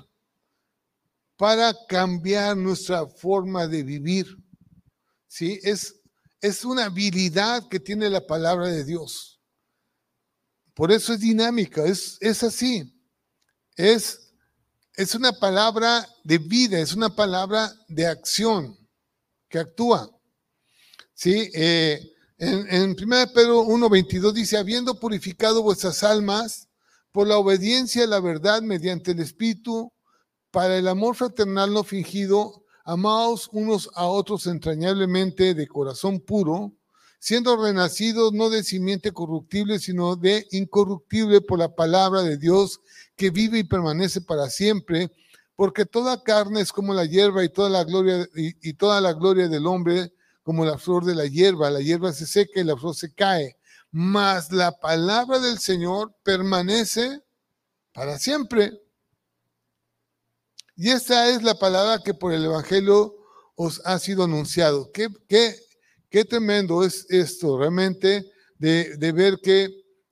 para 1.38 1.74
cambiar 1.88 2.56
nuestra 2.56 3.08
forma 3.08 3.68
de 3.68 3.84
vivir. 3.84 4.28
¿Sí? 5.28 5.60
Es, 5.64 5.96
es 6.40 6.64
una 6.64 6.86
habilidad 6.86 7.68
que 7.68 7.80
tiene 7.80 8.10
la 8.10 8.26
palabra 8.26 8.68
de 8.68 8.84
Dios. 8.84 9.42
Por 10.74 10.92
eso 10.92 11.14
es 11.14 11.22
dinámica, 11.22 11.86
es, 11.86 12.18
es 12.20 12.44
así. 12.44 12.94
Es, 13.76 14.34
es 14.94 15.16
una 15.16 15.34
palabra 15.34 16.08
de 16.24 16.38
vida, 16.38 16.80
es 16.80 16.94
una 16.94 17.14
palabra 17.14 17.74
de 17.88 18.06
acción 18.06 18.78
que 19.50 19.60
actúa. 19.60 20.10
¿Sí? 21.14 21.50
Eh, 21.54 22.15
en, 22.38 22.68
en 22.70 22.90
1 22.92 22.98
Pedro 23.34 23.64
1.22 23.64 24.34
dice, 24.34 24.58
habiendo 24.58 25.00
purificado 25.00 25.64
vuestras 25.64 26.04
almas 26.04 26.68
por 27.12 27.28
la 27.28 27.38
obediencia 27.38 28.04
a 28.04 28.08
la 28.08 28.20
verdad 28.20 28.62
mediante 28.62 29.12
el 29.12 29.20
Espíritu, 29.20 29.92
para 30.52 30.78
el 30.78 30.88
amor 30.88 31.16
fraternal 31.16 31.74
no 31.74 31.84
fingido, 31.84 32.64
amaos 32.86 33.50
unos 33.52 33.90
a 33.96 34.06
otros 34.06 34.48
entrañablemente 34.48 35.54
de 35.54 35.68
corazón 35.68 36.20
puro, 36.20 36.72
siendo 37.20 37.58
renacidos 37.58 38.32
no 38.34 38.50
de 38.50 38.64
simiente 38.64 39.12
corruptible, 39.12 39.80
sino 39.80 40.16
de 40.16 40.46
incorruptible 40.52 41.42
por 41.42 41.60
la 41.60 41.74
palabra 41.74 42.22
de 42.22 42.38
Dios 42.38 42.80
que 43.16 43.32
vive 43.32 43.60
y 43.60 43.64
permanece 43.64 44.22
para 44.22 44.50
siempre, 44.50 45.12
porque 45.56 45.86
toda 45.86 46.22
carne 46.22 46.62
es 46.62 46.72
como 46.72 46.94
la 46.94 47.06
hierba 47.06 47.44
y 47.44 47.50
toda 47.50 47.70
la 47.70 47.84
gloria 47.84 48.28
y, 48.36 48.74
toda 48.76 49.02
la 49.02 49.14
gloria 49.14 49.48
del 49.48 49.66
hombre 49.66 50.14
como 50.46 50.64
la 50.64 50.78
flor 50.78 51.04
de 51.04 51.16
la 51.16 51.26
hierba, 51.26 51.72
la 51.72 51.82
hierba 51.82 52.14
se 52.14 52.28
seca 52.28 52.62
y 52.62 52.64
la 52.64 52.78
flor 52.78 52.96
se 52.96 53.12
cae, 53.12 53.58
mas 53.90 54.52
la 54.52 54.80
palabra 54.80 55.40
del 55.40 55.58
Señor 55.58 56.16
permanece 56.24 57.24
para 57.92 58.20
siempre. 58.20 58.80
Y 60.76 60.92
esta 60.92 61.30
es 61.30 61.42
la 61.42 61.56
palabra 61.56 62.04
que 62.04 62.14
por 62.14 62.32
el 62.32 62.46
Evangelio 62.46 63.16
os 63.56 63.82
ha 63.86 63.98
sido 63.98 64.26
anunciado. 64.26 64.92
Qué, 64.92 65.08
qué, 65.28 65.56
qué 66.12 66.26
tremendo 66.26 66.84
es 66.84 67.08
esto, 67.10 67.58
realmente, 67.58 68.32
de, 68.60 68.98
de, 68.98 69.12
ver 69.14 69.40
que 69.42 69.70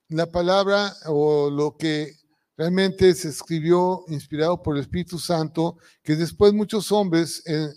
la 0.08 0.32
palabra 0.32 0.96
o 1.06 1.52
lo 1.52 1.78
que 1.78 2.12
realmente 2.58 3.14
se 3.14 3.30
escribió 3.30 4.04
inspirado 4.08 4.64
por 4.64 4.78
el 4.78 4.82
Espíritu 4.82 5.20
Santo, 5.20 5.78
que 6.02 6.16
después 6.16 6.54
muchos 6.54 6.92
hombres, 6.92 7.44
eh, 7.46 7.70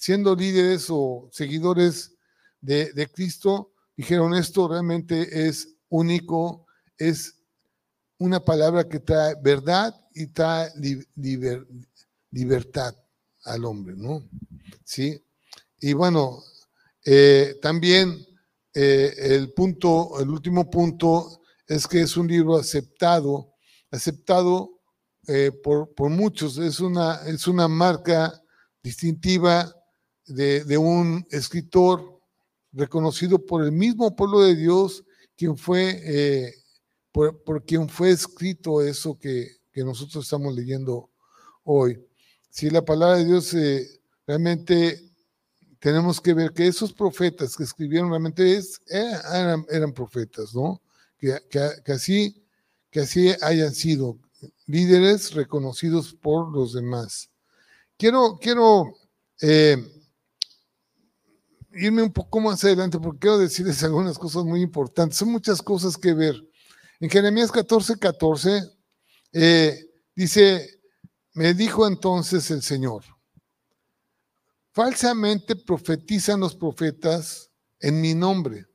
siendo 0.00 0.34
líderes 0.34 0.86
o 0.90 1.28
seguidores 1.32 2.14
de, 2.60 3.08
Cristo, 3.12 3.72
dijeron 3.96 4.34
esto 4.34 4.68
realmente 4.68 5.48
es 5.48 5.76
único, 5.88 6.66
es 6.96 7.36
una 8.18 8.44
palabra 8.44 8.88
que 8.88 9.00
trae 9.00 9.34
verdad 9.42 9.94
y 10.14 10.26
trae 10.26 10.70
libertad 12.30 12.94
al 13.44 13.64
hombre, 13.64 13.94
¿no? 13.96 14.28
Sí. 14.84 15.22
Y 15.80 15.92
bueno, 15.92 16.42
eh, 17.04 17.58
también 17.62 18.26
eh, 18.74 19.14
el 19.16 19.52
punto, 19.52 20.20
el 20.20 20.28
último 20.28 20.68
punto 20.68 21.40
es 21.66 21.86
que 21.86 22.00
es 22.00 22.16
un 22.16 22.26
libro 22.26 22.56
aceptado, 22.56 23.54
aceptado 23.90 24.80
eh, 25.26 25.52
por, 25.62 25.94
por, 25.94 26.10
muchos, 26.10 26.58
es 26.58 26.80
una, 26.80 27.20
es 27.26 27.46
una 27.46 27.68
marca 27.68 28.42
distintiva 28.82 29.77
de, 30.28 30.78
un 30.78 31.26
escritor 31.30 32.20
reconocido 32.72 33.44
por 33.44 33.64
el 33.64 33.72
mismo 33.72 34.14
pueblo 34.14 34.40
de 34.40 34.54
Dios, 34.54 35.04
quien 35.36 35.56
fue, 35.56 36.54
por, 37.12 37.42
por, 37.42 37.64
quien 37.64 37.88
fue 37.88 38.10
escrito 38.10 38.82
eso 38.82 39.18
que, 39.18 39.56
que 39.72 39.84
nosotros 39.84 40.24
estamos 40.24 40.54
leyendo 40.54 41.10
hoy 41.64 41.98
si 42.58 42.70
la 42.70 42.84
palabra 42.84 43.18
de 43.18 43.24
Dios 43.24 43.54
eh, 43.54 44.00
realmente 44.26 45.12
tenemos 45.78 46.20
que 46.20 46.34
ver 46.34 46.52
que 46.52 46.66
esos 46.66 46.92
profetas 46.92 47.56
que 47.56 47.62
escribieron 47.62 48.10
realmente 48.10 48.56
es, 48.56 48.80
eran, 48.88 49.92
profetas, 49.92 50.56
¿no? 50.56 50.82
Que, 51.18 51.38
que, 51.48 51.92
así, 51.92 52.44
que 52.90 52.98
así 53.00 53.32
hayan 53.42 53.72
sido 53.72 54.18
líderes 54.66 55.34
reconocidos 55.34 56.14
por 56.14 56.50
los 56.50 56.72
demás. 56.72 57.30
Quiero, 57.96 58.38
quiero 58.40 58.96
eh, 59.40 59.76
irme 61.72 62.02
un 62.02 62.12
poco 62.12 62.40
más 62.40 62.62
adelante 62.64 62.98
porque 62.98 63.20
quiero 63.20 63.38
decirles 63.38 63.82
algunas 63.84 64.18
cosas 64.18 64.44
muy 64.44 64.62
importantes. 64.62 65.18
Son 65.18 65.30
muchas 65.30 65.62
cosas 65.62 65.96
que 65.96 66.14
ver. 66.14 66.36
En 67.00 67.08
Jeremías 67.08 67.52
14, 67.52 67.98
14 67.98 68.62
eh, 69.32 69.78
dice, 70.14 70.80
me 71.34 71.54
dijo 71.54 71.86
entonces 71.86 72.50
el 72.50 72.62
Señor, 72.62 73.04
falsamente 74.72 75.54
profetizan 75.56 76.40
los 76.40 76.56
profetas 76.56 77.50
en 77.80 78.00
mi 78.00 78.14
nombre. 78.14 78.66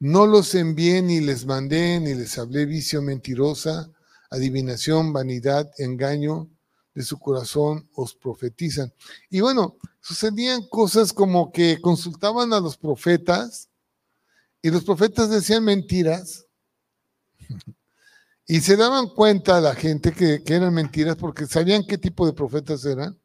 No 0.00 0.26
los 0.26 0.54
envié 0.54 1.02
ni 1.02 1.20
les 1.20 1.44
mandé 1.44 2.00
ni 2.00 2.14
les 2.14 2.38
hablé 2.38 2.66
vicio 2.66 3.02
mentirosa, 3.02 3.90
adivinación, 4.30 5.12
vanidad, 5.12 5.70
engaño 5.78 6.48
de 6.94 7.02
su 7.02 7.18
corazón 7.18 7.88
os 7.94 8.14
profetizan. 8.14 8.92
Y 9.30 9.40
bueno, 9.40 9.76
sucedían 10.00 10.66
cosas 10.68 11.12
como 11.12 11.52
que 11.52 11.80
consultaban 11.80 12.52
a 12.52 12.60
los 12.60 12.76
profetas 12.76 13.68
y 14.62 14.70
los 14.70 14.84
profetas 14.84 15.30
decían 15.30 15.64
mentiras 15.64 16.46
y 18.46 18.60
se 18.60 18.76
daban 18.76 19.08
cuenta 19.08 19.60
la 19.60 19.74
gente 19.74 20.12
que, 20.12 20.42
eran 20.46 20.74
mentiras 20.74 21.16
porque 21.16 21.46
sabían 21.46 21.86
qué 21.86 21.98
tipo 21.98 22.26
de 22.26 22.32
profetas 22.32 22.84
eran. 22.84 23.18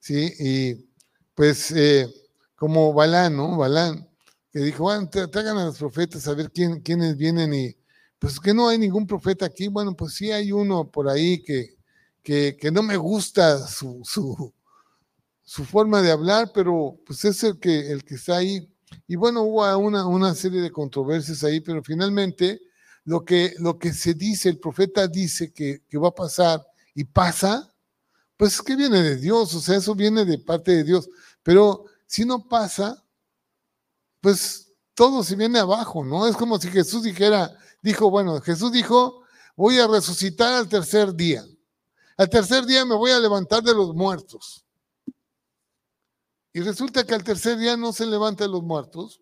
¿sí? 0.00 0.32
Y 0.38 0.88
pues 1.34 1.70
eh, 1.70 2.12
como 2.56 2.92
Balán, 2.92 3.36
¿no? 3.36 3.56
Balán, 3.56 4.08
que 4.50 4.60
dijo, 4.60 4.84
bueno, 4.84 5.08
traigan 5.08 5.58
a 5.58 5.66
los 5.66 5.78
profetas 5.78 6.26
a 6.28 6.34
ver 6.34 6.50
quién, 6.50 6.80
quiénes 6.80 7.16
vienen 7.16 7.54
y 7.54 7.76
pues 8.18 8.38
que 8.38 8.54
no 8.54 8.68
hay 8.68 8.78
ningún 8.78 9.06
profeta 9.06 9.46
aquí. 9.46 9.68
Bueno, 9.68 9.96
pues 9.96 10.14
sí 10.14 10.30
hay 10.30 10.52
uno 10.52 10.88
por 10.88 11.08
ahí 11.08 11.42
que, 11.42 11.76
que, 12.22 12.70
no 12.72 12.82
me 12.82 12.96
gusta 12.96 13.66
su, 13.66 14.02
su, 14.04 15.64
forma 15.64 16.00
de 16.02 16.10
hablar, 16.10 16.50
pero 16.54 16.98
pues 17.06 17.24
es 17.24 17.42
el 17.44 17.58
que, 17.58 17.90
el 17.92 18.04
que 18.04 18.14
está 18.14 18.36
ahí. 18.36 18.68
Y 19.06 19.16
bueno, 19.16 19.42
hubo 19.42 19.78
una, 19.78 20.06
una 20.06 20.34
serie 20.34 20.60
de 20.60 20.70
controversias 20.70 21.44
ahí, 21.44 21.60
pero 21.60 21.82
finalmente 21.82 22.60
lo 23.04 23.24
que, 23.24 23.54
lo 23.58 23.78
que 23.78 23.92
se 23.92 24.14
dice, 24.14 24.48
el 24.48 24.58
profeta 24.58 25.08
dice 25.08 25.52
que, 25.52 25.82
va 25.98 26.08
a 26.08 26.14
pasar 26.14 26.64
y 26.94 27.04
pasa, 27.04 27.72
pues 28.36 28.54
es 28.54 28.62
que 28.62 28.76
viene 28.76 29.02
de 29.02 29.16
Dios, 29.16 29.54
o 29.54 29.60
sea, 29.60 29.76
eso 29.76 29.94
viene 29.94 30.24
de 30.24 30.38
parte 30.38 30.72
de 30.72 30.84
Dios. 30.84 31.08
Pero 31.42 31.84
si 32.06 32.24
no 32.24 32.48
pasa, 32.48 33.04
pues 34.20 34.72
todo 34.94 35.24
se 35.24 35.36
viene 35.36 35.58
abajo, 35.58 36.04
¿no? 36.04 36.26
Es 36.26 36.36
como 36.36 36.58
si 36.58 36.68
Jesús 36.68 37.02
dijera, 37.02 37.56
dijo, 37.82 38.10
bueno, 38.10 38.40
Jesús 38.40 38.70
dijo, 38.72 39.22
voy 39.56 39.78
a 39.78 39.86
resucitar 39.86 40.52
al 40.52 40.68
tercer 40.68 41.14
día. 41.14 41.44
Al 42.16 42.28
tercer 42.28 42.64
día 42.66 42.84
me 42.84 42.94
voy 42.94 43.10
a 43.10 43.18
levantar 43.18 43.62
de 43.62 43.74
los 43.74 43.94
muertos. 43.94 44.64
Y 46.52 46.60
resulta 46.60 47.04
que 47.04 47.14
al 47.14 47.24
tercer 47.24 47.58
día 47.58 47.76
no 47.76 47.92
se 47.92 48.06
levanta 48.06 48.44
de 48.44 48.50
los 48.50 48.62
muertos, 48.62 49.20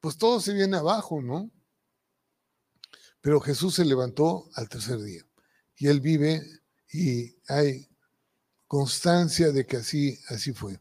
pues 0.00 0.18
todo 0.18 0.40
se 0.40 0.52
viene 0.52 0.76
abajo, 0.76 1.22
¿no? 1.22 1.50
Pero 3.20 3.40
Jesús 3.40 3.76
se 3.76 3.84
levantó 3.84 4.50
al 4.54 4.68
tercer 4.68 5.00
día 5.00 5.24
y 5.76 5.86
él 5.86 6.00
vive 6.00 6.42
y 6.92 7.36
hay 7.48 7.88
constancia 8.66 9.52
de 9.52 9.64
que 9.64 9.76
así, 9.76 10.18
así 10.28 10.52
fue. 10.52 10.80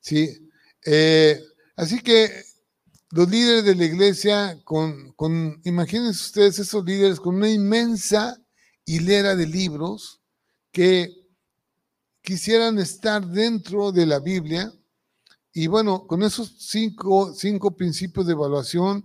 ¿sí? 0.00 0.50
Eh, 0.84 1.40
así 1.76 2.00
que 2.00 2.44
los 3.10 3.28
líderes 3.28 3.64
de 3.64 3.74
la 3.74 3.84
iglesia, 3.84 4.60
con, 4.64 5.12
con, 5.12 5.60
imagínense 5.64 6.24
ustedes 6.24 6.58
esos 6.58 6.84
líderes 6.84 7.20
con 7.20 7.36
una 7.36 7.50
inmensa 7.50 8.38
hilera 8.84 9.34
de 9.34 9.46
libros 9.46 10.17
que 10.78 11.26
quisieran 12.22 12.78
estar 12.78 13.26
dentro 13.26 13.90
de 13.90 14.06
la 14.06 14.20
Biblia. 14.20 14.72
Y 15.52 15.66
bueno, 15.66 16.06
con 16.06 16.22
esos 16.22 16.54
cinco, 16.56 17.34
cinco 17.34 17.76
principios 17.76 18.26
de 18.26 18.34
evaluación, 18.34 19.02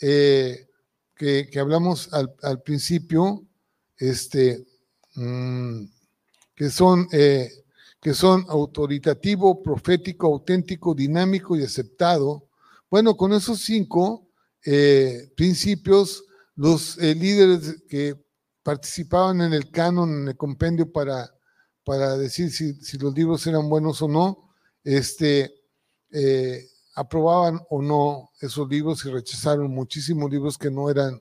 eh, 0.00 0.68
que, 1.16 1.50
hablamos 1.58 2.10
al, 2.12 2.62
principio, 2.62 3.44
este, 3.96 4.64
mm, 5.16 5.82
que 6.54 6.70
son, 6.70 7.08
eh, 7.10 7.50
que 8.00 8.14
son 8.14 8.46
autoritativo, 8.48 9.64
profético, 9.64 10.28
auténtico, 10.28 10.94
dinámico 10.94 11.56
y 11.56 11.64
aceptado. 11.64 12.46
Bueno, 12.88 13.16
con 13.16 13.32
esos 13.32 13.58
cinco 13.62 14.28
eh, 14.64 15.28
principios, 15.34 16.22
los 16.54 16.98
líderes 16.98 17.82
que 17.88 18.16
participaban 18.62 19.40
en 19.40 19.52
el 19.52 19.70
canon, 19.70 20.22
en 20.22 20.28
el 20.28 20.36
compendio 20.36 20.90
para, 20.90 21.32
para 21.84 22.16
decir 22.16 22.50
si, 22.50 22.98
los 22.98 23.14
libros 23.14 23.46
eran 23.46 23.68
buenos 23.68 24.02
o 24.02 24.08
no, 24.08 24.50
este, 24.84 25.52
eh, 26.10 26.66
aprobaban 26.94 27.60
o 27.70 27.82
no 27.82 28.30
esos 28.40 28.68
libros 28.68 29.04
y 29.04 29.10
rechazaron 29.10 29.70
muchísimos 29.70 30.30
libros 30.30 30.58
que 30.58 30.70
no 30.70 30.90
eran, 30.90 31.20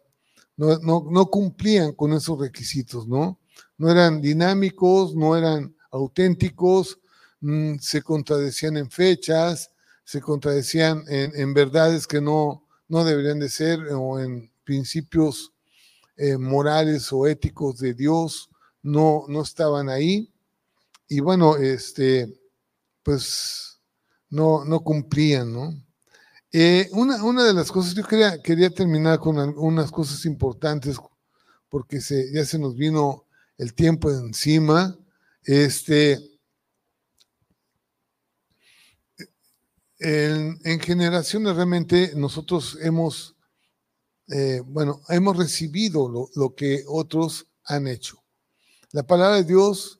no, 0.57 0.77
no 0.79 1.25
cumplían 1.27 1.93
con 1.93 2.13
esos 2.13 2.39
requisitos, 2.39 3.07
¿no? 3.07 3.39
No 3.77 3.89
eran 3.89 4.21
dinámicos, 4.21 5.15
no 5.15 5.37
eran 5.37 5.75
auténticos, 5.91 6.99
mm, 7.39 7.77
se 7.79 8.01
contradecían 8.01 8.77
en 8.77 8.89
fechas, 8.89 9.71
se 10.03 10.21
contradecían 10.21 11.03
en, 11.07 11.53
verdades 11.53 12.07
que 12.07 12.19
no, 12.19 12.65
no 12.87 13.05
deberían 13.05 13.39
de 13.39 13.47
ser 13.47 13.79
o 13.93 14.19
en 14.19 14.51
principios 14.63 15.53
eh, 16.19 16.37
morales 16.37 17.11
o 17.11 17.25
éticos 17.25 17.79
de 17.79 17.93
Dios, 17.93 18.49
no, 18.83 19.23
no 19.27 19.41
estaban 19.41 19.89
ahí. 19.89 20.31
Y 21.07 21.21
bueno, 21.21 21.57
este, 21.57 22.31
pues 23.01 23.81
no, 24.29 24.63
no 24.65 24.81
cumplían, 24.81 25.51
¿no? 25.51 25.73
Eh, 26.51 26.89
una, 26.91 27.23
una, 27.23 27.43
de 27.43 27.53
las 27.53 27.71
cosas, 27.71 27.95
yo 27.95 28.03
quería, 28.03 28.41
quería 28.41 28.69
terminar 28.69 29.19
con 29.19 29.37
unas 29.57 29.91
cosas 29.91 30.25
importantes, 30.25 30.97
porque 31.69 32.01
se, 32.01 32.31
ya 32.33 32.45
se 32.45 32.59
nos 32.59 32.75
vino 32.75 33.25
el 33.57 33.73
tiempo 33.73 34.11
encima. 34.11 34.97
Este, 35.43 36.19
en, 39.99 40.79
generaciones 40.79 41.55
realmente 41.55 42.13
nosotros 42.15 42.77
hemos, 42.81 43.35
eh, 44.29 44.61
bueno, 44.65 45.01
hemos 45.09 45.37
recibido 45.37 46.07
lo, 46.09 46.29
lo, 46.35 46.55
que 46.55 46.83
otros 46.87 47.47
han 47.65 47.87
hecho. 47.87 48.23
La 48.91 49.03
palabra 49.03 49.37
de 49.37 49.43
Dios 49.43 49.99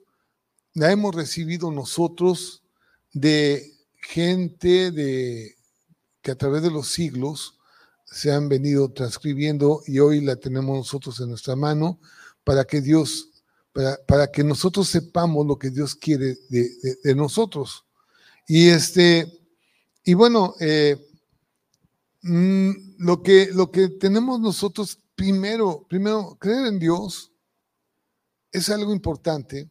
la 0.74 0.92
hemos 0.92 1.16
recibido 1.16 1.72
nosotros 1.72 2.64
de 3.12 3.74
gente 3.96 4.92
de, 4.92 5.56
que 6.22 6.32
a 6.32 6.36
través 6.36 6.64
de 6.64 6.72
los 6.72 6.88
siglos 6.88 7.60
se 8.06 8.32
han 8.32 8.50
venido 8.50 8.92
transcribiendo 8.92 9.82
y 9.86 10.00
hoy 10.00 10.22
la 10.22 10.36
tenemos 10.36 10.78
nosotros 10.78 11.20
en 11.20 11.30
nuestra 11.30 11.56
mano 11.56 12.00
para 12.44 12.66
que 12.66 12.82
Dios 12.82 13.30
para, 14.06 14.32
que 14.32 14.44
nosotros 14.44 14.88
sepamos 14.88 15.46
lo 15.46 15.58
que 15.58 15.70
Dios 15.70 15.96
quiere 15.96 16.36
de, 16.50 17.16
nosotros. 17.16 17.86
Y 18.48 18.70
este, 18.70 19.32
y 20.04 20.14
bueno, 20.16 20.56
eh, 20.60 20.98
mm, 22.22 22.72
lo, 22.98 23.22
que, 23.24 23.50
lo 23.54 23.72
que 23.72 23.90
tenemos 23.90 24.40
nosotros 24.40 25.00
primero, 25.16 25.86
primero, 25.88 26.38
creer 26.40 26.68
en 26.68 26.80
Dios 26.80 27.32
es 28.52 28.70
algo 28.70 28.94
importante, 28.94 29.70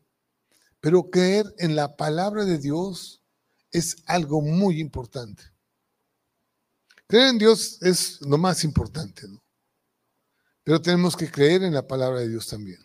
pero 0.81 1.11
creer 1.11 1.53
en 1.59 1.75
la 1.75 1.97
palabra 1.97 2.45
de 2.45 2.59
Dios 2.59 3.23
es 3.73 3.97
algo 4.07 4.41
muy 4.41 4.81
importante. 4.81 5.43
Creer 7.07 7.29
en 7.29 7.39
Dios 7.39 7.83
es 7.83 8.21
lo 8.21 8.39
más 8.39 8.65
importante, 8.65 9.27
¿no? 9.27 9.43
Pero 10.63 10.83
tenemos 10.83 11.17
que 11.17 11.31
creer 11.31 11.63
en 11.63 11.73
la 11.73 11.87
palabra 11.87 12.21
de 12.21 12.29
Dios 12.29 12.47
también 12.47 12.79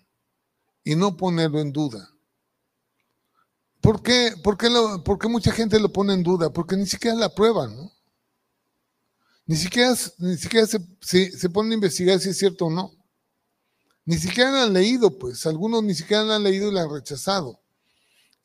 y 0.86 0.96
no 0.96 1.18
ponerlo 1.18 1.60
en 1.60 1.74
duda. 1.74 2.10
¿Por 3.82 4.02
qué, 4.02 4.34
por 4.42 4.58
qué, 4.58 5.28
mucha 5.28 5.52
gente 5.52 5.78
lo 5.78 5.92
pone 5.92 6.14
en 6.14 6.24
duda? 6.24 6.50
Porque 6.52 6.78
ni 6.78 6.86
siquiera 6.86 7.18
la 7.18 7.36
prueban, 7.36 7.76
¿no? 7.76 7.92
Ni 9.46 9.56
siquiera, 9.58 9.94
ni 10.20 10.38
siquiera 10.38 10.68
se, 10.68 10.80
se, 11.32 11.50
ponen 11.50 11.74
a 11.74 11.76
investigar 11.76 12.20
si 12.20 12.30
es 12.30 12.38
cierto 12.38 12.68
o 12.68 12.70
no. 12.70 12.94
Ni 14.06 14.18
siquiera 14.18 14.52
la 14.52 14.64
han 14.64 14.74
leído, 14.74 15.18
pues. 15.18 15.46
Algunos 15.46 15.84
ni 15.84 15.94
siquiera 15.94 16.24
la 16.24 16.36
han 16.38 16.44
leído 16.44 16.70
y 16.70 16.74
la 16.74 16.84
han 16.84 16.92
rechazado. 16.92 17.60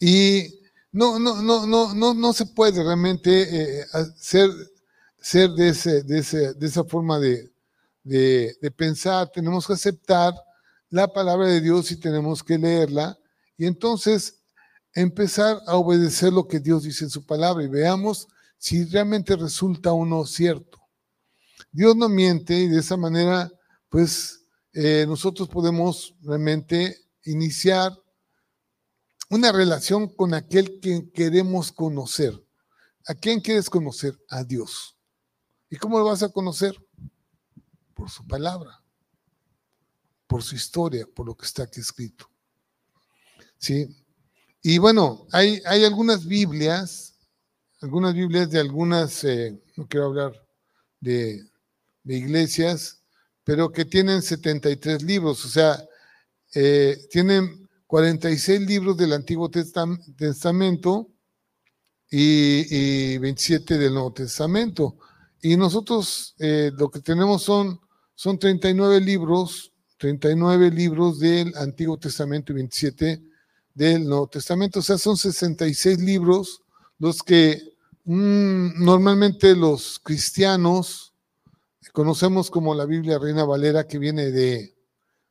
Y 0.00 0.60
no, 0.92 1.18
no, 1.18 1.42
no, 1.42 1.66
no, 1.66 1.94
no, 1.94 2.14
no 2.14 2.32
se 2.32 2.46
puede 2.46 2.82
realmente 2.82 3.80
eh, 3.80 3.86
ser, 4.16 4.50
ser 5.20 5.50
de, 5.50 5.68
ese, 5.68 6.02
de, 6.02 6.18
ese, 6.18 6.54
de 6.54 6.66
esa 6.66 6.84
forma 6.84 7.18
de, 7.18 7.52
de, 8.02 8.56
de 8.60 8.70
pensar. 8.70 9.30
Tenemos 9.30 9.66
que 9.66 9.74
aceptar 9.74 10.34
la 10.90 11.12
palabra 11.12 11.46
de 11.46 11.60
Dios 11.60 11.90
y 11.92 11.96
tenemos 11.96 12.42
que 12.42 12.58
leerla 12.58 13.16
y 13.56 13.66
entonces 13.66 14.38
empezar 14.94 15.60
a 15.66 15.76
obedecer 15.76 16.32
lo 16.32 16.48
que 16.48 16.60
Dios 16.60 16.82
dice 16.82 17.04
en 17.04 17.10
su 17.10 17.24
palabra 17.24 17.62
y 17.62 17.68
veamos 17.68 18.26
si 18.56 18.84
realmente 18.84 19.36
resulta 19.36 19.92
o 19.92 20.04
no 20.04 20.24
cierto. 20.26 20.77
Dios 21.78 21.96
no 21.96 22.08
miente 22.08 22.54
y 22.58 22.68
de 22.68 22.80
esa 22.80 22.96
manera, 22.96 23.50
pues 23.88 24.44
eh, 24.72 25.04
nosotros 25.06 25.48
podemos 25.48 26.14
realmente 26.22 26.96
iniciar 27.24 27.92
una 29.30 29.52
relación 29.52 30.08
con 30.08 30.34
aquel 30.34 30.80
que 30.80 31.10
queremos 31.12 31.70
conocer. 31.70 32.34
¿A 33.06 33.14
quién 33.14 33.40
quieres 33.40 33.70
conocer? 33.70 34.18
A 34.28 34.42
Dios. 34.42 34.96
¿Y 35.70 35.76
cómo 35.76 35.98
lo 35.98 36.06
vas 36.06 36.22
a 36.22 36.30
conocer? 36.30 36.74
Por 37.94 38.10
su 38.10 38.26
palabra 38.26 38.82
por 40.28 40.42
su 40.42 40.54
historia, 40.54 41.06
por 41.12 41.26
lo 41.26 41.34
que 41.34 41.46
está 41.46 41.64
aquí 41.64 41.80
escrito. 41.80 42.30
¿Sí? 43.56 43.88
Y 44.62 44.78
bueno, 44.78 45.26
hay, 45.32 45.60
hay 45.64 45.84
algunas 45.84 46.26
Biblias, 46.26 47.18
algunas 47.80 48.14
Biblias 48.14 48.50
de 48.50 48.60
algunas, 48.60 49.24
eh, 49.24 49.58
no 49.76 49.88
quiero 49.88 50.06
hablar 50.06 50.46
de, 51.00 51.48
iglesias, 52.16 53.02
pero 53.44 53.70
que 53.70 53.84
tienen 53.84 54.22
73 54.22 55.02
libros, 55.02 55.44
o 55.44 55.48
sea, 55.48 55.82
eh, 56.54 56.96
tienen 57.10 57.68
46 57.86 58.60
libros 58.60 58.96
del 58.96 59.12
Antiguo 59.12 59.50
Testamento 59.50 61.08
y, 62.10 63.18
27 63.18 63.78
del 63.78 63.94
Nuevo 63.94 64.12
Testamento. 64.12 64.96
Y 65.40 65.56
nosotros 65.56 66.34
eh, 66.38 66.70
lo 66.76 66.90
que 66.90 67.00
tenemos 67.00 67.42
son, 67.42 67.80
son 68.14 68.38
39 68.38 69.00
libros 69.00 69.72
39 69.98 70.70
libros 70.70 71.18
del 71.18 71.54
Antiguo 71.56 71.98
Testamento 71.98 72.52
y 72.52 72.56
27 72.56 73.22
del 73.74 74.04
Nuevo 74.04 74.28
Testamento. 74.28 74.78
O 74.78 74.82
sea, 74.82 74.96
son 74.96 75.16
66 75.16 75.98
libros 75.98 76.62
los 76.98 77.22
que 77.22 77.60
mm, 78.04 78.84
normalmente 78.84 79.54
los 79.54 79.98
cristianos 79.98 81.07
conocemos 81.92 82.50
como 82.50 82.74
la 82.74 82.84
Biblia 82.84 83.18
Reina 83.18 83.44
Valera, 83.44 83.86
que 83.86 83.98
viene 83.98 84.30
de, 84.30 84.76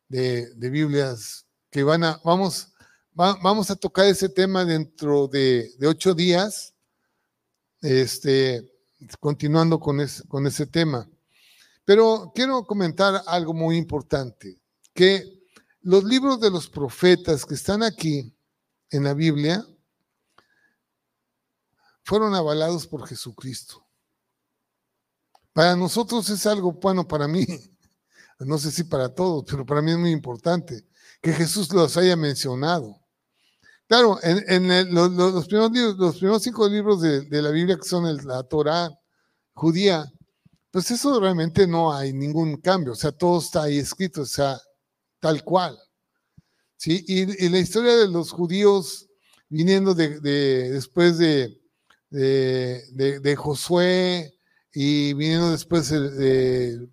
de, 0.07 0.69
Biblias 0.69 1.45
que 1.69 1.83
van 1.83 2.03
a, 2.03 2.19
vamos, 2.23 2.73
vamos 3.13 3.71
a 3.71 3.75
tocar 3.75 4.05
ese 4.05 4.29
tema 4.29 4.65
dentro 4.65 5.27
de, 5.27 5.71
de 5.77 5.87
ocho 5.87 6.13
días, 6.13 6.73
este, 7.81 8.71
continuando 9.19 9.79
con, 9.79 9.99
con 10.27 10.47
ese 10.47 10.65
tema. 10.65 11.09
Pero 11.85 12.31
quiero 12.35 12.65
comentar 12.65 13.23
algo 13.27 13.53
muy 13.53 13.77
importante, 13.77 14.61
que 14.93 15.37
los 15.81 16.03
libros 16.03 16.39
de 16.41 16.51
los 16.51 16.69
profetas 16.69 17.45
que 17.45 17.53
están 17.53 17.81
aquí 17.81 18.35
en 18.89 19.03
la 19.03 19.13
Biblia 19.13 19.65
fueron 22.03 22.35
avalados 22.35 22.87
por 22.87 23.07
Jesucristo. 23.07 23.86
Para 25.57 25.75
nosotros 25.75 26.29
es 26.29 26.45
algo 26.45 26.71
bueno 26.73 27.07
para 27.07 27.27
mí, 27.27 27.43
no 28.41 28.59
sé 28.59 28.69
si 28.69 28.83
para 28.83 29.09
todos, 29.09 29.43
pero 29.49 29.65
para 29.65 29.81
mí 29.81 29.89
es 29.89 29.97
muy 29.97 30.11
importante 30.11 30.85
que 31.19 31.33
Jesús 31.33 31.73
los 31.73 31.97
haya 31.97 32.15
mencionado. 32.15 33.01
Claro, 33.87 34.19
en, 34.21 34.93
los, 34.93 35.47
primeros 35.47 35.97
los 35.97 36.17
primeros 36.17 36.43
cinco 36.43 36.69
libros 36.69 37.01
de, 37.01 37.41
la 37.41 37.49
Biblia, 37.49 37.75
que 37.75 37.89
son 37.89 38.03
la 38.27 38.43
Torah 38.43 38.91
judía, 39.55 40.05
pues 40.69 40.91
eso 40.91 41.19
realmente 41.19 41.65
no 41.65 41.91
hay 41.91 42.13
ningún 42.13 42.57
cambio, 42.57 42.91
o 42.91 42.95
sea, 42.95 43.11
todo 43.11 43.39
está 43.39 43.63
ahí 43.63 43.79
escrito, 43.79 44.21
o 44.21 44.25
sea, 44.27 44.61
tal 45.19 45.43
cual. 45.43 45.75
¿sí? 46.75 47.03
Y, 47.07 47.49
la 47.49 47.57
historia 47.57 47.97
de 47.97 48.07
los 48.07 48.29
judíos 48.29 49.07
viniendo 49.49 49.95
de, 49.95 50.19
después 50.19 51.17
de, 51.17 51.59
de, 52.11 53.35
Josué 53.35 54.36
y 54.79 55.13
viniendo 55.13 55.49
después 55.49 55.89
de, 55.89 56.87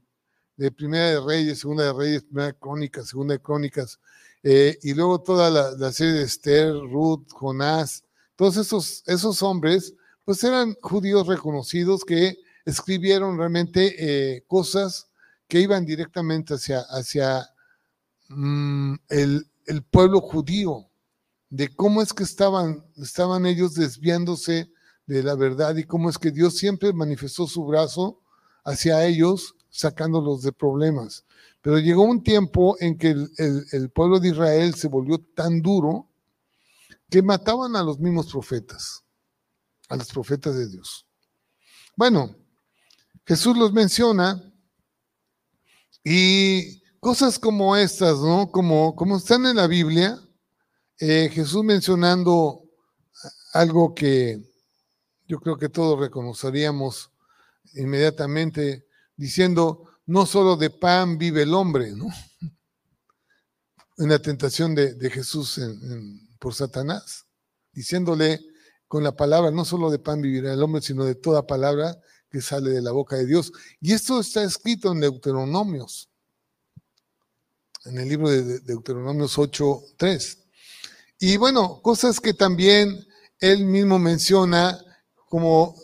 Primera 0.75 1.11
de 1.11 1.21
Reyes, 1.21 1.59
Segunda 1.59 1.85
de 1.85 1.93
Reyes, 1.93 2.23
Primera 2.23 2.47
de 2.47 2.59
Crónicas, 2.59 3.09
Segunda 3.09 3.35
de 3.35 3.43
Crónicas, 3.43 4.01
eh, 4.43 4.79
y 4.83 4.95
luego 4.95 5.21
toda 5.21 5.51
la, 5.51 5.93
serie 5.93 6.15
de 6.15 6.23
Esther, 6.23 6.73
Ruth, 6.73 7.31
Jonás, 7.33 8.03
todos 8.37 8.57
esos, 8.57 9.03
esos 9.07 9.43
hombres, 9.43 9.93
pues 10.25 10.43
eran 10.45 10.75
judíos 10.81 11.27
reconocidos 11.27 12.07
que 12.07 12.39
escribieron 12.65 13.37
realmente 13.37 13.95
eh, 13.99 14.45
cosas 14.47 15.11
que 15.47 15.61
iban 15.61 15.85
directamente 15.85 16.55
hacia, 16.55 16.81
hacia 16.89 17.47
mm, 18.31 18.95
el, 19.11 19.47
pueblo 19.91 20.23
judío, 20.23 20.89
de 21.51 21.69
cómo 21.77 22.01
es 22.01 22.15
que 22.15 22.23
estaban, 22.23 22.83
estaban 22.97 23.45
ellos 23.45 23.75
desviándose 23.75 24.71
de 25.07 25.23
la 25.23 25.35
verdad 25.35 25.77
y 25.77 25.85
cómo 25.85 26.09
es 26.09 26.19
que 26.19 26.31
Dios 26.31 26.57
siempre 26.57 26.93
manifestó 26.93 27.47
su 27.47 27.65
brazo 27.65 28.21
hacia 28.65 29.05
ellos, 29.05 29.55
sacándolos 29.71 30.43
de 30.43 30.53
problemas. 30.53 31.25
Pero 31.61 31.79
llegó 31.79 32.05
un 32.05 32.23
tiempo 32.23 32.77
en 32.81 32.97
que 32.97 33.15
el, 33.37 33.91
pueblo 33.91 34.21
de 34.21 34.29
Israel 34.29 34.75
se 34.75 34.89
volvió 34.89 35.19
tan 35.19 35.61
duro 35.63 36.09
que 37.11 37.23
mataban 37.23 37.77
a 37.77 37.83
los 37.83 37.99
mismos 37.99 38.31
profetas, 38.31 39.05
a 39.89 39.97
los 39.97 40.09
profetas 40.09 40.55
de 40.57 40.69
Dios. 40.69 41.07
Bueno, 41.97 42.37
Jesús 43.27 43.57
los 43.57 43.73
menciona 43.73 44.43
y 46.03 46.83
cosas 47.01 47.39
como 47.39 47.77
estas, 47.77 48.19
¿no? 48.19 48.51
Como, 48.51 48.95
como 48.95 49.17
están 49.17 49.47
en 49.47 49.57
la 49.57 49.67
Biblia, 49.67 50.19
eh, 50.99 51.31
Jesús 51.33 51.65
mencionando 51.65 52.63
algo 53.53 53.95
que 53.95 54.54
yo 55.27 55.41
creo 55.41 55.57
que 55.57 55.69
todos 55.69 55.99
reconoceríamos 55.99 57.11
inmediatamente, 57.75 58.87
diciendo, 59.17 59.89
no 60.07 60.27
solo 60.27 60.57
de 60.57 60.71
pan 60.71 61.17
vive 61.19 61.43
el 61.43 61.55
hombre, 61.55 61.93
¿no? 61.93 62.09
En 63.97 64.09
la 64.09 64.19
tentación 64.19 64.75
de, 64.75 65.09
Jesús 65.09 65.61
por 66.41 66.53
Satanás, 66.53 67.27
diciéndole 67.73 68.41
con 68.89 69.05
la 69.05 69.15
palabra, 69.15 69.53
no 69.53 69.65
solo 69.65 69.89
de 69.89 70.01
pan 70.01 70.21
vivirá 70.21 70.53
el 70.53 70.61
hombre, 70.65 70.83
sino 70.83 71.05
de 71.05 71.15
toda 71.15 71.47
palabra 71.47 71.97
que 72.29 72.41
sale 72.41 72.71
de 72.71 72.83
la 72.83 72.91
boca 72.91 73.15
de 73.15 73.25
Dios. 73.25 73.53
Y 73.81 73.93
esto 73.93 74.19
está 74.19 74.43
escrito 74.43 74.91
en 74.91 74.99
Deuteronomios, 74.99 76.09
en 77.85 77.99
el 77.99 78.09
libro 78.09 78.29
de 78.29 78.59
Deuteronomios 78.59 79.39
8.3. 79.39 80.39
Y 81.21 81.37
bueno, 81.37 81.81
cosas 81.81 82.19
que 82.19 82.35
también 82.35 83.07
él 83.39 83.65
mismo 83.65 84.01
menciona 84.01 84.77
como 85.35 85.75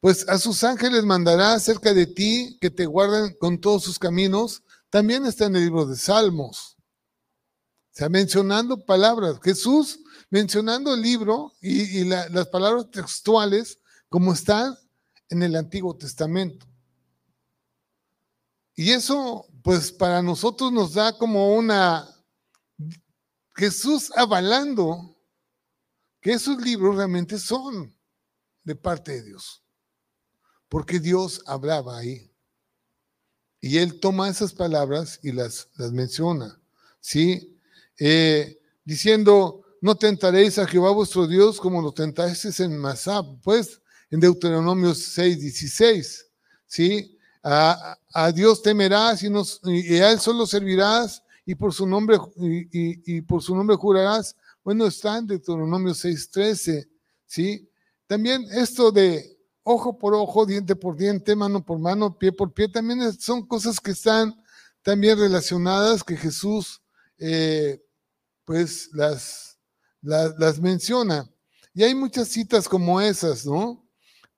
pues 0.00 0.28
a 0.28 0.36
sus 0.36 0.62
ángeles 0.64 1.02
mandará 1.02 1.58
cerca 1.60 1.94
de 1.94 2.06
ti 2.06 2.58
que 2.60 2.68
te 2.68 2.84
guarden 2.84 3.34
con 3.40 3.58
todos 3.58 3.82
sus 3.82 3.98
caminos. 3.98 4.62
También 4.90 5.24
está 5.24 5.46
en 5.46 5.56
el 5.56 5.64
libro 5.64 5.86
de 5.86 5.96
Salmos. 5.96 6.76
O 6.76 7.92
sea, 7.92 8.10
mencionando 8.10 8.84
palabras. 8.84 9.40
Jesús 9.42 10.00
mencionando 10.28 10.92
el 10.92 11.00
libro 11.00 11.54
y, 11.62 12.04
las 12.04 12.48
palabras 12.48 12.90
textuales 12.90 13.78
como 14.10 14.34
están 14.34 14.76
en 15.30 15.42
el 15.42 15.56
Antiguo 15.56 15.96
Testamento. 15.96 16.66
Y 18.74 18.90
eso, 18.90 19.46
pues 19.62 19.90
para 19.90 20.20
nosotros 20.20 20.70
nos 20.70 20.92
da 20.92 21.16
como 21.16 21.56
una 21.56 22.06
Jesús 23.56 24.12
avalando 24.14 25.18
que 26.20 26.32
esos 26.32 26.60
libros 26.60 26.94
realmente 26.94 27.38
son 27.38 27.97
de 28.68 28.76
parte 28.76 29.12
de 29.12 29.22
Dios 29.24 29.64
porque 30.68 31.00
Dios 31.00 31.42
hablaba 31.46 31.98
ahí. 31.98 32.30
Y 33.60 33.78
él 33.78 33.98
toma 33.98 34.28
esas 34.28 34.52
palabras 34.52 35.18
y 35.22 35.32
las, 35.32 35.68
las 35.76 35.90
menciona, 35.90 36.60
¿sí? 37.00 37.58
Eh, 37.98 38.60
diciendo, 38.84 39.64
no 39.80 39.96
tentaréis 39.96 40.58
a 40.58 40.66
Jehová 40.66 40.92
vuestro 40.92 41.26
Dios 41.26 41.58
como 41.58 41.82
lo 41.82 41.90
tentasteis 41.90 42.60
en 42.60 42.78
Masab, 42.78 43.40
pues 43.42 43.80
en 44.10 44.20
Deuteronomio 44.20 44.94
6, 44.94 45.40
16, 45.40 46.26
¿sí? 46.66 47.18
A, 47.42 47.96
Dios 48.34 48.62
temerás 48.62 49.22
y, 49.22 49.30
nos, 49.30 49.60
y, 49.64 49.96
a 49.96 50.10
él 50.10 50.20
solo 50.20 50.46
servirás 50.46 51.22
y 51.46 51.54
por 51.54 51.72
su 51.72 51.86
nombre 51.86 52.18
y, 52.36 53.16
y, 53.16 53.22
por 53.22 53.42
su 53.42 53.56
nombre 53.56 53.76
jurarás. 53.76 54.36
Bueno, 54.62 54.86
está 54.86 55.18
en 55.18 55.26
Deuteronomio 55.26 55.94
6, 55.94 56.30
13, 56.30 56.88
¿sí? 57.26 57.67
También 58.08 58.46
esto 58.50 58.90
de 58.90 59.38
ojo 59.62 59.98
por 59.98 60.14
ojo, 60.14 60.46
diente 60.46 60.74
por 60.74 60.96
diente, 60.96 61.36
mano 61.36 61.62
por 61.62 61.78
mano, 61.78 62.18
pie 62.18 62.32
por 62.32 62.54
pie, 62.54 62.68
también 62.68 63.12
son 63.20 63.46
cosas 63.46 63.78
que 63.78 63.90
están 63.90 64.34
también 64.80 65.18
relacionadas 65.18 66.02
que 66.02 66.16
Jesús 66.16 66.82
eh, 67.18 67.84
pues 68.46 68.88
las, 68.94 69.58
las, 70.00 70.58
menciona. 70.58 71.30
Y 71.74 71.82
hay 71.82 71.94
muchas 71.94 72.28
citas 72.28 72.66
como 72.66 72.98
esas, 72.98 73.44
¿no? 73.44 73.86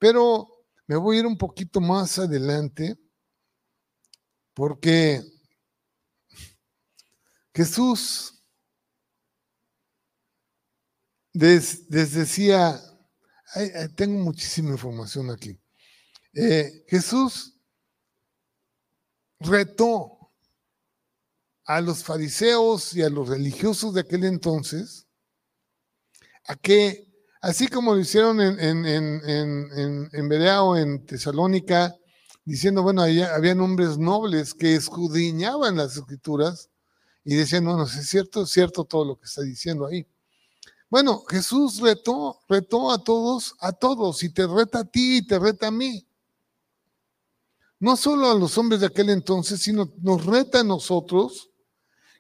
Pero 0.01 0.49
me 0.89 0.97
voy 0.97 1.17
a 1.17 1.21
ir 1.21 1.27
un 1.27 1.39
poquito 1.39 1.81
más 1.81 2.19
adelante 2.19 2.99
porque 4.53 5.23
Jesús 7.55 8.43
les 11.33 11.89
decía 11.89 12.90
tengo 13.95 14.23
muchísima 14.23 14.71
información 14.71 15.31
aquí. 15.31 15.59
Eh, 16.33 16.85
Jesús 16.89 17.57
retó 19.41 20.33
a 21.65 21.81
los 21.81 22.05
fariseos 22.05 22.95
y 22.95 23.03
a 23.03 23.11
los 23.11 23.29
religiosos 23.29 23.95
de 23.95 24.03
aquel 24.03 24.25
entonces 24.25 25.07
a 26.47 26.57
que, 26.57 27.09
así 27.41 27.69
como 27.69 27.95
lo 27.95 28.01
hicieron 28.01 28.41
en, 28.41 28.59
en, 28.59 28.87
en, 28.87 30.11
en, 30.13 30.29
Berea 30.29 30.63
o 30.63 30.77
en 30.77 31.05
Tesalónica, 31.07 31.95
diciendo, 32.45 32.83
bueno, 32.83 33.03
había, 33.03 33.35
habían 33.35 33.61
hombres 33.61 33.99
nobles 33.99 34.55
que 34.55 34.75
escudriñaban 34.75 35.77
las 35.77 35.97
escrituras 35.97 36.71
y 37.25 37.37
decían, 37.37 37.65
no, 37.65 37.77
no, 37.77 37.85
es 37.85 38.09
cierto, 38.09 38.43
es 38.43 38.51
cierto 38.51 38.85
todo 38.85 39.05
lo 39.05 39.17
que 39.19 39.27
está 39.27 39.43
diciendo 39.43 39.87
ahí. 39.87 40.07
Bueno, 40.91 41.23
Jesús 41.29 41.79
retó, 41.79 42.41
retó 42.49 42.91
a 42.91 42.99
todos, 42.99 43.55
a 43.61 43.73
todos, 43.73 44.25
y 44.25 44.31
te 44.31 44.45
reta 44.45 44.81
a 44.81 44.85
ti 44.85 45.19
y 45.19 45.27
te 45.27 45.39
reta 45.39 45.69
a 45.69 45.71
mí. 45.71 46.05
No 47.79 47.97
solo 47.97 48.29
a 48.29 48.35
los 48.35 48.59
hombres 48.59 48.81
de 48.81 48.87
aquel 48.87 49.09
entonces, 49.09 49.63
sino 49.63 49.91
nos 50.03 50.27
reta 50.27 50.61
a 50.61 50.65
nosotros 50.65 51.49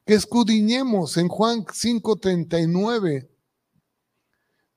que 0.07 0.14
escudriñemos 0.14 1.16
en 1.16 1.29
Juan 1.29 1.64
5:39. 1.66 3.29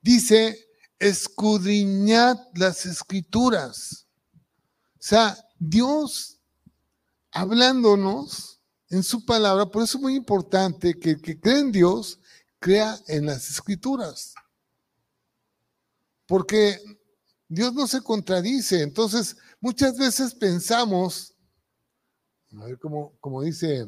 Dice, 0.02 0.68
escudriñad 0.98 2.36
las 2.54 2.84
escrituras. 2.86 4.06
O 4.94 5.06
sea, 5.06 5.38
Dios 5.58 6.40
hablándonos 7.30 8.60
en 8.90 9.02
su 9.04 9.24
palabra, 9.24 9.66
por 9.66 9.84
eso 9.84 9.98
es 9.98 10.02
muy 10.02 10.14
importante 10.16 10.98
que 10.98 11.16
que 11.16 11.40
cree 11.40 11.60
en 11.60 11.72
Dios 11.72 12.20
crea 12.64 12.98
en 13.08 13.26
las 13.26 13.50
escrituras. 13.50 14.34
Porque 16.26 16.80
Dios 17.46 17.74
no 17.74 17.86
se 17.86 18.00
contradice. 18.00 18.80
Entonces, 18.80 19.36
muchas 19.60 19.98
veces 19.98 20.34
pensamos, 20.34 21.34
a 22.58 22.64
ver 22.64 22.78
cómo, 22.78 23.42
dice, 23.42 23.86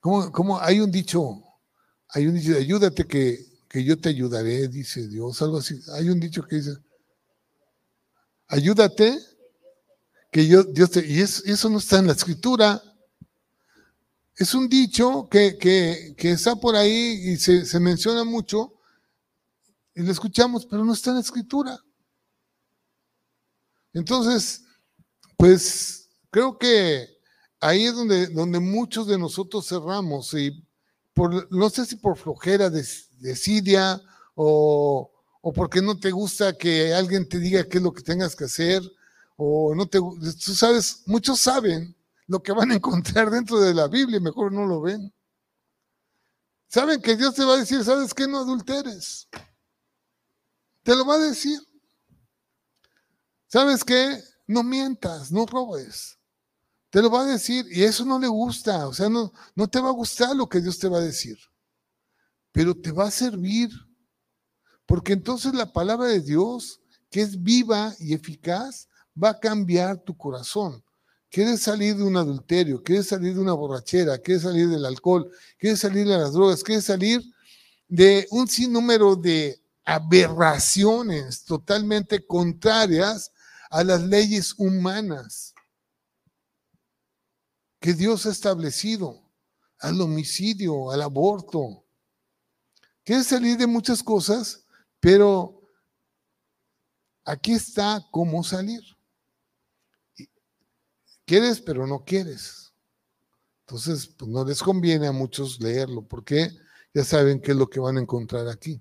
como, 0.00 0.58
hay 0.58 0.80
un 0.80 0.90
dicho, 0.90 1.44
hay 2.08 2.26
un 2.26 2.34
dicho, 2.34 2.56
ayúdate 2.56 3.06
que, 3.06 3.38
que 3.68 3.84
yo 3.84 3.96
te 3.96 4.08
ayudaré, 4.08 4.66
dice 4.66 5.06
Dios, 5.06 5.40
algo 5.40 5.58
así. 5.58 5.80
Hay 5.92 6.10
un 6.10 6.18
dicho 6.18 6.42
que 6.42 6.56
dice, 6.56 6.76
ayúdate, 8.48 9.20
que 10.32 10.48
yo, 10.48 10.64
Dios 10.64 10.90
te, 10.90 11.06
y 11.06 11.20
eso 11.20 11.70
no 11.70 11.78
está 11.78 12.00
en 12.00 12.08
la 12.08 12.14
escritura. 12.14 12.82
Es 14.36 14.54
un 14.54 14.68
dicho 14.68 15.28
que, 15.30 16.14
está 16.18 16.56
por 16.56 16.74
ahí 16.74 17.32
y 17.32 17.36
se, 17.36 17.78
menciona 17.78 18.24
mucho 18.24 18.74
y 19.94 20.02
lo 20.02 20.10
escuchamos, 20.10 20.66
pero 20.66 20.84
no 20.84 20.92
está 20.92 21.10
en 21.10 21.16
la 21.16 21.22
escritura. 21.22 21.78
Entonces, 23.92 24.64
pues 25.36 26.08
creo 26.30 26.58
que 26.58 27.08
ahí 27.60 27.84
es 27.84 27.94
donde, 27.94 28.26
donde 28.26 28.58
muchos 28.58 29.06
de 29.06 29.18
nosotros 29.18 29.68
cerramos 29.68 30.34
y 30.34 30.66
por, 31.12 31.50
no 31.52 31.70
sé 31.70 31.86
si 31.86 31.94
por 31.94 32.18
flojera 32.18 32.70
de, 32.70 32.84
desidia 33.20 34.02
o, 34.34 35.12
o 35.40 35.52
porque 35.52 35.80
no 35.80 35.96
te 36.00 36.10
gusta 36.10 36.58
que 36.58 36.92
alguien 36.92 37.28
te 37.28 37.38
diga 37.38 37.68
qué 37.68 37.78
es 37.78 37.84
lo 37.84 37.92
que 37.92 38.02
tengas 38.02 38.34
que 38.34 38.44
hacer 38.44 38.82
o 39.36 39.74
no 39.76 39.86
te, 39.86 39.98
tú 39.98 40.54
sabes, 40.54 41.02
muchos 41.06 41.40
saben 41.40 41.93
lo 42.26 42.42
que 42.42 42.52
van 42.52 42.70
a 42.70 42.74
encontrar 42.74 43.30
dentro 43.30 43.60
de 43.60 43.74
la 43.74 43.88
Biblia, 43.88 44.20
mejor 44.20 44.52
no 44.52 44.66
lo 44.66 44.80
ven. 44.80 45.12
Saben 46.68 47.00
que 47.00 47.16
Dios 47.16 47.34
te 47.34 47.44
va 47.44 47.54
a 47.54 47.58
decir, 47.58 47.84
¿sabes 47.84 48.12
qué? 48.14 48.26
No 48.26 48.38
adulteres. 48.38 49.28
Te 50.82 50.96
lo 50.96 51.04
va 51.04 51.14
a 51.14 51.18
decir. 51.18 51.58
¿Sabes 53.46 53.84
qué? 53.84 54.20
No 54.46 54.62
mientas, 54.62 55.30
no 55.30 55.46
robes. 55.46 56.18
Te 56.90 57.00
lo 57.00 57.10
va 57.10 57.22
a 57.22 57.26
decir 57.26 57.66
y 57.70 57.84
eso 57.84 58.04
no 58.04 58.18
le 58.18 58.28
gusta. 58.28 58.88
O 58.88 58.94
sea, 58.94 59.08
no, 59.08 59.32
no 59.54 59.68
te 59.68 59.80
va 59.80 59.88
a 59.88 59.92
gustar 59.92 60.34
lo 60.34 60.48
que 60.48 60.60
Dios 60.60 60.78
te 60.78 60.88
va 60.88 60.98
a 60.98 61.02
decir. 61.02 61.38
Pero 62.52 62.74
te 62.74 62.92
va 62.92 63.06
a 63.06 63.10
servir. 63.10 63.70
Porque 64.86 65.12
entonces 65.12 65.54
la 65.54 65.72
palabra 65.72 66.08
de 66.08 66.20
Dios, 66.20 66.80
que 67.10 67.20
es 67.20 67.42
viva 67.42 67.94
y 67.98 68.14
eficaz, 68.14 68.88
va 69.20 69.30
a 69.30 69.40
cambiar 69.40 69.98
tu 70.02 70.16
corazón 70.16 70.83
quieres 71.34 71.62
salir 71.62 71.96
de 71.96 72.04
un 72.04 72.16
adulterio, 72.16 72.80
quieres 72.80 73.08
salir 73.08 73.34
de 73.34 73.40
una 73.40 73.54
borrachera, 73.54 74.18
quieres 74.18 74.44
salir 74.44 74.68
del 74.68 74.86
alcohol, 74.86 75.28
quieres 75.58 75.80
salir 75.80 76.06
de 76.06 76.16
las 76.16 76.32
drogas, 76.32 76.62
quieres 76.62 76.84
salir 76.84 77.24
de 77.88 78.28
un 78.30 78.46
sinnúmero 78.46 79.16
de 79.16 79.60
aberraciones 79.84 81.44
totalmente 81.44 82.24
contrarias 82.24 83.32
a 83.68 83.82
las 83.82 84.02
leyes 84.02 84.54
humanas 84.58 85.54
que 87.80 87.94
Dios 87.94 88.26
ha 88.26 88.30
establecido, 88.30 89.20
al 89.80 90.00
homicidio, 90.00 90.92
al 90.92 91.02
aborto. 91.02 91.84
Quieres 93.02 93.26
salir 93.26 93.56
de 93.56 93.66
muchas 93.66 94.04
cosas, 94.04 94.64
pero 95.00 95.68
aquí 97.24 97.54
está 97.54 98.06
cómo 98.12 98.44
salir. 98.44 98.93
Quieres, 101.24 101.60
pero 101.60 101.86
no 101.86 102.04
quieres. 102.04 102.72
Entonces, 103.66 104.06
pues 104.06 104.30
no 104.30 104.44
les 104.44 104.62
conviene 104.62 105.06
a 105.06 105.12
muchos 105.12 105.60
leerlo, 105.60 106.02
porque 106.02 106.50
ya 106.92 107.02
saben 107.02 107.40
qué 107.40 107.52
es 107.52 107.56
lo 107.56 107.68
que 107.68 107.80
van 107.80 107.96
a 107.96 108.00
encontrar 108.00 108.46
aquí. 108.48 108.80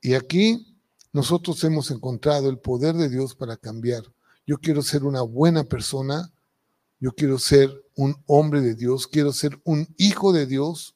Y 0.00 0.14
aquí 0.14 0.78
nosotros 1.12 1.62
hemos 1.64 1.90
encontrado 1.90 2.48
el 2.48 2.58
poder 2.58 2.94
de 2.94 3.08
Dios 3.08 3.34
para 3.34 3.56
cambiar. 3.56 4.04
Yo 4.46 4.58
quiero 4.58 4.82
ser 4.82 5.04
una 5.04 5.22
buena 5.22 5.64
persona, 5.64 6.32
yo 7.00 7.12
quiero 7.12 7.38
ser 7.38 7.70
un 7.96 8.16
hombre 8.26 8.60
de 8.60 8.74
Dios, 8.74 9.06
quiero 9.06 9.32
ser 9.32 9.60
un 9.64 9.92
hijo 9.98 10.32
de 10.32 10.46
Dios, 10.46 10.94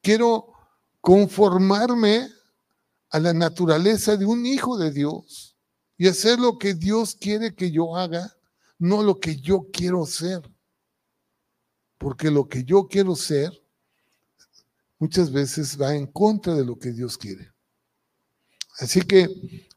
quiero 0.00 0.52
conformarme 1.00 2.28
a 3.10 3.18
la 3.18 3.32
naturaleza 3.32 4.16
de 4.16 4.26
un 4.26 4.46
hijo 4.46 4.78
de 4.78 4.92
Dios 4.92 5.56
y 5.96 6.06
hacer 6.06 6.38
lo 6.38 6.58
que 6.58 6.74
Dios 6.74 7.14
quiere 7.14 7.54
que 7.54 7.70
yo 7.70 7.96
haga, 7.96 8.37
no 8.78 9.02
lo 9.02 9.18
que 9.18 9.36
yo 9.36 9.66
quiero 9.72 10.06
ser. 10.06 10.42
Porque 11.98 12.30
lo 12.30 12.48
que 12.48 12.64
yo 12.64 12.86
quiero 12.86 13.16
ser 13.16 13.52
muchas 14.98 15.32
veces 15.32 15.80
va 15.80 15.94
en 15.94 16.06
contra 16.06 16.54
de 16.54 16.64
lo 16.64 16.78
que 16.78 16.92
Dios 16.92 17.16
quiere. 17.16 17.52
Así 18.78 19.02
que, 19.02 19.28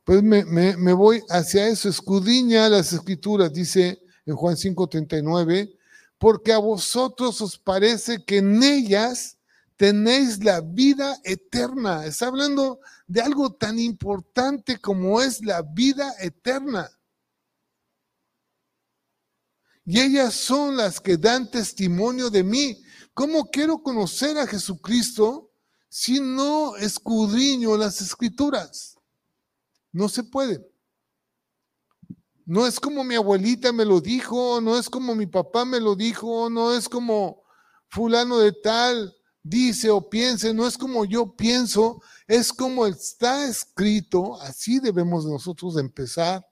pues 0.04 0.22
me, 0.22 0.93
voy 0.93 1.22
hacia 1.30 1.68
eso, 1.68 1.89
escudriña 1.89 2.70
las 2.70 2.93
escrituras, 2.93 3.52
dice 3.52 4.02
en 4.26 4.36
Juan 4.36 4.56
5:39, 4.56 5.76
porque 6.18 6.54
a 6.54 6.60
vosotros 6.60 7.41
os 7.41 7.58
parece 7.58 8.24
que 8.24 8.38
en 8.38 8.62
ellas 8.62 9.38
tenéis 9.76 10.43
la 10.43 10.62
vida 10.62 11.20
eterna. 11.24 12.06
Está 12.06 12.28
hablando 12.28 12.80
de 13.08 13.22
algo 13.22 13.52
tan 13.54 13.80
importante 13.80 14.78
como 14.78 15.20
es 15.22 15.43
la 15.43 15.64
vida 15.64 16.14
eterna. 16.20 16.89
Y 19.86 20.00
ellas 20.00 20.34
son 20.34 20.78
las 20.78 21.00
que 21.00 21.18
dan 21.18 21.50
testimonio 21.50 22.30
de 22.30 22.44
mí. 22.44 22.82
¿Cómo 23.14 23.50
quiero 23.50 23.82
conocer 23.82 24.38
a 24.38 24.48
Jesucristo 24.48 25.52
si 25.90 26.20
no 26.20 26.76
escudriño 26.78 27.78
las 27.78 28.02
escrituras? 28.02 28.96
No 29.92 30.08
se 30.08 30.24
puede. 30.24 30.66
No 32.46 32.68
es 32.68 32.80
como 32.80 33.04
mi 33.04 33.16
abuelita 33.16 33.72
me 33.72 33.86
lo 33.86 34.02
dijo, 34.02 34.62
no 34.62 34.78
es 34.78 34.90
como 34.90 35.16
mi 35.16 35.26
papá 35.26 35.66
me 35.66 35.80
lo 35.80 35.96
dijo, 35.96 36.50
no 36.50 36.74
es 36.74 36.90
como 36.90 37.44
fulano 37.90 38.40
de 38.40 38.52
tal 38.52 39.16
dice 39.44 39.90
o 39.90 40.10
piense, 40.10 40.54
no 40.54 40.68
es 40.68 40.78
como 40.78 41.06
yo 41.06 41.36
pienso, 41.36 42.02
es 42.28 42.54
como 42.54 42.86
está 42.86 43.48
escrito, 43.48 44.40
así 44.42 44.80
debemos 44.80 45.26
nosotros 45.26 45.78
empezar 45.78 46.46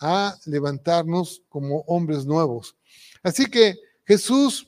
a 0.00 0.36
levantarnos 0.46 1.42
como 1.48 1.80
hombres 1.86 2.24
nuevos. 2.24 2.76
Así 3.22 3.46
que 3.46 3.76
Jesús 4.04 4.66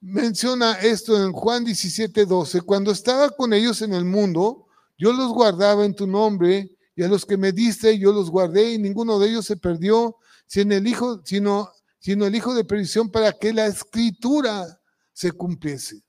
menciona 0.00 0.72
esto 0.80 1.16
en 1.22 1.32
Juan 1.32 1.64
17, 1.64 2.26
12, 2.26 2.60
cuando 2.62 2.90
estaba 2.90 3.30
con 3.30 3.52
ellos 3.52 3.82
en 3.82 3.94
el 3.94 4.04
mundo, 4.04 4.66
yo 4.98 5.12
los 5.12 5.32
guardaba 5.32 5.84
en 5.84 5.94
tu 5.94 6.06
nombre 6.06 6.76
y 6.94 7.02
a 7.02 7.08
los 7.08 7.24
que 7.24 7.36
me 7.36 7.52
diste 7.52 7.98
yo 7.98 8.12
los 8.12 8.30
guardé 8.30 8.72
y 8.72 8.78
ninguno 8.78 9.18
de 9.18 9.30
ellos 9.30 9.46
se 9.46 9.56
perdió, 9.56 10.16
sino 10.46 10.74
el 10.74 10.86
hijo, 10.86 11.22
sino, 11.24 11.70
sino 11.98 12.26
el 12.26 12.34
hijo 12.34 12.54
de 12.54 12.64
perdición 12.64 13.10
para 13.10 13.32
que 13.32 13.52
la 13.52 13.66
escritura 13.66 14.80
se 15.12 15.32
cumpliese. 15.32 16.02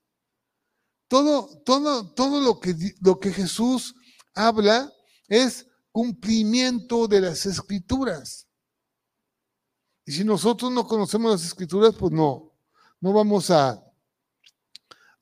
Todo, 1.07 1.61
todo, 1.63 2.11
todo 2.13 2.41
lo, 2.41 2.59
que, 2.59 2.76
lo 3.01 3.19
que 3.19 3.32
Jesús 3.32 3.93
habla 4.34 4.91
es 5.28 5.67
cumplimiento 5.91 7.07
de 7.07 7.21
las 7.21 7.45
escrituras. 7.45 8.47
Y 10.06 10.12
si 10.12 10.24
nosotros 10.24 10.72
no 10.72 10.88
conocemos 10.88 11.32
las 11.32 11.45
escrituras, 11.45 11.95
pues 11.97 12.12
no, 12.12 12.51
no 12.99 13.14
vamos 13.14 13.49
a, 13.49 13.82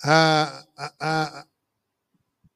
a, 0.03 1.45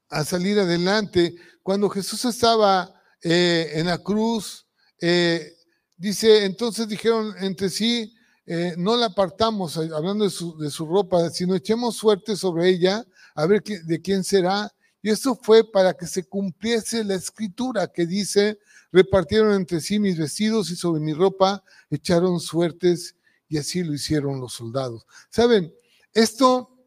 a, 0.09 0.23
salir 0.23 0.59
adelante. 0.59 1.35
Cuando 1.61 1.89
Jesús 1.89 2.25
estaba 2.25 2.93
eh, 3.21 3.71
en 3.73 3.87
la 3.87 3.99
cruz, 3.99 4.67
eh, 4.99 5.53
dice, 5.95 6.45
entonces 6.45 6.87
dijeron 6.87 7.35
entre 7.39 7.69
sí, 7.69 8.15
eh, 8.47 8.75
no 8.77 8.95
la 8.95 9.07
apartamos, 9.07 9.77
hablando 9.77 10.23
de 10.23 10.29
su, 10.29 10.57
de 10.57 10.69
su, 10.69 10.85
ropa, 10.85 11.29
sino 11.29 11.55
echemos 11.55 11.95
suerte 11.95 12.35
sobre 12.35 12.69
ella, 12.69 13.05
a 13.35 13.45
ver 13.45 13.61
de 13.63 14.01
quién 14.01 14.23
será. 14.23 14.71
Y 15.01 15.09
esto 15.09 15.35
fue 15.35 15.63
para 15.69 15.93
que 15.93 16.07
se 16.07 16.23
cumpliese 16.27 17.03
la 17.03 17.15
escritura 17.15 17.87
que 17.87 18.07
dice, 18.07 18.59
repartieron 18.95 19.53
entre 19.53 19.81
sí 19.81 19.99
mis 19.99 20.17
vestidos 20.17 20.71
y 20.71 20.77
sobre 20.77 21.01
mi 21.01 21.13
ropa 21.13 21.61
echaron 21.89 22.39
suertes 22.39 23.17
y 23.49 23.57
así 23.57 23.83
lo 23.83 23.93
hicieron 23.93 24.39
los 24.39 24.53
soldados. 24.53 25.05
Saben, 25.29 25.73
esto, 26.13 26.79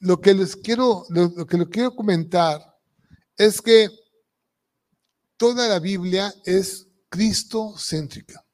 lo 0.00 0.20
que 0.20 0.34
les 0.34 0.56
quiero, 0.56 1.06
lo 1.10 1.46
que 1.46 1.56
les 1.56 1.68
quiero 1.68 1.94
comentar 1.94 2.76
es 3.36 3.62
que 3.62 3.88
toda 5.36 5.68
la 5.68 5.78
Biblia 5.78 6.34
es 6.44 6.88
Cristo-céntrica. 7.08 8.44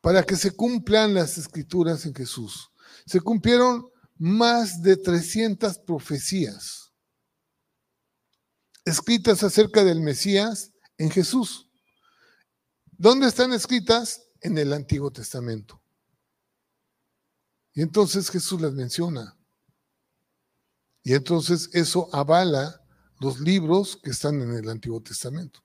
Para 0.00 0.22
que 0.22 0.36
se 0.36 0.52
cumplan 0.52 1.12
las 1.12 1.38
escrituras 1.38 2.06
en 2.06 2.14
Jesús. 2.14 2.70
Se 3.04 3.20
cumplieron 3.20 3.88
más 4.16 4.80
de 4.80 4.96
300 4.96 5.78
profecías 5.80 6.87
escritas 8.88 9.42
acerca 9.42 9.84
del 9.84 10.00
Mesías 10.00 10.72
en 10.96 11.10
Jesús. 11.10 11.70
¿Dónde 12.90 13.28
están 13.28 13.52
escritas? 13.52 14.22
En 14.40 14.56
el 14.56 14.72
Antiguo 14.72 15.10
Testamento. 15.10 15.82
Y 17.74 17.82
entonces 17.82 18.30
Jesús 18.30 18.60
las 18.60 18.72
menciona. 18.72 19.36
Y 21.02 21.14
entonces 21.14 21.70
eso 21.72 22.08
avala 22.12 22.80
los 23.20 23.40
libros 23.40 23.98
que 24.02 24.10
están 24.10 24.40
en 24.40 24.52
el 24.52 24.68
Antiguo 24.68 25.00
Testamento. 25.00 25.60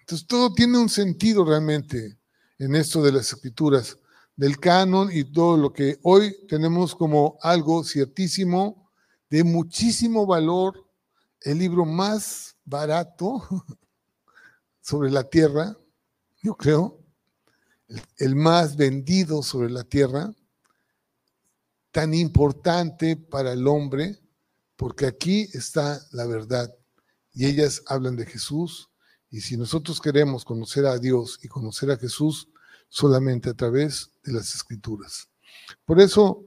Entonces 0.00 0.26
todo 0.26 0.52
tiene 0.52 0.78
un 0.78 0.88
sentido 0.88 1.44
realmente 1.44 2.18
en 2.58 2.74
esto 2.74 3.02
de 3.02 3.12
las 3.12 3.32
escrituras, 3.32 3.98
del 4.36 4.58
canon 4.58 5.10
y 5.12 5.24
todo 5.24 5.56
lo 5.56 5.72
que 5.72 5.98
hoy 6.02 6.36
tenemos 6.48 6.94
como 6.94 7.38
algo 7.40 7.84
ciertísimo, 7.84 8.90
de 9.30 9.44
muchísimo 9.44 10.26
valor, 10.26 10.83
el 11.44 11.58
libro 11.58 11.84
más 11.84 12.56
barato 12.64 13.42
sobre 14.80 15.10
la 15.10 15.24
tierra, 15.24 15.76
yo 16.42 16.56
creo, 16.56 17.00
el 18.16 18.34
más 18.34 18.76
vendido 18.76 19.42
sobre 19.42 19.70
la 19.70 19.84
tierra, 19.84 20.34
tan 21.90 22.12
importante 22.12 23.16
para 23.16 23.52
el 23.52 23.68
hombre, 23.68 24.18
porque 24.76 25.06
aquí 25.06 25.48
está 25.52 26.00
la 26.10 26.26
verdad 26.26 26.74
y 27.32 27.46
ellas 27.46 27.82
hablan 27.86 28.16
de 28.16 28.26
Jesús. 28.26 28.90
Y 29.30 29.40
si 29.40 29.56
nosotros 29.56 30.00
queremos 30.00 30.44
conocer 30.44 30.86
a 30.86 30.98
Dios 30.98 31.38
y 31.42 31.48
conocer 31.48 31.90
a 31.90 31.96
Jesús, 31.96 32.48
solamente 32.88 33.50
a 33.50 33.54
través 33.54 34.10
de 34.22 34.32
las 34.32 34.54
escrituras. 34.54 35.28
Por 35.84 36.00
eso 36.00 36.44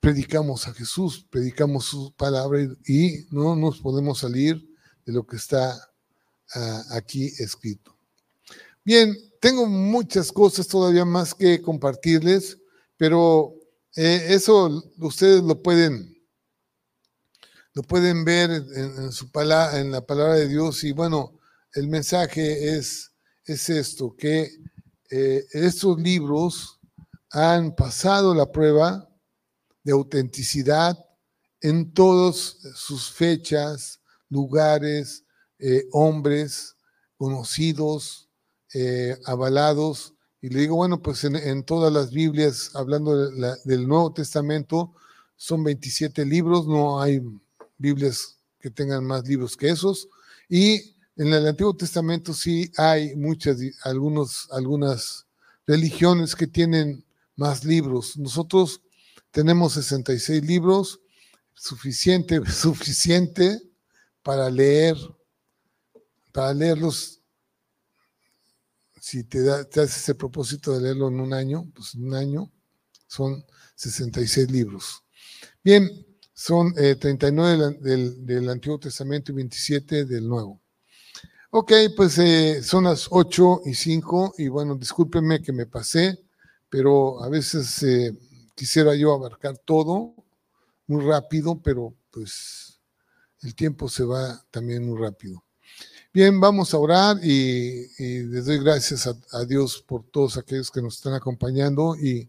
predicamos 0.00 0.66
a 0.66 0.72
Jesús, 0.72 1.26
predicamos 1.30 1.84
su 1.84 2.12
palabra 2.16 2.60
y 2.86 3.26
no 3.30 3.54
nos 3.54 3.80
podemos 3.80 4.18
salir 4.18 4.66
de 5.04 5.12
lo 5.12 5.26
que 5.26 5.36
está 5.36 5.78
ah, 6.54 6.82
aquí 6.92 7.26
escrito. 7.38 7.96
Bien, 8.84 9.14
tengo 9.40 9.66
muchas 9.66 10.32
cosas 10.32 10.66
todavía 10.66 11.04
más 11.04 11.34
que 11.34 11.60
compartirles, 11.60 12.58
pero 12.96 13.54
eh, 13.94 14.26
eso 14.30 14.82
ustedes 14.98 15.42
lo 15.42 15.62
pueden 15.62 16.10
lo 17.72 17.82
pueden 17.82 18.24
ver 18.24 18.50
en, 18.50 19.12
su 19.12 19.30
en 19.74 19.92
la 19.92 20.04
palabra 20.04 20.34
de 20.34 20.48
Dios 20.48 20.82
y 20.82 20.92
bueno, 20.92 21.38
el 21.72 21.86
mensaje 21.86 22.76
es, 22.76 23.12
es 23.44 23.68
esto, 23.70 24.16
que 24.16 24.50
eh, 25.10 25.46
estos 25.52 26.00
libros 26.00 26.80
han 27.30 27.74
pasado 27.74 28.34
la 28.34 28.50
prueba 28.50 29.09
de 29.82 29.92
autenticidad 29.92 30.98
en 31.60 31.92
todas 31.92 32.56
sus 32.74 33.10
fechas, 33.10 34.00
lugares, 34.28 35.24
eh, 35.58 35.86
hombres 35.92 36.76
conocidos, 37.16 38.28
eh, 38.74 39.16
avalados, 39.26 40.14
Y 40.42 40.48
le 40.48 40.60
digo, 40.60 40.76
bueno, 40.76 41.02
pues 41.02 41.22
en, 41.24 41.62
todas 41.64 41.92
las 41.92 42.10
Biblias, 42.12 42.70
hablando 42.74 43.28
del 43.64 43.86
Nuevo 43.86 44.10
Testamento, 44.10 44.94
son 45.36 45.62
27 45.62 46.24
libros, 46.24 46.66
no 46.66 46.98
hay 46.98 47.20
Biblias 47.76 48.38
que 48.58 48.70
tengan 48.70 49.04
más 49.04 49.28
libros 49.28 49.54
que 49.54 49.68
esos. 49.68 50.08
Y 50.48 50.96
en 51.16 51.34
el 51.34 51.46
Antiguo 51.46 51.76
Testamento 51.76 52.32
sí 52.32 52.72
hay 52.78 53.14
muchas, 53.16 53.58
algunos, 53.84 54.48
algunas 54.50 55.26
religiones 55.66 56.34
que 56.34 56.46
tienen 56.46 57.04
más 57.36 57.62
libros. 57.62 58.16
Nosotros 58.16 58.80
tenemos 59.30 59.74
66 59.74 60.44
libros, 60.44 61.00
suficiente, 61.54 62.40
suficiente 62.50 63.60
para 64.22 64.50
leer, 64.50 64.96
para 66.32 66.54
leerlos. 66.54 67.20
Si 69.00 69.24
te, 69.24 69.42
da, 69.42 69.64
te 69.64 69.80
haces 69.80 69.96
ese 69.96 70.14
propósito 70.14 70.74
de 70.74 70.82
leerlo 70.82 71.08
en 71.08 71.20
un 71.20 71.32
año, 71.32 71.70
pues 71.74 71.94
en 71.94 72.04
un 72.04 72.14
año 72.14 72.52
son 73.06 73.44
66 73.76 74.50
libros. 74.50 75.02
Bien, 75.64 75.88
son 76.34 76.72
39 76.74 77.78
eh, 77.84 78.14
del, 78.20 78.48
Antiguo 78.48 78.78
Testamento 78.78 79.32
y 79.32 79.34
27 79.34 80.04
del 80.04 80.26
Nuevo. 80.26 80.60
Ok, 81.50 81.72
pues 81.96 82.16
eh, 82.18 82.62
son 82.62 82.84
las 82.84 83.08
8 83.10 83.62
y 83.66 83.74
5 83.74 84.34
y 84.38 84.48
bueno, 84.48 84.76
discúlpenme 84.76 85.42
que 85.42 85.52
me 85.52 85.66
pasé, 85.66 86.18
pero 86.68 87.22
a 87.22 87.28
veces 87.28 87.82
eh, 87.82 88.16
quisiera 88.60 88.94
yo 88.94 89.14
abarcar 89.14 89.56
todo 89.56 90.12
muy 90.86 91.02
rápido, 91.02 91.58
pero 91.62 91.94
pues 92.10 92.78
el 93.40 93.54
tiempo 93.54 93.88
se 93.88 94.04
va 94.04 94.44
también 94.50 94.86
muy 94.86 95.00
rápido. 95.00 95.42
Bien, 96.12 96.38
vamos 96.38 96.74
a 96.74 96.76
orar 96.76 97.16
y, 97.24 97.86
les 97.98 98.44
doy 98.44 98.58
gracias 98.58 99.06
a, 99.06 99.44
Dios 99.46 99.82
por 99.88 100.04
todos 100.04 100.36
aquellos 100.36 100.70
que 100.70 100.82
nos 100.82 100.96
están 100.96 101.14
acompañando 101.14 101.96
y 101.96 102.28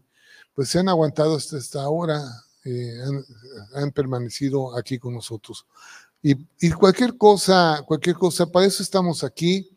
pues 0.54 0.70
se 0.70 0.78
han 0.78 0.88
aguantado 0.88 1.36
hasta 1.36 1.58
esta 1.58 1.86
hora, 1.90 2.24
eh, 2.64 2.98
han, 3.74 3.90
permanecido 3.90 4.74
aquí 4.74 4.98
con 4.98 5.12
nosotros. 5.12 5.66
Y, 6.22 6.70
cualquier 6.70 7.18
cosa, 7.18 7.84
cualquier 7.86 8.16
cosa, 8.16 8.46
para 8.46 8.64
eso 8.64 8.82
estamos 8.82 9.22
aquí, 9.22 9.68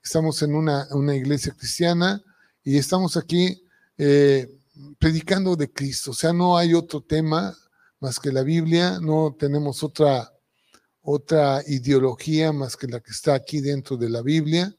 estamos 0.00 0.40
en 0.42 0.54
una, 0.54 0.86
una 0.92 1.16
iglesia 1.16 1.52
cristiana 1.58 2.22
y 2.62 2.78
estamos 2.78 3.16
aquí 3.16 3.64
eh, 3.98 4.53
predicando 4.98 5.56
de 5.56 5.72
Cristo. 5.72 6.12
O 6.12 6.14
sea, 6.14 6.32
no 6.32 6.56
hay 6.56 6.74
otro 6.74 7.00
tema 7.02 7.56
más 8.00 8.18
que 8.18 8.32
la 8.32 8.42
Biblia, 8.42 8.98
no 9.00 9.34
tenemos 9.38 9.82
otra, 9.82 10.32
otra 11.00 11.62
ideología 11.66 12.52
más 12.52 12.76
que 12.76 12.86
la 12.86 13.00
que 13.00 13.12
está 13.12 13.34
aquí 13.34 13.60
dentro 13.60 13.96
de 13.96 14.10
la 14.10 14.22
Biblia. 14.22 14.74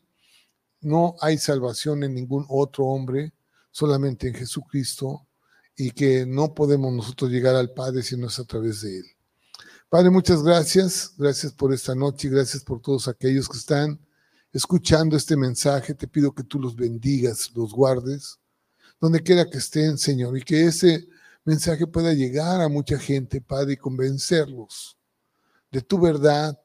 No 0.82 1.16
hay 1.22 1.38
salvación 1.38 2.04
en 2.04 2.14
ningún 2.14 2.46
otro 2.50 2.86
hombre, 2.86 3.34
solamente 3.72 4.28
en 4.28 4.36
Jesucristo, 4.36 5.28
y 5.76 5.92
que 5.92 6.26
no 6.26 6.54
podemos 6.54 6.94
nosotros 6.94 7.32
llegar 7.32 7.56
al 7.56 7.72
Padre 7.72 8.04
si 8.04 8.16
no 8.16 8.28
es 8.28 8.38
a 8.40 8.46
través 8.46 8.82
de 8.82 9.00
Él. 9.00 9.06
Padre, 9.90 10.10
muchas 10.10 10.44
gracias. 10.44 11.14
Gracias 11.18 11.54
por 11.54 11.74
esta 11.74 11.96
noche 11.96 12.30
gracias 12.30 12.64
por 12.64 12.82
todos 12.82 13.08
aquellos 13.08 13.48
que 13.48 13.58
están 13.58 14.00
escuchando 14.52 15.18
este 15.18 15.36
mensaje. 15.36 15.94
Te 15.94 16.08
pido 16.08 16.34
que 16.34 16.44
tú 16.44 16.60
los 16.60 16.76
bendigas, 16.76 17.52
los 17.56 17.72
guardes 17.74 18.40
donde 19.00 19.22
quiera 19.22 19.50
que 19.50 19.58
estén, 19.58 19.98
Señor, 19.98 20.38
y 20.38 20.42
que 20.42 20.66
ese 20.66 21.08
mensaje 21.44 21.86
pueda 21.88 22.14
llegar 22.14 22.62
a 22.62 22.70
mucha 22.70 22.98
gente, 22.98 23.42
Padre, 23.42 23.74
y 23.74 23.78
convencerlos 23.78 24.98
de 25.72 25.82
tu 25.82 26.00
verdad, 26.00 26.60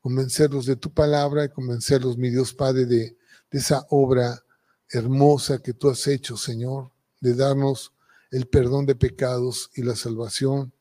convencerlos 0.00 0.66
de 0.66 0.76
tu 0.76 0.92
palabra 0.92 1.44
y 1.44 1.48
convencerlos, 1.48 2.18
mi 2.18 2.30
Dios 2.30 2.52
Padre, 2.52 2.86
de, 2.86 3.16
de 3.50 3.58
esa 3.58 3.86
obra 3.90 4.42
hermosa 4.90 5.58
que 5.58 5.72
tú 5.72 5.88
has 5.88 6.06
hecho, 6.06 6.36
Señor, 6.36 6.90
de 7.20 7.34
darnos 7.34 7.92
el 8.30 8.46
perdón 8.46 8.86
de 8.86 8.94
pecados 8.94 9.70
y 9.74 9.82
la 9.82 9.96
salvación 9.96 10.72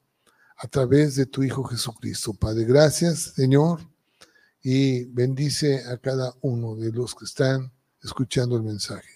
a 0.57 0.67
través 0.67 1.15
de 1.15 1.25
tu 1.25 1.43
Hijo 1.43 1.63
Jesucristo. 1.63 2.33
Padre, 2.33 2.65
gracias, 2.65 3.33
Señor, 3.35 3.81
y 4.61 5.05
bendice 5.05 5.83
a 5.85 5.97
cada 5.97 6.33
uno 6.41 6.75
de 6.75 6.91
los 6.91 7.13
que 7.13 7.25
están 7.25 7.71
escuchando 8.01 8.55
el 8.55 8.63
mensaje. 8.63 9.14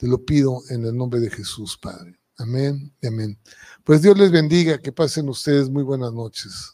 Te 0.00 0.08
lo 0.08 0.24
pido 0.24 0.62
en 0.70 0.86
el 0.86 0.96
nombre 0.96 1.20
de 1.20 1.28
Jesús, 1.28 1.76
Padre. 1.76 2.18
Amén 2.38 2.90
y 3.02 3.06
amén. 3.06 3.38
Pues 3.84 4.00
Dios 4.00 4.16
les 4.16 4.32
bendiga, 4.32 4.78
que 4.78 4.92
pasen 4.92 5.28
ustedes 5.28 5.68
muy 5.68 5.82
buenas 5.82 6.14
noches. 6.14 6.72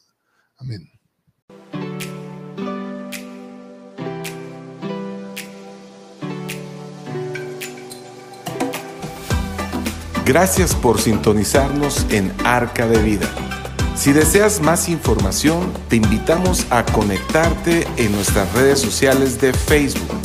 Amén. 0.59 0.89
Gracias 10.24 10.77
por 10.77 11.01
sintonizarnos 11.01 12.07
en 12.11 12.33
Arca 12.45 12.87
de 12.87 13.03
Vida. 13.03 13.29
Si 13.97 14.12
deseas 14.12 14.61
más 14.61 14.89
información, 14.89 15.72
te 15.89 15.97
invitamos 15.97 16.64
a 16.70 16.87
conectarte 16.87 17.89
en 17.97 18.12
nuestras 18.12 18.53
redes 18.55 18.79
sociales 18.79 19.41
de 19.41 19.53
Facebook. 19.53 20.20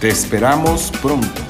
Te 0.00 0.08
esperamos 0.08 0.90
pronto. 1.02 1.49